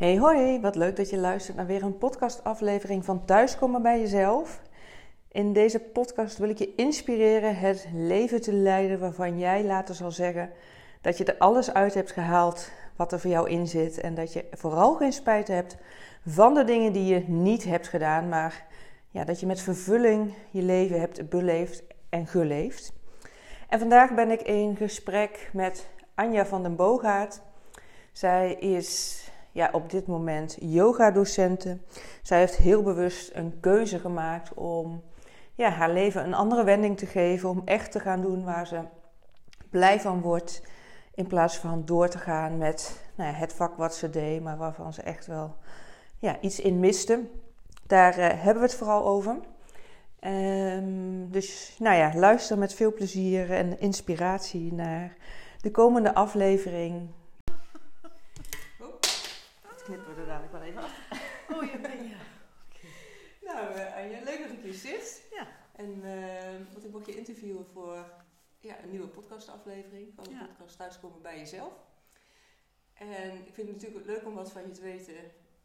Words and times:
Hey 0.00 0.16
hoi, 0.16 0.60
wat 0.60 0.74
leuk 0.74 0.96
dat 0.96 1.10
je 1.10 1.16
luistert 1.16 1.56
naar 1.56 1.66
weer 1.66 1.82
een 1.82 1.98
podcastaflevering 1.98 3.04
van 3.04 3.24
Thuiskomen 3.24 3.82
bij 3.82 4.00
jezelf. 4.00 4.60
In 5.28 5.52
deze 5.52 5.78
podcast 5.78 6.38
wil 6.38 6.48
ik 6.48 6.58
je 6.58 6.74
inspireren 6.74 7.56
het 7.56 7.88
leven 7.92 8.40
te 8.40 8.52
leiden 8.52 8.98
waarvan 8.98 9.38
jij 9.38 9.64
later 9.64 9.94
zal 9.94 10.10
zeggen 10.10 10.50
dat 11.00 11.18
je 11.18 11.24
er 11.24 11.38
alles 11.38 11.72
uit 11.72 11.94
hebt 11.94 12.10
gehaald 12.10 12.70
wat 12.96 13.12
er 13.12 13.20
voor 13.20 13.30
jou 13.30 13.48
in 13.48 13.66
zit 13.66 14.00
en 14.00 14.14
dat 14.14 14.32
je 14.32 14.44
vooral 14.52 14.94
geen 14.94 15.12
spijt 15.12 15.48
hebt 15.48 15.76
van 16.26 16.54
de 16.54 16.64
dingen 16.64 16.92
die 16.92 17.14
je 17.14 17.24
niet 17.26 17.64
hebt 17.64 17.88
gedaan, 17.88 18.28
maar 18.28 18.66
ja, 19.10 19.24
dat 19.24 19.40
je 19.40 19.46
met 19.46 19.60
vervulling 19.60 20.34
je 20.50 20.62
leven 20.62 21.00
hebt 21.00 21.28
beleefd 21.28 21.82
en 22.08 22.26
geleefd. 22.26 22.92
En 23.68 23.78
vandaag 23.78 24.14
ben 24.14 24.30
ik 24.30 24.42
in 24.42 24.76
gesprek 24.76 25.50
met 25.52 25.88
Anja 26.14 26.46
van 26.46 26.62
den 26.62 26.76
Boogaard. 26.76 27.40
Zij 28.12 28.54
is 28.54 29.24
ja, 29.52 29.68
op 29.72 29.90
dit 29.90 30.06
moment 30.06 30.56
yoga-docente. 30.60 31.78
Zij 32.22 32.38
heeft 32.38 32.56
heel 32.56 32.82
bewust 32.82 33.30
een 33.34 33.60
keuze 33.60 33.98
gemaakt 33.98 34.54
om 34.54 35.02
ja, 35.54 35.70
haar 35.70 35.90
leven 35.90 36.24
een 36.24 36.34
andere 36.34 36.64
wending 36.64 36.98
te 36.98 37.06
geven. 37.06 37.48
Om 37.48 37.62
echt 37.64 37.92
te 37.92 38.00
gaan 38.00 38.20
doen 38.20 38.44
waar 38.44 38.66
ze 38.66 38.80
blij 39.70 40.00
van 40.00 40.20
wordt. 40.20 40.62
In 41.14 41.26
plaats 41.26 41.56
van 41.56 41.84
door 41.84 42.08
te 42.08 42.18
gaan 42.18 42.58
met 42.58 43.04
nou 43.14 43.30
ja, 43.30 43.36
het 43.36 43.52
vak 43.52 43.76
wat 43.76 43.94
ze 43.94 44.10
deed, 44.10 44.42
maar 44.42 44.56
waarvan 44.56 44.92
ze 44.92 45.02
echt 45.02 45.26
wel 45.26 45.56
ja, 46.18 46.40
iets 46.40 46.60
in 46.60 46.80
miste. 46.80 47.28
Daar 47.86 48.18
uh, 48.18 48.26
hebben 48.28 48.62
we 48.62 48.68
het 48.68 48.74
vooral 48.74 49.06
over. 49.06 49.36
Um, 50.24 51.30
dus 51.30 51.76
nou 51.78 51.96
ja, 51.96 52.14
luister 52.14 52.58
met 52.58 52.74
veel 52.74 52.92
plezier 52.92 53.52
en 53.52 53.80
inspiratie 53.80 54.72
naar 54.72 55.16
de 55.60 55.70
komende 55.70 56.14
aflevering 56.14 57.08
knippen 59.90 60.14
we 60.14 60.20
er 60.20 60.26
dadelijk 60.26 60.52
wel 60.52 60.62
even 60.62 60.82
af. 60.82 60.92
Je 61.60 61.78
bent 61.78 62.10
ja. 62.10 62.16
Okay. 62.68 62.90
Nou, 63.40 63.74
uh, 63.74 63.96
Anja, 63.96 64.24
leuk 64.24 64.42
dat 64.42 64.50
ik 64.50 64.62
hier 64.62 64.74
zit. 64.74 65.28
Ja. 65.30 65.46
En 65.72 66.04
uh, 66.04 66.72
want 66.72 66.84
ik 66.84 66.90
mocht 66.90 67.06
je 67.06 67.16
interviewen 67.16 67.66
voor 67.72 68.04
ja, 68.58 68.82
een 68.82 68.90
nieuwe 68.90 69.08
podcastaflevering 69.08 70.14
van 70.14 70.24
de 70.24 70.30
ja. 70.30 70.46
podcast 70.46 70.76
Thuiskomen 70.76 71.22
bij 71.22 71.38
jezelf. 71.38 71.72
En 72.92 73.46
ik 73.46 73.54
vind 73.54 73.68
het 73.68 73.76
natuurlijk 73.76 74.06
leuk 74.06 74.26
om 74.26 74.34
wat 74.34 74.52
van 74.52 74.62
je 74.62 74.70
te 74.70 74.80
weten, 74.80 75.14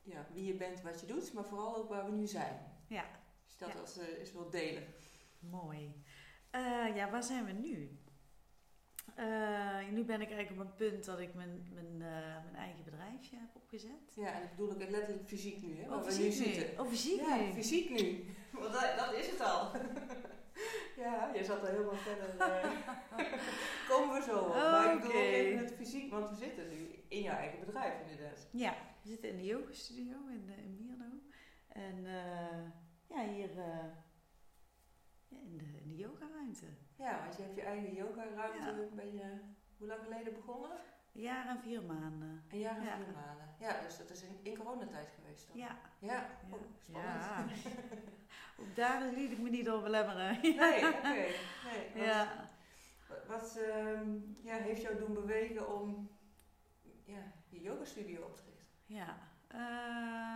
ja, 0.04 0.28
wie 0.34 0.46
je 0.46 0.54
bent, 0.54 0.82
wat 0.82 1.00
je 1.00 1.06
doet, 1.06 1.34
maar 1.34 1.46
vooral 1.46 1.76
ook 1.76 1.90
waar 1.90 2.06
we 2.06 2.12
nu 2.12 2.28
zijn. 2.28 2.60
Ja. 2.88 3.06
Dus 3.46 3.58
dat 3.58 3.70
ja. 3.74 3.80
als, 3.80 3.98
uh, 3.98 4.08
is 4.08 4.34
wel 4.34 4.50
delen. 4.50 4.84
Mooi. 5.40 6.04
ja, 6.96 7.10
waar 7.12 7.24
zijn 7.24 7.46
we 7.46 7.52
nu? 7.52 8.00
Uh, 9.20 9.90
nu 9.92 10.04
ben 10.04 10.22
ik 10.22 10.32
eigenlijk 10.32 10.62
op 10.62 10.68
een 10.68 10.76
punt 10.76 11.06
dat 11.06 11.20
ik 11.20 11.34
mijn, 11.34 11.68
mijn, 11.74 11.94
uh, 11.94 12.44
mijn 12.44 12.56
eigen 12.56 12.84
bedrijfje 12.84 13.36
heb 13.36 13.50
opgezet. 13.54 14.14
Ja, 14.16 14.34
en 14.34 14.44
ik 14.44 14.50
bedoel 14.50 14.72
ook 14.72 14.90
letterlijk 14.90 15.28
fysiek 15.28 15.62
nu, 15.62 15.78
hè? 15.78 15.88
Waar 15.88 15.98
oh, 15.98 16.06
we 16.06 16.24
nu 16.24 16.32
zitten. 16.32 16.80
Oh, 16.80 16.88
fysiek 16.88 17.20
ja, 17.20 17.36
nu? 17.36 17.54
fysiek 17.54 17.90
nu. 17.90 18.26
Want 18.60 18.74
dat, 18.74 18.98
dat 18.98 19.14
is 19.14 19.30
het 19.30 19.42
al. 19.42 19.72
ja, 21.04 21.32
je 21.34 21.44
zat 21.44 21.62
er 21.62 21.72
helemaal 21.72 21.96
verder. 21.96 22.36
Uh, 22.38 22.72
komen 23.90 24.16
we 24.16 24.22
zo 24.22 24.40
op. 24.40 24.54
Maar 24.54 24.94
ik 24.94 25.02
bedoel 25.02 25.16
ook 25.16 25.24
even 25.24 25.58
het 25.58 25.74
fysiek, 25.74 26.12
want 26.12 26.30
we 26.30 26.36
zitten 26.36 26.70
nu 26.70 27.04
in 27.08 27.22
jouw 27.22 27.38
eigen 27.38 27.60
bedrijf 27.60 27.94
inderdaad. 28.02 28.48
Ja, 28.52 28.76
we 29.02 29.10
zitten 29.10 29.30
in 29.30 29.38
de 29.38 29.46
yoga 29.46 29.74
studio 29.74 30.16
in, 30.28 30.50
in 30.64 30.78
Mierno. 30.78 31.22
En 31.68 32.04
ja, 33.08 33.28
hier 33.34 33.50
in 35.40 35.58
de, 35.58 35.82
in 35.84 35.90
de 35.90 35.96
yogaruimte. 35.96 36.66
Ja, 36.96 37.20
want 37.20 37.36
je 37.36 37.42
hebt 37.42 37.56
je 37.56 37.62
eigen 37.62 37.94
yogaruimte. 37.94 38.82
Ja. 38.82 38.96
Ben 38.96 39.14
je, 39.14 39.40
hoe 39.78 39.88
lang 39.88 40.02
geleden 40.04 40.34
begonnen? 40.34 40.72
Een 41.14 41.22
jaar 41.22 41.48
en 41.48 41.60
vier 41.60 41.84
maanden. 41.84 42.44
Een 42.52 42.60
jaar 42.60 42.78
en 42.78 42.84
ja. 42.84 42.96
vier 42.96 43.14
maanden. 43.14 43.46
Ja, 43.60 43.82
dus 43.82 43.98
dat 43.98 44.10
is 44.10 44.24
in, 44.24 44.40
in 44.42 44.58
coronatijd 44.58 45.10
geweest 45.16 45.48
dan? 45.48 45.58
Ja. 45.58 45.78
Ja, 46.00 46.30
oh, 46.52 46.60
spannend. 46.80 47.24
Ja. 47.24 47.46
Ook 48.60 48.76
daar 48.76 49.14
liet 49.14 49.32
ik 49.32 49.40
me 49.40 49.50
niet 49.50 49.66
door 49.66 49.82
belemmeren. 49.82 50.40
nee, 50.42 50.88
oké. 50.88 50.98
Okay. 50.98 51.14
Nee, 51.14 51.92
wat, 51.94 52.04
ja. 52.06 52.50
Wat 53.28 53.58
um, 53.58 54.36
ja, 54.44 54.56
heeft 54.56 54.82
jou 54.82 54.98
doen 54.98 55.14
bewegen 55.14 55.82
om 55.82 56.10
ja, 57.04 57.32
je 57.50 57.62
yogastudio 57.62 58.22
op 58.22 58.36
te 58.36 58.42
richten? 58.46 58.68
Ja, 58.86 59.18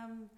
um, 0.08 0.30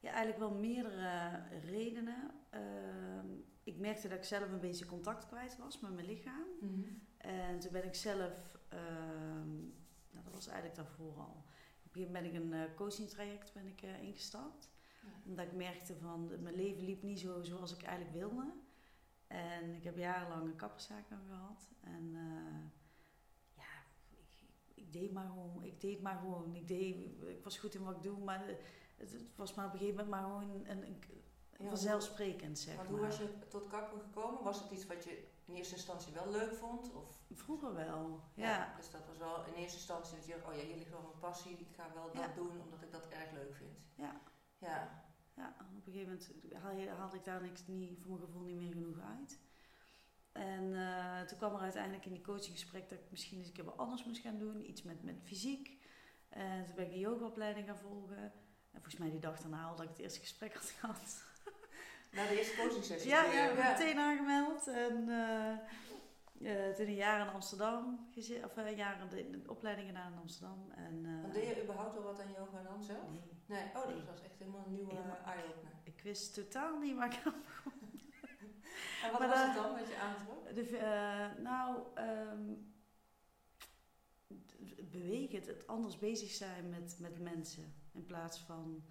ja, 0.00 0.10
eigenlijk 0.10 0.38
wel 0.38 0.54
meerdere 0.54 1.42
redenen. 1.64 2.30
Um, 2.54 3.44
ik 3.68 3.78
merkte 3.78 4.08
dat 4.08 4.18
ik 4.18 4.24
zelf 4.24 4.50
een 4.50 4.60
beetje 4.60 4.86
contact 4.86 5.26
kwijt 5.26 5.56
was 5.56 5.80
met 5.80 5.94
mijn 5.94 6.06
lichaam. 6.06 6.46
Mm 6.60 6.68
-hmm. 6.68 7.02
En 7.16 7.58
toen 7.58 7.72
ben 7.72 7.84
ik 7.84 7.94
zelf, 7.94 8.58
um, 8.72 9.74
nou, 10.10 10.24
dat 10.24 10.32
was 10.32 10.46
eigenlijk 10.46 10.76
daarvoor 10.76 11.14
al. 11.16 11.44
Op 11.84 11.94
een 11.94 12.02
gegeven 12.02 12.12
moment 12.12 12.32
ben 12.32 12.34
ik 12.34 12.34
een 12.34 12.70
uh, 12.70 12.76
coaching 12.76 13.08
traject 13.08 13.52
ben 13.52 13.66
ik, 13.66 13.82
uh, 13.82 14.02
ingestapt. 14.02 14.70
Ja. 15.02 15.08
Omdat 15.26 15.46
ik 15.46 15.52
merkte 15.52 15.96
van 15.96 16.42
mijn 16.42 16.54
leven 16.54 16.84
liep 16.84 17.02
niet 17.02 17.20
zo 17.20 17.42
zoals 17.42 17.74
ik 17.74 17.82
eigenlijk 17.82 18.16
wilde. 18.16 18.52
En 19.26 19.74
ik 19.74 19.84
heb 19.84 19.96
jarenlang 19.96 20.46
een 20.46 20.56
kapperszaak 20.56 21.06
gehad. 21.28 21.70
En 21.80 22.10
ja, 23.54 23.82
ik, 24.10 24.46
ik, 24.74 24.92
deed 24.92 25.12
maar 25.12 25.26
gewoon. 25.26 25.62
Ik 25.64 25.80
deed 25.80 26.00
maar 26.00 26.18
gewoon. 26.18 26.54
Ik, 26.54 26.68
deed, 26.68 26.96
ik 27.26 27.44
was 27.44 27.58
goed 27.58 27.74
in 27.74 27.84
wat 27.84 27.96
ik 27.96 28.02
doe, 28.02 28.18
maar 28.18 28.46
het, 28.46 28.60
het 28.96 29.36
was 29.36 29.54
maar 29.54 29.66
op 29.66 29.72
een 29.72 29.78
gegeven 29.78 30.04
moment 30.04 30.22
maar 30.22 30.30
gewoon 30.30 30.64
een, 30.66 30.86
een 30.86 30.98
ja, 31.58 31.68
vanzelfsprekend, 31.68 32.58
zeg 32.58 32.76
maar. 32.76 32.86
Hoe 32.86 33.00
was 33.00 33.18
je 33.18 33.38
tot 33.48 33.66
kapper 33.66 34.00
gekomen? 34.00 34.42
Was 34.42 34.60
het 34.62 34.70
iets 34.70 34.86
wat 34.86 35.04
je 35.04 35.26
in 35.44 35.54
eerste 35.54 35.74
instantie 35.74 36.12
wel 36.12 36.30
leuk 36.30 36.54
vond? 36.54 36.92
Of? 36.94 37.20
Vroeger 37.32 37.74
wel, 37.74 38.20
ja. 38.34 38.48
ja. 38.48 38.74
Dus 38.76 38.90
dat 38.90 39.06
was 39.06 39.18
wel 39.18 39.46
in 39.46 39.52
eerste 39.52 39.76
instantie 39.76 40.16
dat 40.16 40.26
je 40.26 40.32
dacht, 40.32 40.46
oh 40.46 40.54
ja, 40.54 40.62
hier 40.62 40.76
ligt 40.76 40.90
wel 40.90 41.02
mijn 41.02 41.18
passie, 41.18 41.58
ik 41.58 41.74
ga 41.76 41.90
wel 41.94 42.12
dat 42.12 42.34
doen 42.34 42.60
omdat 42.60 42.82
ik 42.82 42.92
dat 42.92 43.08
erg 43.08 43.32
leuk 43.32 43.54
vind. 43.54 43.78
Ja. 43.94 44.20
Ja. 44.58 45.06
Ja, 45.34 45.56
op 45.60 45.86
een 45.86 45.92
gegeven 45.92 46.18
moment 46.62 46.96
haalde 46.96 47.16
ik 47.16 47.24
daar 47.24 47.42
niks, 47.42 47.66
niet, 47.66 47.98
voor 48.00 48.10
mijn 48.10 48.24
gevoel 48.24 48.42
niet 48.42 48.56
meer 48.56 48.72
genoeg 48.72 49.00
uit. 49.00 49.38
En 50.32 50.64
uh, 50.64 51.20
toen 51.20 51.38
kwam 51.38 51.54
er 51.54 51.60
uiteindelijk 51.60 52.04
in 52.04 52.12
die 52.12 52.22
coachinggesprek 52.22 52.88
dat 52.88 52.98
ik 52.98 53.10
misschien 53.10 53.38
eens 53.38 53.46
een 53.46 53.52
keer 53.52 53.64
wat 53.64 53.76
anders 53.76 54.04
moest 54.04 54.20
gaan 54.20 54.38
doen. 54.38 54.68
Iets 54.68 54.82
met, 54.82 55.02
met 55.02 55.20
fysiek. 55.22 55.82
En 56.28 56.64
toen 56.64 56.74
ben 56.74 56.84
ik 56.84 56.90
de 56.90 56.98
yogaopleiding 56.98 57.66
gaan 57.66 57.78
volgen. 57.78 58.22
En 58.70 58.80
volgens 58.80 58.96
mij 58.96 59.10
die 59.10 59.20
dag 59.20 59.40
daarna 59.40 59.64
al 59.64 59.76
dat 59.76 59.84
ik 59.84 59.90
het 59.90 59.98
eerste 59.98 60.20
gesprek 60.20 60.54
had 60.54 60.70
gehad. 60.70 61.24
Na 62.10 62.26
de 62.26 62.38
eerste 62.38 62.56
coaching 62.56 62.84
sessie? 62.84 63.10
Ja, 63.10 63.24
ja, 63.24 63.44
ja. 63.44 63.70
meteen 63.70 63.98
aangemeld. 63.98 64.66
En 64.66 65.08
uh, 65.08 65.52
uh, 66.38 66.74
toen 66.74 66.86
een 66.86 66.94
jaar 66.94 67.26
in 67.26 67.32
Amsterdam, 67.32 68.08
of 68.44 68.56
een 68.56 68.76
jaar 68.76 69.08
de, 69.08 69.30
de 69.30 69.50
opleiding 69.50 69.86
gedaan 69.86 70.12
in 70.12 70.18
Amsterdam. 70.18 70.70
En, 70.70 71.04
uh, 71.04 71.32
deed 71.32 71.56
je 71.56 71.62
überhaupt 71.62 71.96
al 71.96 72.02
wat 72.02 72.20
aan 72.20 72.32
yoga 72.32 72.62
dan 72.62 72.82
zelf? 72.82 73.10
Nee. 73.10 73.20
nee. 73.46 73.64
Oh, 73.74 73.86
dat 73.86 74.04
was 74.10 74.22
echt 74.22 74.38
helemaal 74.38 74.64
een 74.66 74.72
nieuwe 74.72 74.94
eye-opener. 75.24 75.72
Ik 75.82 76.00
wist 76.00 76.34
totaal 76.34 76.78
niet 76.78 76.96
waar 76.96 77.12
ik 77.12 77.20
aan 77.24 77.42
begon. 77.44 77.72
en 79.04 79.10
wat 79.10 79.20
maar 79.20 79.28
was 79.28 79.40
het 79.40 79.54
dan 79.54 79.72
wat 79.72 79.88
je 79.88 79.96
aantrok? 79.96 80.54
De, 80.54 81.40
nou, 81.42 81.78
um, 81.98 82.72
bewegen, 84.90 85.42
het, 85.46 85.66
anders 85.66 85.98
bezig 85.98 86.30
zijn 86.30 86.68
met, 86.68 86.96
met 87.00 87.18
mensen 87.18 87.74
in 87.92 88.04
plaats 88.04 88.38
van 88.38 88.84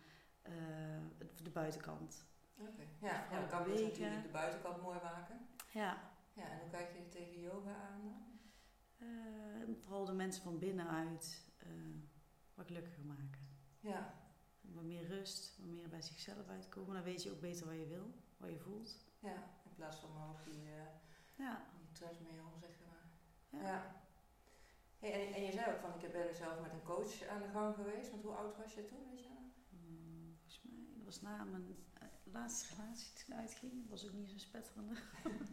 de 1.44 1.50
buitenkant. 1.50 2.26
Oké, 2.60 2.70
okay. 2.70 2.88
ja, 3.00 3.28
ja, 3.32 3.40
dan 3.40 3.50
kan 3.50 3.64
je 3.64 3.72
dus 3.72 3.82
natuurlijk 3.82 4.24
de 4.24 4.30
buitenkant 4.30 4.82
mooi 4.82 5.00
maken. 5.04 5.48
Ja. 5.72 5.98
Ja, 6.34 6.50
en 6.50 6.60
hoe 6.60 6.70
kijk 6.70 6.92
je 6.94 7.08
tegen 7.08 7.42
yoga 7.42 7.76
aan 7.76 8.02
dan? 8.04 8.26
Uh, 9.08 9.76
vooral 9.84 10.06
de 10.06 10.14
mensen 10.14 10.44
van 10.44 10.60
binnenuit 10.60 11.46
uh, 11.64 11.68
wat 12.54 12.66
gelukkiger 12.66 13.06
maken. 13.06 13.48
Ja. 13.80 14.14
Wat 14.62 14.84
meer 14.84 15.08
rust, 15.08 15.58
wat 15.58 15.68
meer 15.68 15.90
bij 15.90 16.02
zichzelf 16.02 16.48
uitkomen. 16.48 16.94
Dan 16.94 17.04
weet 17.04 17.24
je 17.24 17.32
ook 17.32 17.40
beter 17.40 17.66
wat 17.66 17.76
je 17.76 17.86
wil, 17.86 18.14
wat 18.38 18.50
je 18.50 18.60
voelt. 18.60 19.06
Ja, 19.20 19.36
in 19.64 19.74
plaats 19.76 20.00
van 20.00 20.10
op 20.30 20.44
die, 20.44 20.64
uh, 20.64 20.72
ja. 21.36 21.66
die 21.78 21.92
treadmill, 21.92 22.44
zeg 22.60 22.70
maar. 22.86 23.10
Ja. 23.62 23.68
ja. 23.68 24.06
Hey, 25.00 25.28
en, 25.28 25.34
en 25.34 25.44
je 25.44 25.52
zei 25.52 25.74
ook 25.74 25.80
van, 25.80 26.02
ik 26.02 26.12
ben 26.12 26.36
zelf 26.36 26.62
met 26.62 26.72
een 26.72 26.84
coach 26.84 27.28
aan 27.28 27.42
de 27.42 27.48
gang 27.48 27.76
geweest. 27.76 28.12
Want 28.12 28.24
hoe 28.24 28.34
oud 28.34 28.58
was 28.58 28.74
je 28.74 28.86
toen, 28.86 29.10
weet 29.10 29.24
je? 29.24 29.36
Hmm, 29.70 30.36
volgens 30.36 30.62
mij, 30.64 30.86
dat 30.88 30.97
was 31.08 31.22
na 31.22 31.44
mijn 31.44 31.76
laatste 32.24 32.76
relatie 32.76 33.14
toen 33.14 33.36
uitging, 33.36 33.90
was 33.90 34.06
ook 34.06 34.14
niet 34.14 34.30
zo 34.30 34.38
spetterende. 34.38 34.94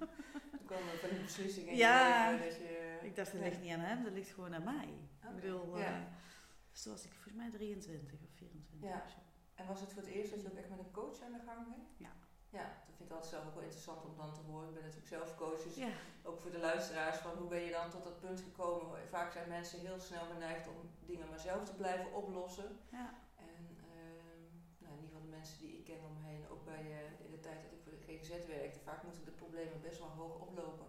Toen 0.57 0.67
kwam 0.67 0.89
er 0.89 0.99
van 0.99 1.09
die 1.09 1.23
beslissingen 1.23 1.77
ja, 1.77 2.31
in 2.31 2.39
dat 2.39 2.57
je... 2.57 2.99
ik 3.03 3.17
dacht, 3.17 3.33
dat 3.33 3.41
ligt 3.41 3.61
niet 3.61 3.73
aan 3.73 3.81
hem, 3.81 4.05
dat 4.05 4.13
ligt 4.13 4.31
gewoon 4.31 4.55
aan 4.55 4.65
mij. 4.65 4.89
Okay. 5.19 5.35
Ik 5.35 5.41
bedoel, 5.41 5.79
ja. 5.79 5.99
uh, 5.99 6.07
dus 6.71 6.83
toen 6.83 6.93
was 6.93 7.05
ik 7.05 7.13
volgens 7.13 7.35
mij 7.35 7.51
23 7.51 8.13
of 8.13 8.31
24 8.35 8.89
ja. 8.89 9.03
of 9.05 9.11
zo. 9.11 9.19
En 9.55 9.67
was 9.67 9.81
het 9.81 9.93
voor 9.93 10.03
het 10.03 10.11
eerst 10.11 10.31
dat 10.31 10.43
je 10.43 10.51
ook 10.51 10.59
echt 10.59 10.71
met 10.71 10.79
een 10.79 10.91
coach 10.91 11.23
aan 11.23 11.33
de 11.33 11.45
gang 11.47 11.67
ging? 11.67 11.83
Ja. 11.97 12.13
Ja, 12.49 12.67
dat 12.87 12.97
vind 12.97 13.09
ik 13.09 13.15
altijd 13.15 13.33
zelf 13.33 13.47
ook 13.47 13.55
wel 13.55 13.63
interessant 13.63 14.05
om 14.05 14.17
dan 14.17 14.35
te 14.35 14.41
horen. 14.41 14.69
Ik 14.69 14.75
ben 14.75 14.83
natuurlijk 14.83 15.15
zelf 15.17 15.37
coach, 15.37 15.63
dus 15.63 15.75
ja. 15.75 15.93
ook 16.23 16.41
voor 16.41 16.51
de 16.51 16.59
luisteraars 16.59 17.19
van 17.19 17.37
hoe 17.37 17.49
ben 17.49 17.61
je 17.61 17.71
dan 17.71 17.91
tot 17.91 18.05
dat 18.05 18.21
punt 18.21 18.41
gekomen. 18.41 19.09
Vaak 19.09 19.33
zijn 19.33 19.49
mensen 19.49 19.81
heel 19.81 20.01
snel 20.01 20.25
geneigd 20.33 20.69
om 20.69 20.91
dingen 21.07 21.29
maar 21.29 21.39
zelf 21.39 21.65
te 21.65 21.75
blijven 21.75 22.13
oplossen. 22.13 22.79
Ja. 22.91 23.15
Ik 25.85 25.91
ken 25.91 26.09
om 26.09 26.15
me 26.17 26.29
heen, 26.29 26.49
ook 26.53 26.65
bij 26.65 26.85
uh, 26.85 27.25
in 27.27 27.31
de 27.31 27.41
tijd 27.41 27.63
dat 27.63 27.73
ik 27.73 27.83
voor 27.83 27.93
de 27.97 28.05
GGZ 28.07 28.47
werkte, 28.47 28.81
vaak 28.89 29.03
moeten 29.03 29.25
de 29.25 29.41
problemen 29.43 29.81
best 29.81 29.99
wel 29.99 30.09
hoog 30.09 30.41
oplopen 30.41 30.87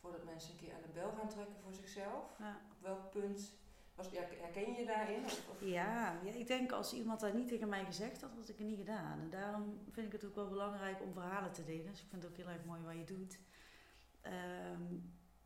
voordat 0.00 0.24
mensen 0.24 0.50
een 0.50 0.62
keer 0.62 0.74
aan 0.74 0.86
de 0.88 0.98
bel 0.98 1.12
gaan 1.12 1.28
trekken 1.28 1.56
voor 1.62 1.74
zichzelf. 1.74 2.24
Ja. 2.38 2.60
Op 2.72 2.82
welk 2.82 3.10
punt 3.10 3.40
Was, 3.98 4.10
ja, 4.10 4.20
herken 4.20 4.72
je 4.72 4.78
je 4.78 4.86
daarin? 4.86 5.24
Of, 5.24 5.48
of? 5.48 5.60
Ja, 5.60 6.18
ja, 6.24 6.32
ik 6.32 6.46
denk 6.46 6.72
als 6.72 6.92
iemand 6.92 7.20
dat 7.20 7.34
niet 7.34 7.48
tegen 7.48 7.68
mij 7.68 7.84
gezegd 7.84 8.20
had, 8.20 8.30
had 8.30 8.48
ik 8.48 8.58
het 8.58 8.66
niet 8.66 8.78
gedaan. 8.78 9.20
En 9.20 9.30
daarom 9.30 9.78
vind 9.90 10.06
ik 10.06 10.12
het 10.12 10.24
ook 10.24 10.34
wel 10.34 10.48
belangrijk 10.48 11.02
om 11.02 11.12
verhalen 11.12 11.52
te 11.52 11.64
delen. 11.64 11.90
Dus 11.90 12.02
ik 12.02 12.08
vind 12.08 12.22
het 12.22 12.30
ook 12.30 12.36
heel 12.36 12.48
erg 12.48 12.64
mooi 12.64 12.82
wat 12.82 12.94
je 12.94 13.04
doet. 13.04 13.38
Ehm, 14.20 14.82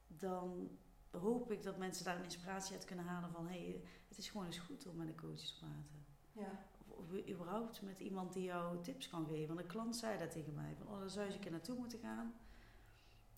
dan 0.07 0.79
hoop 1.11 1.51
ik 1.51 1.63
dat 1.63 1.79
mensen 1.79 2.05
daar 2.05 2.17
een 2.17 2.25
inspiratie 2.25 2.75
uit 2.75 2.85
kunnen 2.85 3.05
halen 3.05 3.31
van... 3.31 3.47
hé, 3.47 3.65
hey, 3.65 3.83
het 4.09 4.19
is 4.19 4.29
gewoon 4.29 4.47
eens 4.47 4.59
goed 4.59 4.87
om 4.87 4.97
met 4.97 5.09
een 5.09 5.21
coach 5.21 5.41
te 5.41 5.59
praten. 5.59 6.07
Ja. 6.33 6.65
Überhaupt 7.29 7.83
met 7.83 8.01
iemand 8.01 8.33
die 8.33 8.43
jou 8.43 8.83
tips 8.83 9.09
kan 9.09 9.27
geven. 9.27 9.47
Want 9.49 9.61
een 9.61 9.67
klant 9.67 9.97
zei 9.97 10.19
dat 10.19 10.31
tegen 10.31 10.55
mij. 10.55 10.75
Van, 10.77 10.87
oh, 10.89 10.99
daar 10.99 11.11
zou 11.11 11.21
je 11.21 11.27
eens 11.27 11.35
een 11.35 11.41
keer 11.43 11.51
naartoe 11.51 11.79
moeten 11.79 11.99
gaan. 11.99 12.35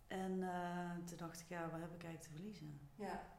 En 0.07 0.43
eh, 0.43 0.91
toen 1.07 1.17
dacht 1.17 1.41
ik, 1.41 1.49
ja, 1.49 1.71
wat 1.71 1.81
heb 1.81 1.95
ik 1.95 2.05
eigenlijk 2.05 2.23
te 2.23 2.31
verliezen? 2.31 2.81
ja. 2.95 3.33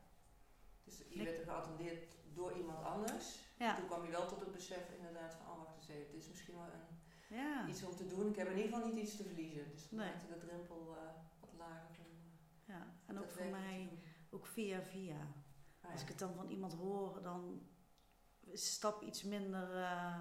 Dus 0.83 0.97
je 1.09 1.23
werd 1.23 1.37
er 1.37 1.43
geattendeerd 1.43 2.15
door 2.33 2.57
iemand 2.57 2.83
anders. 2.85 3.39
Ja. 3.57 3.75
Toen 3.75 3.85
kwam 3.85 4.05
je 4.05 4.11
wel 4.11 4.27
tot 4.27 4.39
het 4.39 4.51
besef 4.51 4.89
inderdaad 4.97 5.33
van, 5.35 5.45
oh 5.51 5.57
wacht 5.57 5.75
eens 5.77 5.87
even, 5.87 6.11
dit 6.11 6.21
is 6.21 6.29
misschien 6.29 6.53
wel 6.55 6.63
een, 6.63 7.37
Ja, 7.37 7.67
iets 7.67 7.83
om 7.83 7.95
te 7.95 8.07
doen. 8.07 8.29
Ik 8.29 8.35
heb 8.35 8.47
in 8.49 8.57
ieder 8.57 8.71
geval 8.73 8.87
niet 8.87 8.97
iets 9.03 9.17
te 9.17 9.23
verliezen. 9.23 9.71
Dus 9.71 9.81
dat 9.81 9.91
Nee. 9.91 10.07
maakte 10.09 10.27
de 10.33 10.37
drempel 10.45 10.95
eh, 10.97 11.03
wat 11.39 11.53
lager. 11.57 11.99
Om, 11.99 12.05
eh, 12.65 12.75
ja. 12.75 12.87
en 13.05 13.19
ook 13.19 13.29
voor 13.29 13.45
mij, 13.45 13.99
ook 14.29 14.45
via 14.45 14.81
via. 14.81 15.27
Ah, 15.81 15.91
Als 15.91 16.01
ik 16.01 16.07
het 16.07 16.19
dan 16.19 16.33
van 16.33 16.49
iemand 16.49 16.73
hoor, 16.73 17.21
dan 17.21 17.61
stap 18.53 19.01
iets 19.01 19.23
minder. 19.23 19.69
eh, 19.75 20.19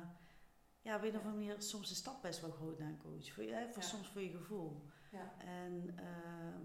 ja, 0.80 0.96
op 0.96 1.02
een 1.02 1.08
of 1.08 1.14
andere 1.24 1.34
manier 1.34 1.62
soms 1.62 1.88
de 1.88 1.94
stap 1.94 2.22
best 2.22 2.40
wel 2.40 2.50
groot 2.50 2.78
naar 2.78 2.88
een 2.88 2.98
coach. 2.98 3.32
Voor, 3.32 3.44
je, 3.44 3.68
voor 3.72 3.82
Ja. 3.82 3.88
Soms 3.88 4.08
voor 4.08 4.22
je 4.22 4.30
gevoel. 4.30 4.82
Ja. 5.10 5.34
En 5.38 5.92
ehm, 5.96 6.62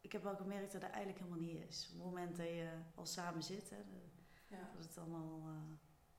ik 0.00 0.12
heb 0.12 0.22
wel 0.22 0.36
gemerkt 0.36 0.72
dat 0.72 0.80
dat 0.80 0.90
eigenlijk 0.90 1.18
helemaal 1.24 1.40
niet 1.46 1.68
is. 1.68 1.86
Op 1.88 1.94
het 1.96 2.04
moment 2.04 2.36
dat 2.36 2.46
je 2.46 2.70
al 2.94 3.06
samen 3.06 3.42
zit, 3.42 3.70
hè, 3.70 3.76
de- 3.76 4.54
Ja. 4.54 4.70
dat 4.74 4.84
het 4.84 4.98
allemaal. 4.98 5.40
eh, 5.40 5.74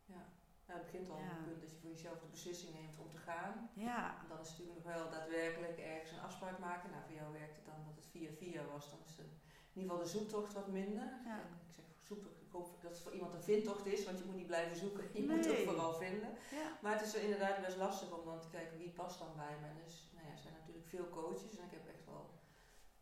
Ja. 0.05 0.25
Nou, 0.67 0.79
het 0.79 0.91
begint 0.91 1.09
al 1.09 1.15
op 1.15 1.21
het 1.29 1.43
punt 1.45 1.59
dat 1.61 1.69
je 1.71 1.77
voor 1.77 1.89
jezelf 1.89 2.19
de 2.19 2.27
beslissing 2.27 2.73
neemt 2.73 2.97
om 2.97 3.09
te 3.11 3.17
gaan. 3.17 3.69
ja, 3.73 4.19
En 4.21 4.27
dan 4.27 4.39
is 4.39 4.49
het 4.49 4.57
natuurlijk 4.57 4.85
nog 4.85 4.95
wel 4.95 5.09
daadwerkelijk 5.09 5.77
ergens 5.77 6.11
een 6.11 6.19
afspraak 6.19 6.59
maken. 6.59 6.89
Nou, 6.91 7.03
voor 7.03 7.13
jou 7.15 7.33
werkt 7.33 7.55
het 7.55 7.65
dan 7.65 7.83
dat 7.85 7.95
het 7.95 8.05
via 8.07 8.31
via 8.31 8.65
was. 8.65 8.89
Dan 8.89 8.99
is 9.05 9.17
in 9.17 9.25
ieder 9.73 9.89
geval 9.91 10.05
de 10.05 10.09
zoektocht 10.17 10.53
wat 10.53 10.67
minder. 10.67 11.09
Ja. 11.25 11.39
En 11.39 11.47
ik 11.67 11.73
zeg 11.75 11.85
ik 12.15 12.51
hoop 12.51 12.81
dat 12.81 12.91
het 12.91 12.99
voor 12.99 13.13
iemand 13.13 13.33
een 13.33 13.41
vindtocht 13.43 13.85
is, 13.85 14.05
want 14.05 14.19
je 14.19 14.25
moet 14.25 14.35
niet 14.35 14.47
blijven 14.47 14.77
zoeken. 14.77 15.03
Je 15.13 15.23
moet 15.27 15.45
het 15.45 15.59
vooral 15.59 15.93
vinden. 15.93 16.29
ja, 16.51 16.77
Maar 16.81 16.93
het 16.99 17.01
is 17.07 17.15
inderdaad 17.15 17.61
best 17.61 17.77
lastig 17.77 18.17
om 18.19 18.25
dan 18.25 18.41
te 18.41 18.49
kijken 18.49 18.77
wie 18.77 18.89
past 18.91 19.19
dan 19.19 19.35
bij 19.35 19.55
me. 19.61 19.67
En 19.67 19.77
dus, 19.85 20.07
nou 20.13 20.25
ja, 20.25 20.31
er 20.31 20.37
zijn 20.39 20.53
natuurlijk 20.53 20.87
veel 20.87 21.09
coaches 21.09 21.57
en 21.57 21.63
ik 21.65 21.71
heb 21.71 21.87
echt 21.87 22.05
wel 22.05 22.29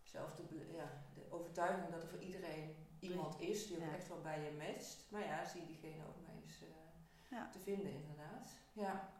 zelf 0.03 0.35
de, 0.35 0.43
ja, 0.73 1.03
de 1.13 1.21
overtuiging 1.29 1.89
dat 1.91 2.01
er 2.01 2.07
voor 2.09 2.19
iedereen 2.19 2.75
iemand 2.99 3.39
is 3.41 3.67
die 3.67 3.77
ook 3.77 3.83
Ja. 3.83 3.93
echt 3.95 4.07
wel 4.07 4.21
bij 4.21 4.39
je 4.43 4.51
matcht. 4.51 5.05
Maar 5.09 5.23
ja, 5.25 5.45
zie 5.45 5.65
diegene 5.65 6.03
ook 6.07 6.21
maar 6.25 6.35
eens 6.43 6.61
eh, 7.29 7.51
te 7.51 7.59
vinden 7.59 7.91
inderdaad. 7.91 8.49
Ja. 8.73 9.13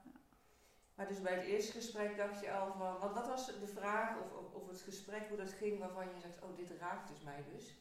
Maar 0.95 1.07
dus 1.07 1.21
bij 1.21 1.33
het 1.33 1.43
eerste 1.43 1.71
gesprek 1.71 2.17
dacht 2.17 2.39
je 2.41 2.51
al 2.51 2.73
van, 2.73 2.99
wat, 2.99 3.13
wat 3.13 3.27
was 3.27 3.45
de 3.45 3.67
vraag 3.67 4.17
of, 4.19 4.31
of, 4.31 4.53
of 4.53 4.67
het 4.67 4.81
gesprek, 4.81 5.27
hoe 5.27 5.37
dat 5.37 5.51
ging 5.51 5.79
waarvan 5.79 6.05
je 6.07 6.19
zegt, 6.21 6.41
oh 6.41 6.55
dit 6.55 6.71
raakt 6.79 7.09
dus 7.09 7.21
mij 7.21 7.43
dus. 7.53 7.75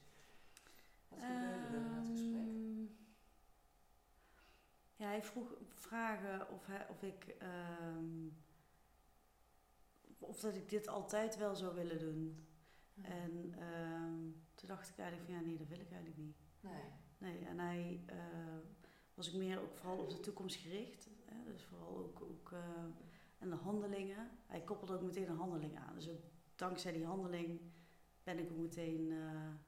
Wat 1.14 1.24
gebeurde 1.24 1.76
er 1.76 2.04
gesprek? 2.06 2.40
Ehm, 2.40 2.82
Ja, 4.96 5.06
hij 5.06 5.22
vroeg 5.22 5.54
vragen 5.68 6.50
of, 6.50 6.66
hij, 6.66 6.88
of 6.88 7.02
ik. 7.02 7.24
ehm, 7.38 8.28
of 10.18 10.40
dat 10.40 10.54
ik 10.56 10.68
dit 10.68 10.88
altijd 10.88 11.36
wel 11.36 11.56
zou 11.56 11.74
willen 11.74 11.98
doen. 11.98 12.46
En 13.02 13.54
ehm, 13.58 14.30
toen 14.54 14.68
dacht 14.68 14.88
ik 14.88 14.98
eigenlijk 14.98 15.30
van 15.30 15.38
ja, 15.40 15.46
nee, 15.46 15.56
dat 15.56 15.68
wil 15.68 15.80
ik 15.80 15.90
eigenlijk 15.90 16.16
niet. 16.20 16.36
Nee. 16.60 16.82
Nee, 17.18 17.44
en 17.44 17.58
hij 17.58 18.04
was 19.14 19.28
ik 19.28 19.34
meer 19.34 19.60
ook 19.60 19.74
vooral 19.74 19.98
op 19.98 20.10
de 20.10 20.20
toekomst 20.20 20.56
gericht. 20.56 21.08
Hè, 21.24 21.52
dus 21.52 21.64
vooral 21.64 21.96
ook, 21.96 22.20
ook 22.20 22.52
en 23.38 23.50
de 23.50 23.56
handelingen. 23.56 24.30
Hij 24.46 24.60
koppelde 24.60 24.94
ook 24.94 25.02
meteen 25.02 25.28
een 25.28 25.36
handeling 25.36 25.78
aan. 25.78 25.94
Dus 25.94 26.08
ook 26.08 26.22
dankzij 26.56 26.92
die 26.92 27.04
handeling 27.04 27.60
ben 28.24 28.38
ik 28.38 28.50
ook 28.50 28.58
meteen. 28.58 29.08
eh, 29.10 29.16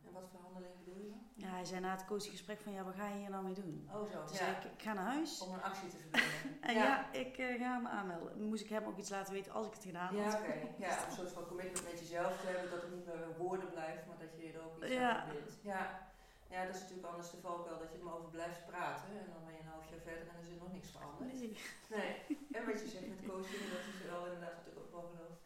En 0.06 0.12
wat 0.12 0.28
voor 0.30 0.40
handeling 0.40 0.72
bedoel 0.84 1.02
je 1.02 1.08
dan? 1.08 1.20
ja, 1.34 1.48
hij 1.48 1.64
zei 1.64 1.80
na 1.80 1.90
het 1.90 2.04
coachgesprek 2.04 2.60
van 2.60 2.72
ja, 2.72 2.84
wat 2.84 2.94
ga 2.94 3.08
je 3.08 3.14
hier 3.20 3.30
nou 3.30 3.44
mee 3.44 3.54
doen? 3.54 3.88
Oh 3.92 3.94
zo, 4.10 4.24
Toen 4.24 4.32
ja. 4.36 4.36
zei 4.36 4.50
ik, 4.56 4.64
ik 4.64 4.82
ga 4.82 4.92
naar 4.92 5.04
huis. 5.04 5.40
Om 5.40 5.52
een 5.54 5.62
actie 5.62 5.88
te 5.88 5.96
verbinden. 6.02 6.60
En 6.60 6.74
ja, 6.74 7.12
ik 7.12 7.38
eh, 7.38 7.60
ga 7.60 7.78
me 7.78 7.88
aanmelden. 7.88 8.42
Moest 8.48 8.62
ik 8.64 8.68
hem 8.70 8.84
ook 8.84 8.96
iets 8.98 9.10
laten 9.10 9.32
weten 9.32 9.52
als 9.52 9.66
ik 9.66 9.72
het 9.74 9.84
gedaan 9.84 10.16
had. 10.16 10.32
Ja, 10.32 10.38
oké. 10.40 10.54
Ja, 10.78 10.92
om 11.02 11.06
een 11.08 11.16
soort 11.16 11.32
van 11.32 11.46
commitment 11.46 11.84
met 11.90 11.98
jezelf 11.98 12.40
te 12.40 12.46
hebben, 12.46 12.70
dat 12.70 12.82
het 12.82 12.94
niet 12.94 13.06
meer 13.06 13.36
woorden 13.38 13.70
blijft, 13.70 14.06
maar 14.06 14.18
dat 14.18 14.32
je 14.36 14.52
er 14.52 14.64
ook 14.64 14.76
iets 14.84 14.92
Ja. 14.92 15.16
aan 15.20 15.26
verbindt. 15.28 15.58
Ja. 15.62 16.08
ja, 16.50 16.64
dat 16.66 16.74
is 16.74 16.80
natuurlijk 16.80 17.08
anders 17.08 17.30
de 17.30 17.40
valkuil 17.40 17.78
dat 17.78 17.90
je 17.92 17.98
er 17.98 18.04
maar 18.04 18.14
over 18.18 18.30
blijft 18.30 18.66
praten 18.66 19.08
en 19.22 19.26
dan 19.34 19.42
ben 19.46 19.54
je 19.54 19.60
een 19.60 19.74
half 19.76 19.90
jaar 19.90 20.00
verder 20.08 20.22
en 20.28 20.34
er 20.34 20.40
is 20.44 20.48
er 20.48 20.56
nog 20.64 20.72
niks 20.72 20.90
veranderd. 20.90 21.32
Nee. 21.32 21.56
Nee, 21.96 22.10
en 22.56 22.62
wat 22.68 22.78
je 22.82 22.88
zegt 22.94 23.08
met 23.12 23.22
coaching, 23.30 23.62
dat 23.74 23.84
is 23.92 23.98
wel 24.12 24.22
inderdaad 24.26 24.54
wat 24.58 24.66
ik 24.72 24.78
ook 24.82 24.90
wel 24.96 25.06
geloof. 25.12 25.36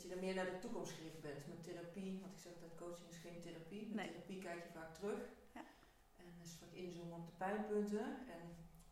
Dat 0.00 0.08
je 0.08 0.14
er 0.16 0.24
meer 0.26 0.34
naar 0.40 0.50
de 0.54 0.58
toekomst 0.64 0.92
gericht 0.96 1.20
bent. 1.28 1.42
Met 1.52 1.62
therapie, 1.66 2.12
want 2.22 2.32
ik 2.36 2.42
zeg 2.46 2.54
dat 2.64 2.74
coaching 2.84 3.08
is 3.14 3.20
geen 3.26 3.40
therapie. 3.44 3.82
Met 3.86 3.96
Nee. 3.96 4.08
therapie 4.10 4.38
kijk 4.46 4.60
je 4.66 4.72
vaak 4.78 4.92
terug. 4.98 5.20
Ja. 5.58 5.64
En 6.20 6.24
is 6.46 6.56
vaak 6.60 6.72
inzoomen 6.84 7.16
op 7.20 7.26
de 7.30 7.36
pijnpunten. 7.44 8.06
En 8.36 8.42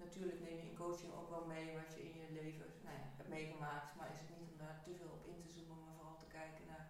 natuurlijk 0.05 0.41
neem 0.47 0.57
je 0.61 0.69
in 0.71 0.81
coaching 0.85 1.11
ook 1.19 1.31
wel 1.37 1.45
mee 1.55 1.67
wat 1.81 1.91
je 1.95 2.01
in 2.09 2.15
je 2.23 2.29
leven 2.41 2.67
nou 2.85 2.95
ja, 3.01 3.05
hebt 3.19 3.29
meegemaakt. 3.39 3.91
Maar 3.97 4.09
is 4.15 4.21
het 4.23 4.31
niet 4.35 4.49
om 4.53 4.57
daar 4.65 4.79
te 4.85 4.93
veel 4.99 5.11
op 5.19 5.23
in 5.33 5.41
te 5.45 5.51
zoomen, 5.57 5.79
maar 5.85 5.95
vooral 5.99 6.19
te 6.25 6.31
kijken 6.39 6.63
naar 6.73 6.85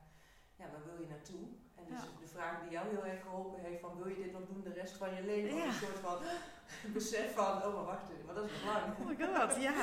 ja, 0.61 0.65
waar 0.73 0.85
wil 0.89 0.99
je 1.03 1.09
naartoe? 1.15 1.43
En 1.79 1.85
dus 1.91 2.03
Ja. 2.03 2.21
de 2.25 2.31
vraag 2.37 2.55
die 2.63 2.71
jou 2.77 2.85
heel 2.95 3.05
erg 3.13 3.23
geholpen 3.27 3.61
heeft 3.67 3.81
van 3.85 3.97
wil 4.01 4.09
je 4.15 4.23
dit 4.25 4.33
nog 4.37 4.47
doen 4.51 4.63
de 4.69 4.73
rest 4.83 4.97
van 5.03 5.11
je 5.17 5.23
leven? 5.33 5.57
Ja. 5.57 5.67
Een 5.67 5.83
soort 5.85 6.01
van 6.09 6.19
besef 6.99 7.29
van, 7.41 7.53
oh 7.67 7.75
maar 7.77 7.89
wacht 7.93 8.09
even, 8.13 8.25
maar 8.27 8.39
dat 8.41 8.45
is 8.51 8.57
lang. 8.71 8.85
Oh 9.01 9.07
my 9.11 9.17
god, 9.25 9.51
ja. 9.69 9.75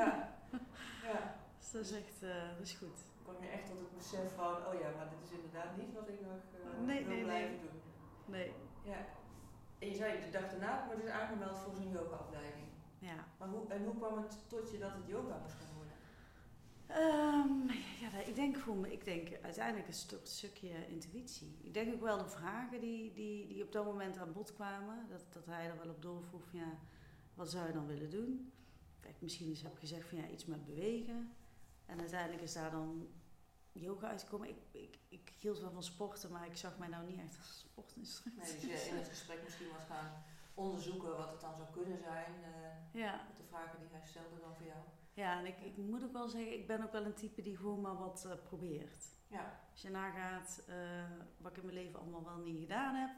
Ja, 0.00 0.10
ja. 1.10 1.20
Dus 1.58 1.70
dat 1.72 1.84
is 1.88 1.92
echt, 2.02 2.18
eh, 2.22 2.48
dat 2.58 2.66
is 2.68 2.72
goed. 2.82 3.00
Kom 3.26 3.34
je 3.42 3.48
echt 3.48 3.66
tot 3.66 3.78
het 3.78 3.94
besef 3.96 4.34
van, 4.34 4.54
oh 4.66 4.74
ja, 4.80 4.88
maar 4.96 5.08
dit 5.10 5.22
is 5.28 5.30
inderdaad 5.38 5.76
niet 5.76 5.92
wat 5.94 6.08
ik 6.08 6.20
nog 6.20 6.40
eh, 6.54 6.86
Nee, 6.86 7.04
wil 7.04 7.14
nee, 7.14 7.24
blijven 7.24 7.50
nee. 7.50 7.60
doen. 7.60 7.80
Nee, 8.34 8.52
Ja. 8.84 9.00
En 9.78 9.88
je 9.88 9.94
zei 9.94 10.20
de 10.20 10.30
dag 10.30 10.50
daarna, 10.50 10.84
maar 10.86 10.96
dus 10.96 11.06
aangemeld 11.10 11.58
voor 11.58 11.74
zo'n 11.74 11.90
yogaopleiding. 11.90 12.66
ja. 12.98 13.26
Maar 13.38 13.48
hoe, 13.48 13.66
en 13.68 13.84
hoe 13.84 13.96
kwam 13.96 14.16
het 14.18 14.38
tot 14.48 14.70
je 14.70 14.78
dat 14.78 14.92
het 14.94 15.06
yoga 15.06 15.38
moest 15.42 15.54
gaan 15.54 15.74
worden? 15.74 15.92
Ehm, 16.86 17.76
ja, 18.00 18.18
ik 18.26 18.34
denk 18.34 18.56
gewoon, 18.56 18.84
ik 18.86 19.04
denk 19.04 19.28
uiteindelijk 19.42 19.86
een 19.88 19.94
stuk, 19.94 20.20
stukje 20.26 20.86
intuïtie. 20.88 21.58
Ik 21.62 21.74
denk 21.74 21.94
ook 21.94 22.00
wel 22.00 22.18
de 22.18 22.28
vragen 22.28 22.80
die, 22.80 23.12
die, 23.12 23.46
die 23.46 23.62
op 23.62 23.72
dat 23.72 23.84
moment 23.84 24.18
aan 24.18 24.32
bod 24.32 24.52
kwamen, 24.52 25.06
dat, 25.08 25.24
dat 25.32 25.46
hij 25.46 25.66
er 25.66 25.76
wel 25.78 25.88
op 25.90 26.02
doorvroeg 26.02 26.52
ja, 26.52 26.78
wat 27.34 27.50
zou 27.50 27.66
je 27.66 27.72
dan 27.72 27.86
willen 27.86 28.10
doen? 28.10 28.52
Dat 29.00 29.10
ik 29.10 29.20
misschien 29.20 29.48
eens 29.48 29.62
heb 29.62 29.78
gezegd 29.78 30.08
van 30.08 30.18
ja, 30.18 30.28
iets 30.28 30.46
met 30.46 30.64
bewegen. 30.64 31.32
En 31.92 32.00
uiteindelijk 32.00 32.42
is 32.42 32.52
daar 32.52 32.70
dan 32.70 33.08
yoga 33.72 34.08
uitgekomen. 34.08 34.48
Ik, 34.48 34.56
ik, 34.70 34.98
ik 35.08 35.32
hield 35.40 35.58
wel 35.60 35.70
van 35.70 35.82
sporten, 35.82 36.30
maar 36.32 36.46
ik 36.46 36.56
zag 36.56 36.78
mij 36.78 36.88
nou 36.88 37.06
niet 37.06 37.18
echt 37.20 37.36
als 37.38 37.58
sportinstructeur. 37.58 38.44
Nee, 38.44 38.70
dus 38.70 38.84
je 38.84 38.90
in 38.90 38.96
het 38.96 39.08
gesprek 39.08 39.42
misschien 39.42 39.68
wat 39.70 39.84
gaan 39.88 40.22
onderzoeken 40.54 41.16
wat 41.16 41.30
het 41.30 41.40
dan 41.40 41.56
zou 41.56 41.68
kunnen 41.72 41.98
zijn. 41.98 42.32
eh, 42.42 43.00
Ja, 43.00 43.20
met 43.28 43.36
de 43.36 43.42
vragen 43.48 43.78
die 43.80 43.88
hij 43.90 44.06
stelde 44.06 44.40
dan 44.40 44.54
voor 44.54 44.66
jou. 44.66 44.78
ja 45.12 45.38
en 45.38 45.46
ik, 45.46 45.60
ik 45.60 45.76
moet 45.76 46.04
ook 46.04 46.12
wel 46.12 46.28
zeggen, 46.28 46.52
ik 46.52 46.66
ben 46.66 46.82
ook 46.82 46.92
wel 46.92 47.04
een 47.04 47.14
type 47.14 47.42
die 47.42 47.56
gewoon 47.56 47.80
maar 47.80 47.96
wat 47.98 48.24
eh, 48.24 48.32
probeert. 48.42 49.04
Ja, 49.28 49.60
Als 49.70 49.82
je 49.82 49.90
nagaat 49.90 50.62
eh, 50.68 50.76
wat 51.36 51.50
ik 51.50 51.56
in 51.56 51.64
mijn 51.64 51.76
leven 51.84 52.00
allemaal 52.00 52.24
wel 52.24 52.36
niet 52.38 52.60
gedaan 52.60 52.94
heb, 52.94 53.10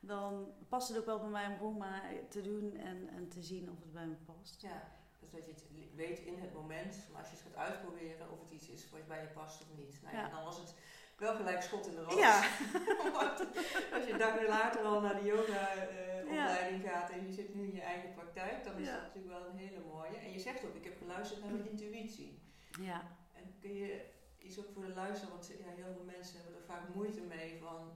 dan 0.00 0.46
past 0.68 0.88
het 0.88 0.98
ook 0.98 1.06
wel 1.06 1.20
bij 1.20 1.28
mij 1.28 1.46
om 1.48 1.56
gewoon 1.56 1.76
maar 1.76 2.12
te 2.28 2.40
doen 2.40 2.76
en, 2.76 3.08
en 3.08 3.28
te 3.28 3.42
zien 3.42 3.70
of 3.70 3.78
het 3.80 3.92
bij 3.92 4.06
me 4.06 4.14
past. 4.14 4.60
ja. 4.62 4.94
Dus 5.30 5.40
dat 5.40 5.46
je 5.46 5.52
het 5.52 5.94
weet 5.94 6.18
in 6.18 6.38
het 6.38 6.52
moment, 6.54 6.96
maar 7.12 7.20
als 7.20 7.30
je 7.30 7.36
het 7.36 7.44
gaat 7.46 7.56
uitproberen 7.66 8.30
of 8.30 8.40
het 8.40 8.50
iets 8.50 8.68
is 8.68 8.90
wat 8.90 9.06
bij 9.08 9.20
je 9.20 9.26
past 9.28 9.60
of 9.62 9.66
niet. 9.76 9.98
Nou 10.02 10.14
ja, 10.16 10.22
Ja. 10.22 10.28
dan 10.28 10.44
was 10.44 10.58
het 10.58 10.74
wel 11.16 11.34
gelijk 11.34 11.62
schot 11.62 11.86
in 11.86 11.94
de 11.94 12.02
roos. 12.02 12.14
Ja. 12.18 12.36
Als 13.94 14.04
je 14.06 14.12
een 14.12 14.18
dag 14.18 14.46
later 14.46 14.82
al 14.82 15.00
naar 15.00 15.16
de 15.20 15.24
yoga-opleiding 15.24 16.82
gaat 16.88 17.10
en 17.10 17.26
je 17.26 17.32
zit 17.32 17.54
nu 17.54 17.62
in 17.64 17.74
je 17.74 17.80
eigen 17.80 18.12
praktijk, 18.14 18.64
dan 18.64 18.76
is 18.78 18.86
dat 18.86 19.00
natuurlijk 19.00 19.38
wel 19.38 19.46
een 19.46 19.56
hele 19.56 19.80
mooie. 19.92 20.16
En 20.16 20.32
je 20.32 20.38
zegt 20.38 20.64
ook, 20.64 20.74
ik 20.74 20.84
heb 20.84 20.96
geluisterd 20.98 21.40
naar 21.40 21.52
mijn 21.52 21.68
intuïtie. 21.70 22.38
Ja, 22.80 23.02
En 23.32 23.54
kun 23.60 23.74
je 23.74 24.04
iets 24.38 24.58
ook 24.58 24.70
voor 24.74 24.82
de 24.82 24.94
luisteraar, 24.94 25.32
want 25.32 25.46
ja, 25.58 25.70
heel 25.82 25.92
veel 25.92 26.04
mensen 26.04 26.36
hebben 26.40 26.54
er 26.60 26.66
vaak 26.66 26.94
moeite 26.94 27.20
mee 27.20 27.58
van, 27.60 27.92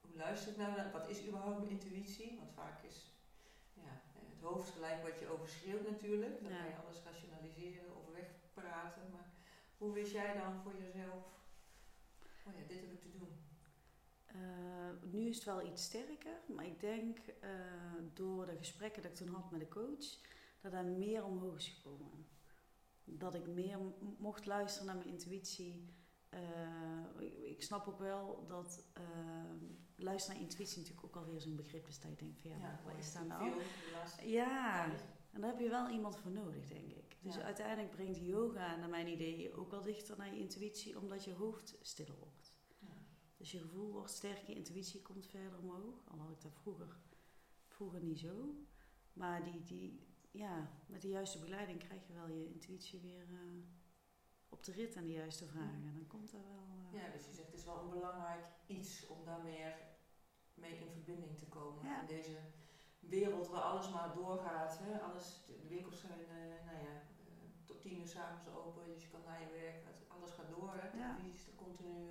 hoe 0.00 0.16
luister 0.16 0.50
ik 0.52 0.56
nou 0.58 0.76
naar, 0.76 0.90
wat 0.92 1.08
is 1.08 1.26
überhaupt 1.26 1.58
mijn 1.58 1.70
intuïtie? 1.70 2.36
Want 2.38 2.52
vaak 2.54 2.82
is 2.82 3.13
hoofd 4.44 4.70
gelijk 4.70 5.02
wat 5.02 5.18
je 5.18 5.28
overschreeuwt 5.28 5.90
natuurlijk. 5.90 6.42
Dan 6.42 6.52
ga 6.52 6.64
je 6.64 6.82
alles 6.84 7.02
rationaliseren 7.04 7.96
of 7.96 8.12
wegpraten. 8.12 9.02
Maar 9.12 9.28
hoe 9.78 9.92
wist 9.92 10.12
jij 10.12 10.34
dan 10.34 10.62
voor 10.62 10.74
jezelf, 10.78 11.24
oh 12.46 12.52
ja, 12.56 12.66
dit 12.68 12.80
heb 12.80 12.92
ik 12.92 13.00
te 13.00 13.10
doen? 13.10 13.28
Eh, 14.26 15.10
nu 15.12 15.28
is 15.28 15.36
het 15.36 15.44
wel 15.44 15.66
iets 15.66 15.84
sterker, 15.84 16.36
maar 16.46 16.66
ik 16.66 16.80
denk 16.80 17.18
eh, 17.18 17.50
door 18.12 18.46
de 18.46 18.56
gesprekken 18.56 19.02
dat 19.02 19.10
ik 19.10 19.16
toen 19.16 19.34
had 19.34 19.50
met 19.50 19.60
de 19.60 19.68
coach, 19.68 20.06
dat 20.60 20.72
er 20.72 20.84
meer 20.84 21.24
omhoog 21.24 21.56
is 21.56 21.68
gekomen. 21.68 22.26
Dat 23.04 23.34
ik 23.34 23.46
meer 23.46 23.78
mocht 24.18 24.46
luisteren 24.46 24.86
naar 24.86 24.96
mijn 24.96 25.08
intuïtie, 25.08 25.94
uh, 26.30 27.26
ik, 27.26 27.38
ik, 27.38 27.62
snap 27.62 27.88
ook 27.88 27.98
wel 27.98 28.44
dat 28.48 28.84
luisteren 29.96 30.40
naar 30.40 30.48
intuïtie 30.48 30.78
natuurlijk 30.78 31.06
ook 31.06 31.16
alweer 31.16 31.40
zo'n 31.40 31.56
begrip 31.56 31.88
is 31.88 32.00
dat 32.00 32.10
je 32.10 32.16
denkt 32.16 32.40
van 32.40 32.50
ja, 32.50 32.56
ja 32.56 32.80
wat 32.84 32.98
is 32.98 33.12
daar 33.12 33.26
nou? 33.26 33.52
ja, 34.22 34.84
en 35.30 35.40
daar 35.40 35.50
heb 35.50 35.60
je 35.60 35.68
wel 35.68 35.88
iemand 35.88 36.16
voor 36.16 36.30
nodig, 36.30 36.68
denk 36.68 36.90
ik. 36.90 37.16
Dus 37.20 37.38
uiteindelijk 37.38 37.90
brengt 37.90 38.18
yoga 38.18 38.76
naar 38.76 38.88
mijn 38.88 39.08
idee 39.08 39.54
ook 39.54 39.70
wel 39.70 39.82
dichter 39.82 40.16
naar 40.16 40.34
je 40.34 40.40
intuïtie, 40.40 40.98
omdat 40.98 41.24
je 41.24 41.32
hoofd 41.32 41.76
stiller 41.80 42.16
wordt. 42.18 42.52
Dus 43.36 43.52
je 43.52 43.58
gevoel 43.58 43.92
wordt 43.92 44.10
sterker, 44.10 44.48
je 44.48 44.54
intuïtie 44.54 45.02
komt 45.02 45.26
verder 45.26 45.58
omhoog. 45.58 46.02
Al 46.04 46.18
had 46.18 46.30
ik 46.30 46.40
dat 46.40 46.54
vroeger, 46.54 46.96
vroeger 47.66 48.02
niet 48.02 48.18
zo. 48.18 48.54
Maar 49.12 49.44
die, 49.44 49.62
die, 49.62 50.06
ja, 50.30 50.70
met 50.86 51.02
de 51.02 51.08
juiste 51.08 51.38
begeleiding 51.38 51.78
krijg 51.78 52.06
je 52.06 52.12
wel 52.12 52.28
je 52.28 52.46
intuïtie 52.46 53.00
weer 53.00 53.28
uh, 53.30 53.38
op 54.54 54.64
de 54.64 54.72
rit 54.72 54.94
en 54.96 55.06
de 55.06 55.12
juiste 55.12 55.46
vragen. 55.46 55.82
Dan 55.82 56.06
komt 56.06 56.30
dat 56.32 56.40
wel. 56.52 56.64
Uh, 56.92 57.00
ja, 57.00 57.10
dus 57.12 57.26
je 57.26 57.32
zegt 57.32 57.50
het 57.50 57.58
is 57.60 57.64
wel 57.64 57.80
een 57.82 57.90
belangrijk 57.90 58.44
iets 58.66 59.06
om 59.06 59.24
daar 59.24 59.42
meer 59.42 59.72
mee 60.54 60.78
in 60.78 60.90
verbinding 60.90 61.38
te 61.38 61.46
komen. 61.46 61.84
In 62.00 62.06
deze 62.06 62.38
wereld 63.00 63.48
waar 63.48 63.60
alles 63.60 63.90
maar 63.90 64.12
doorgaat. 64.14 64.78
Hè? 64.78 65.00
Alles, 65.00 65.44
de 65.46 65.68
winkels 65.68 66.00
zijn, 66.00 66.20
uh, 66.20 66.64
nou 66.66 66.78
ja, 66.86 66.94
tot 67.64 67.80
tien 67.80 68.00
uur 68.00 68.08
s'avonds 68.08 68.48
open, 68.48 68.86
dus 68.86 69.02
je 69.02 69.08
kan 69.08 69.20
naar 69.24 69.40
je 69.40 69.50
werk. 69.52 69.84
Alles 70.08 70.30
gaat 70.30 70.48
door. 70.48 70.72
Hè? 70.74 70.90
Televisie 70.90 71.32
is 71.32 71.46
er 71.46 71.54
continu 71.54 72.10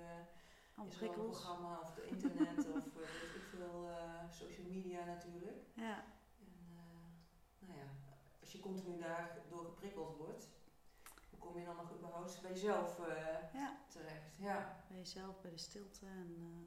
is 0.82 0.98
wel 0.98 1.10
een 1.10 1.14
programma 1.14 1.80
of 1.80 1.94
het 1.94 2.04
internet 2.04 2.58
of 2.76 2.86
uh, 2.86 2.94
weet 2.94 3.34
ik 3.34 3.46
veel, 3.50 3.88
uh, 3.88 4.30
social 4.30 4.66
media 4.66 5.04
natuurlijk. 5.04 5.58
Ja. 5.74 6.04
En, 6.38 6.54
uh, 6.70 7.66
nou 7.66 7.78
ja, 7.78 7.86
als 8.40 8.52
je 8.52 8.60
continu 8.60 8.98
daardoor 8.98 9.64
geprikkeld 9.64 10.16
wordt, 10.16 10.48
kom 11.44 11.58
je 11.58 11.64
dan 11.64 11.76
nog 11.76 11.94
überhaupt 11.96 12.40
bij 12.42 12.50
jezelf 12.50 12.98
ja. 13.52 13.78
terecht? 13.88 14.36
Ja. 14.36 14.84
Bij 14.88 14.98
jezelf, 14.98 15.40
bij 15.40 15.50
de 15.50 15.58
stilte 15.58 16.06
en 16.06 16.66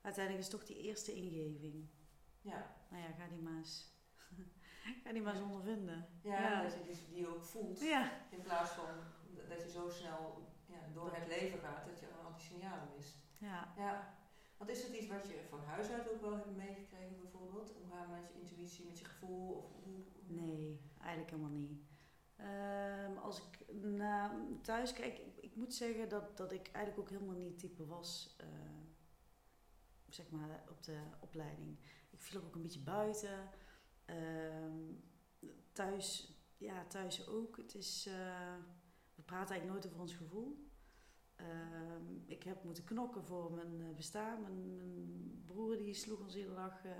uiteindelijk 0.00 0.46
is 0.46 0.52
het 0.52 0.60
toch 0.60 0.68
die 0.68 0.82
eerste 0.82 1.14
ingeving. 1.14 1.88
Ja. 2.40 2.76
Nou 2.90 3.02
ja, 3.02 3.10
ga 3.10 3.28
die 3.28 3.42
maar 3.42 3.56
eens, 3.56 3.92
ga 5.04 5.12
die 5.12 5.22
maar 5.22 5.34
eens 5.34 5.42
ondervinden. 5.42 6.06
Ja, 6.22 6.40
ja, 6.40 6.62
dat 6.62 6.72
je 6.72 6.82
die, 6.82 7.08
die 7.08 7.28
ook 7.28 7.42
voelt. 7.42 7.80
Ja. 7.80 8.10
In 8.30 8.42
plaats 8.42 8.70
van 8.70 8.88
dat 9.48 9.62
je 9.62 9.70
zo 9.70 9.88
snel 9.88 10.48
ja, 10.66 10.78
door 10.92 11.14
het 11.14 11.28
leven 11.28 11.58
gaat 11.58 11.86
dat 11.86 12.00
je 12.00 12.06
al 12.24 12.32
die 12.32 12.42
signalen 12.46 12.88
mist. 12.96 13.16
Ja. 13.38 13.72
ja. 13.76 14.14
Want 14.56 14.70
is 14.70 14.82
het 14.82 14.92
iets 14.92 15.06
wat 15.06 15.26
je 15.28 15.46
van 15.48 15.64
huis 15.64 15.90
uit 15.90 16.12
ook 16.12 16.20
wel 16.20 16.32
hebt 16.32 16.56
meegekregen 16.56 17.20
bijvoorbeeld? 17.20 17.74
Omgaan 17.82 18.10
met 18.10 18.28
je 18.28 18.38
intuïtie, 18.40 18.84
met 18.84 18.98
je 18.98 19.04
gevoel? 19.04 19.56
Of 19.56 19.84
hoe, 19.84 20.04
Nee, 20.26 20.80
eigenlijk 20.98 21.30
helemaal 21.30 21.58
niet. 21.58 21.80
Um, 22.40 23.16
als 23.16 23.38
ik 23.38 23.72
naar 23.82 24.30
thuis 24.62 24.92
kijk, 24.92 25.18
ik, 25.18 25.36
ik, 25.36 25.56
moet 25.56 25.74
zeggen 25.74 26.08
dat, 26.08 26.36
dat 26.36 26.52
ik 26.52 26.70
eigenlijk 26.72 26.98
ook 26.98 27.18
helemaal 27.18 27.36
niet 27.36 27.58
type 27.58 27.86
was, 27.86 28.36
uh, 28.40 28.46
zeg 30.08 30.30
maar, 30.30 30.64
op 30.70 30.82
de 30.82 30.98
opleiding. 31.20 31.78
Ik 32.10 32.20
viel 32.20 32.42
ook 32.42 32.54
een 32.54 32.62
beetje 32.62 32.80
buiten. 32.80 33.50
Um, 34.06 35.04
thuis, 35.72 36.34
ja, 36.56 36.84
thuis 36.86 37.28
ook. 37.28 37.56
Het 37.56 37.74
is, 37.74 38.06
uh, 38.06 38.14
we 39.14 39.22
praten 39.22 39.50
eigenlijk 39.50 39.72
nooit 39.72 39.86
over 39.86 40.00
ons 40.00 40.14
gevoel. 40.14 40.66
Ehm, 41.36 42.02
ik 42.26 42.42
heb 42.42 42.64
moeten 42.64 42.84
knokken 42.84 43.24
voor 43.24 43.52
mijn 43.52 43.80
uh, 43.80 43.94
bestaan. 43.94 44.40
Mijn, 44.40 44.76
mijn, 44.76 45.42
broer 45.46 45.76
die 45.76 45.94
sloeg 45.94 46.20
ons 46.20 46.36
iedere 46.36 46.54
dag 46.54 46.84
uh, 46.84 46.92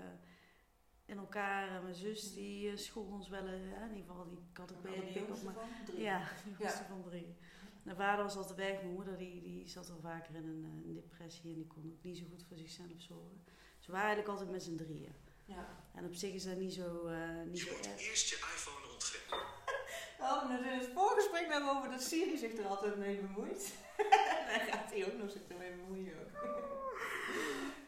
in 1.07 1.17
elkaar. 1.17 1.75
En 1.75 1.83
mijn 1.83 1.95
zus 1.95 2.33
die 2.33 2.71
uh, 2.71 2.77
schold 2.77 3.11
ons 3.11 3.29
wel. 3.29 3.45
in 3.47 3.95
ieder 3.95 4.05
geval, 4.07 4.27
die 4.27 4.39
had 4.53 4.73
ook 4.73 4.83
wel 4.83 4.93
een 4.93 5.13
pik 5.13 5.29
op. 5.29 5.43
Maar, 5.43 5.55
drie. 5.85 6.01
Ja, 6.01 6.19
de 6.57 6.63
ja. 6.63 6.85
van 6.87 7.03
drie. 7.03 7.35
Mijn 7.83 7.97
vader 7.97 8.23
was 8.23 8.35
altijd 8.35 8.57
weg. 8.57 8.81
Mijn 8.81 8.93
moeder 8.93 9.17
die, 9.17 9.41
die 9.41 9.67
zat 9.67 9.89
al 9.89 9.99
vaker 10.01 10.35
in 10.35 10.47
een, 10.47 10.83
een 10.85 10.93
depressie. 10.93 11.49
En 11.49 11.55
die 11.55 11.67
kon 11.67 11.83
ook 11.85 12.03
niet 12.03 12.17
zo 12.17 12.23
goed 12.29 12.43
voor 12.47 12.57
zichzelf 12.57 12.97
zorgen. 12.97 13.43
Ze 13.79 13.91
waren 13.91 14.05
eigenlijk 14.05 14.37
altijd 14.37 14.51
met 14.51 14.63
z'n 14.63 14.75
drieën. 14.75 15.13
Ja. 15.45 15.67
En 15.93 16.05
op 16.05 16.13
zich 16.13 16.33
is 16.33 16.43
dat 16.43 16.57
niet 16.57 16.73
zo, 16.73 17.09
niet 17.45 17.59
zo 17.59 17.69
erg. 17.69 18.07
eerst 18.09 18.29
je 18.29 18.35
iPhone 18.35 18.93
ontgrendelen. 18.93 19.55
Oh, 20.19 20.49
nou 20.49 20.65
in 20.65 20.79
het 20.79 20.89
voorgesprek 20.93 21.47
naar 21.47 21.77
over 21.77 21.89
dat 21.89 22.01
Siri 22.01 22.37
zich 22.37 22.57
er 22.57 22.65
altijd 22.65 22.97
mee 22.97 23.19
bemoeit. 23.19 23.73
Daar 24.47 24.67
gaat 24.71 24.91
hij 24.91 25.05
ook 25.05 25.17
nog 25.17 25.31
zich 25.31 25.41
ermee 25.47 25.71
bemoeien. 25.71 26.15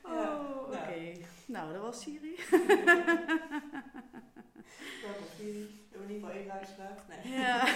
Oh, 0.03 0.11
nou. 0.11 0.65
oké. 0.65 1.11
Nou, 1.45 1.73
dat 1.73 1.81
was 1.81 2.01
Siri. 2.01 2.35
Welkom 5.05 5.27
Siri. 5.37 5.87
We 5.89 5.97
hebben 5.97 6.09
in 6.09 6.15
ieder 6.15 6.29
geval 6.29 6.29
één 6.29 6.47
luisteraar. 6.47 7.03
Nee. 7.07 7.39
Ja. 7.39 7.61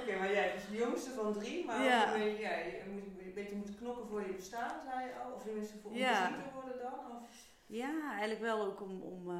Oké, 0.00 0.18
maar 0.18 0.32
jij 0.32 0.52
was 0.54 0.68
de 0.68 0.76
jongste 0.76 1.10
van 1.10 1.32
drie, 1.32 1.64
maar 1.64 1.84
ja. 1.84 2.12
ben 2.12 2.36
jij 2.36 2.82
een 2.86 3.32
beetje 3.34 3.56
moeten 3.56 3.76
knokken 3.76 4.06
voor 4.06 4.20
je 4.20 4.32
bestaan, 4.32 4.80
zei 4.84 5.06
je 5.06 5.14
al? 5.14 5.32
Of 5.32 5.42
tenminste 5.42 5.78
voor 5.78 5.90
om 5.90 5.96
ja. 5.96 6.26
te 6.26 6.52
worden 6.54 6.78
dan? 6.78 7.16
Of? 7.16 7.28
Ja, 7.66 8.10
eigenlijk 8.10 8.40
wel 8.40 8.64
ook 8.64 8.80
om, 8.80 9.00
om 9.00 9.30
uh, 9.30 9.36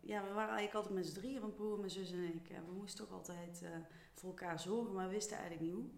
ja, 0.00 0.22
we 0.22 0.32
waren 0.32 0.54
eigenlijk 0.54 0.74
altijd 0.74 0.94
met 0.94 1.06
z'n 1.06 1.14
drieën, 1.14 1.40
mijn 1.40 1.52
broer, 1.52 1.78
mijn 1.78 1.90
zus 1.90 2.12
en 2.12 2.34
ik. 2.34 2.50
En 2.50 2.64
we 2.66 2.72
moesten 2.72 3.04
toch 3.04 3.14
altijd 3.16 3.60
uh, 3.62 3.68
voor 4.14 4.28
elkaar 4.28 4.60
zorgen, 4.60 4.94
maar 4.94 5.06
we 5.06 5.12
wisten 5.12 5.36
eigenlijk 5.36 5.66
niet 5.66 5.74
hoe. 5.74 5.90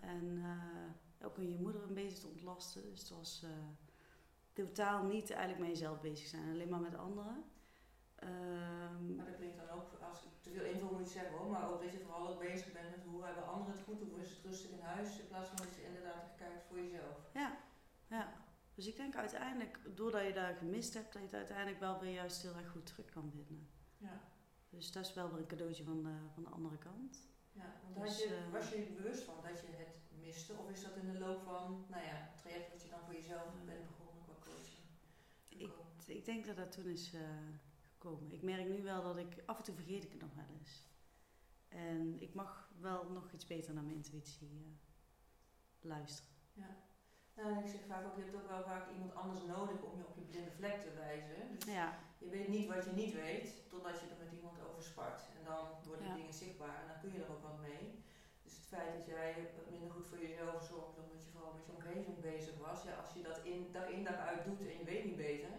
En 0.00 0.24
uh, 0.24 0.90
ook 1.22 1.36
je 1.36 1.58
moeder 1.60 1.82
een 1.82 1.94
beetje 1.94 2.18
te 2.18 2.26
ontlasten. 2.26 2.90
Dus 2.90 3.00
het 3.00 3.10
was 3.10 3.46
totaal 4.52 5.04
niet 5.04 5.30
eigenlijk 5.30 5.60
met 5.60 5.78
jezelf 5.78 6.00
bezig 6.00 6.26
zijn, 6.26 6.52
alleen 6.52 6.68
maar 6.68 6.80
met 6.80 6.94
anderen. 6.94 7.44
Um, 8.22 9.16
maar 9.16 9.26
dat 9.26 9.36
klinkt 9.36 9.56
dan 9.56 9.68
ook, 9.68 9.92
als 10.10 10.22
ik 10.22 10.30
te 10.40 10.50
veel 10.50 10.64
invul 10.64 10.92
moet 10.98 11.08
zeggen 11.08 11.32
hoor, 11.32 11.50
maar 11.50 11.70
ook 11.70 11.82
dat 11.82 11.92
je 11.92 11.98
vooral 11.98 12.28
ook 12.28 12.38
bezig 12.38 12.72
bent 12.72 12.90
met 12.90 13.04
hoe 13.04 13.24
hebben 13.24 13.46
anderen 13.46 13.72
het 13.72 13.82
goed, 13.82 14.02
hoe 14.10 14.20
is 14.20 14.30
het 14.30 14.44
rustig 14.44 14.70
in 14.70 14.80
huis, 14.80 15.18
in 15.18 15.28
plaats 15.28 15.48
van 15.48 15.56
dat 15.56 15.74
je 15.74 15.84
inderdaad 15.84 16.34
kijkt 16.36 16.64
voor 16.68 16.80
jezelf. 16.80 17.30
Ja, 17.34 17.58
ja. 18.06 18.32
Dus 18.74 18.86
ik 18.86 18.96
denk 18.96 19.16
uiteindelijk, 19.16 19.80
doordat 19.94 20.26
je 20.26 20.32
daar 20.32 20.54
gemist 20.54 20.94
hebt, 20.94 21.12
dat 21.12 21.22
je 21.22 21.28
het 21.28 21.36
uiteindelijk 21.36 21.80
wel 21.80 22.00
weer 22.00 22.12
juist 22.12 22.42
heel 22.42 22.54
erg 22.54 22.70
goed 22.70 22.86
terug 22.86 23.10
kan 23.10 23.30
vinden. 23.30 23.68
Ja. 23.96 24.20
Dus 24.68 24.92
dat 24.92 25.04
is 25.04 25.14
wel 25.14 25.30
weer 25.30 25.38
een 25.38 25.46
cadeautje 25.46 25.84
van 25.84 26.02
de, 26.02 26.14
van 26.34 26.42
de 26.42 26.48
andere 26.48 26.78
kant. 26.78 27.28
Ja, 27.60 27.68
want 27.94 28.06
dus, 28.06 28.18
je, 28.18 28.28
uh, 28.46 28.52
was 28.52 28.68
je 28.68 28.76
er 28.76 28.92
bewust 28.92 29.22
van 29.22 29.34
dat 29.42 29.60
je 29.60 29.66
het 29.82 29.94
miste? 30.20 30.52
Of 30.52 30.70
is 30.70 30.82
dat 30.82 30.96
in 30.96 31.12
de 31.12 31.18
loop 31.18 31.42
van, 31.42 31.84
nou 31.88 32.02
ja, 32.02 32.14
het 32.28 32.36
traject 32.36 32.70
wat 32.72 32.82
je 32.82 32.88
dan 32.88 33.04
voor 33.04 33.14
jezelf 33.14 33.48
bent 33.64 33.86
begonnen 33.86 34.22
qua 34.24 34.34
coaching? 34.44 34.84
Ik, 35.48 35.72
ik 36.06 36.24
denk 36.24 36.46
dat 36.46 36.56
dat 36.56 36.72
toen 36.72 36.86
is 36.86 37.14
uh, 37.14 37.20
gekomen. 37.92 38.32
Ik 38.32 38.42
merk 38.42 38.68
nu 38.68 38.82
wel 38.82 39.02
dat 39.02 39.16
ik, 39.16 39.42
af 39.46 39.58
en 39.58 39.64
toe 39.64 39.74
vergeet 39.74 40.04
ik 40.04 40.12
het 40.12 40.20
nog 40.20 40.34
wel 40.34 40.50
eens. 40.58 40.86
En 41.68 42.20
ik 42.20 42.34
mag 42.34 42.70
wel 42.80 43.10
nog 43.10 43.32
iets 43.32 43.46
beter 43.46 43.74
naar 43.74 43.84
mijn 43.84 43.96
intuïtie 43.96 44.48
uh, 44.50 44.66
luisteren. 45.80 46.32
Ja. 46.52 46.87
Nou, 47.38 47.50
ik 47.62 47.68
zeg 47.74 47.82
vaak 47.90 48.04
ook, 48.06 48.16
je 48.16 48.24
hebt 48.24 48.38
ook 48.40 48.52
wel 48.54 48.64
vaak 48.72 48.84
iemand 48.94 49.14
anders 49.22 49.42
nodig 49.54 49.78
om 49.88 49.94
je 49.98 50.06
op 50.10 50.16
je 50.20 50.28
blinde 50.30 50.52
vlek 50.58 50.76
te 50.84 50.92
wijzen. 51.04 51.40
Dus 51.54 51.64
ja. 51.78 51.88
je 52.22 52.28
weet 52.36 52.48
niet 52.54 52.68
wat 52.72 52.84
je 52.84 52.92
niet 53.02 53.14
weet, 53.24 53.46
totdat 53.72 53.96
je 54.00 54.06
er 54.06 54.22
met 54.24 54.32
iemand 54.38 54.56
over 54.66 54.82
spart. 54.82 55.20
En 55.36 55.42
dan 55.50 55.62
worden 55.88 56.06
ja. 56.06 56.14
dingen 56.14 56.38
zichtbaar 56.42 56.76
en 56.80 56.86
dan 56.90 57.00
kun 57.00 57.12
je 57.12 57.22
er 57.22 57.32
ook 57.34 57.46
wat 57.48 57.58
mee. 57.68 57.84
Dus 58.44 58.54
het 58.58 58.68
feit 58.74 58.92
dat 58.96 59.06
jij 59.14 59.30
wat 59.56 59.70
minder 59.70 59.90
goed 59.94 60.06
voor 60.10 60.20
jezelf 60.26 60.58
zorgt, 60.70 60.98
omdat 61.02 61.22
je 61.24 61.32
vooral 61.32 61.52
met 61.56 61.66
je 61.66 61.76
omgeving 61.76 62.18
bezig 62.30 62.56
was. 62.66 62.78
Ja, 62.88 62.94
als 63.02 63.12
je 63.14 63.22
dat 63.28 63.38
in, 63.52 63.60
dag 63.76 63.86
in 63.96 64.04
dag 64.08 64.18
uit 64.30 64.44
doet 64.46 64.60
en 64.70 64.78
je 64.80 64.90
weet 64.92 65.04
niet 65.04 65.22
beter, 65.28 65.52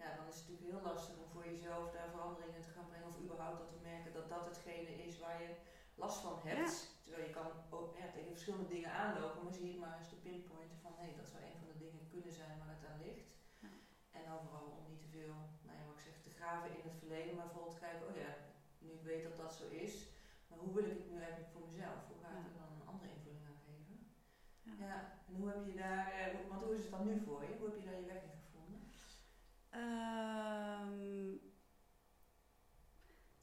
ja, 0.00 0.08
dan 0.16 0.26
is 0.30 0.36
het 0.38 0.44
natuurlijk 0.48 0.70
heel 0.70 0.86
lastig 0.90 1.14
om 1.22 1.28
voor 1.34 1.46
jezelf 1.52 1.84
daar 1.96 2.10
veranderingen 2.16 2.62
te 2.62 2.74
gaan 2.74 2.88
brengen. 2.90 3.08
Of 3.12 3.22
überhaupt 3.24 3.58
dat 3.62 3.72
te 3.72 3.86
merken 3.90 4.12
dat 4.18 4.28
dat 4.34 4.44
hetgene 4.50 4.92
is 5.06 5.18
waar 5.22 5.38
je 5.42 5.50
last 5.94 6.18
van 6.26 6.36
hebt. 6.48 6.93
Terwijl 7.04 7.26
je 7.28 7.36
kan 7.38 7.50
ook 7.76 7.90
ja, 8.00 8.06
tegen 8.14 8.36
verschillende 8.36 8.72
dingen 8.74 8.92
aanlopen, 9.02 9.42
maar 9.44 9.58
zie 9.58 9.72
je 9.72 9.82
maar 9.82 9.96
eens 9.98 10.12
de 10.14 10.24
pinpointen 10.26 10.78
van 10.84 10.92
hé, 10.96 11.04
hey, 11.04 11.16
dat 11.20 11.28
zou 11.28 11.42
een 11.42 11.60
van 11.62 11.70
de 11.72 11.78
dingen 11.84 12.08
kunnen 12.14 12.32
zijn 12.40 12.58
waar 12.58 12.74
het 12.76 12.86
aan 12.90 13.04
ligt. 13.06 13.28
Ja. 13.64 13.72
En 14.18 14.24
overal 14.36 14.66
om 14.78 14.84
niet 14.90 15.02
te 15.04 15.12
veel, 15.16 15.36
nou 15.64 15.74
ja, 15.78 15.84
wat 15.86 15.96
ik 15.98 16.06
zeg, 16.08 16.16
te 16.22 16.36
graven 16.38 16.70
in 16.78 16.84
het 16.88 17.00
verleden, 17.02 17.36
maar 17.36 17.50
vooral 17.52 17.72
te 17.72 17.84
kijken, 17.86 18.08
oh 18.08 18.16
ja, 18.24 18.32
nu 18.82 18.88
ik 18.98 19.08
weet 19.10 19.26
dat 19.28 19.36
dat 19.42 19.52
zo 19.60 19.66
is, 19.86 19.94
maar 20.48 20.58
hoe 20.58 20.74
wil 20.74 20.84
ik 20.90 20.98
het 20.98 21.10
nu 21.10 21.16
eigenlijk 21.18 21.52
voor 21.52 21.66
mezelf? 21.70 21.98
Hoe 22.08 22.20
ga 22.22 22.28
ik 22.38 22.46
er 22.50 22.58
dan 22.62 22.72
een 22.74 22.90
andere 22.92 23.10
invulling 23.16 23.46
aan 23.50 23.64
geven? 23.68 23.96
Ja. 24.68 24.72
ja. 24.86 24.96
en 25.26 25.34
hoe 25.38 25.48
heb 25.48 25.66
je 25.66 25.74
daar, 25.84 26.06
eh, 26.12 26.48
want 26.48 26.62
hoe 26.62 26.74
is 26.74 26.82
het 26.82 26.94
dan 26.96 27.06
nu 27.06 27.14
voor 27.26 27.42
je? 27.42 27.56
Hoe 27.58 27.68
heb 27.68 27.78
je 27.78 27.86
daar 27.88 28.00
je 28.00 28.12
weg 28.14 28.22
in 28.22 28.38
gevonden? 28.44 28.80
Um, 29.82 30.94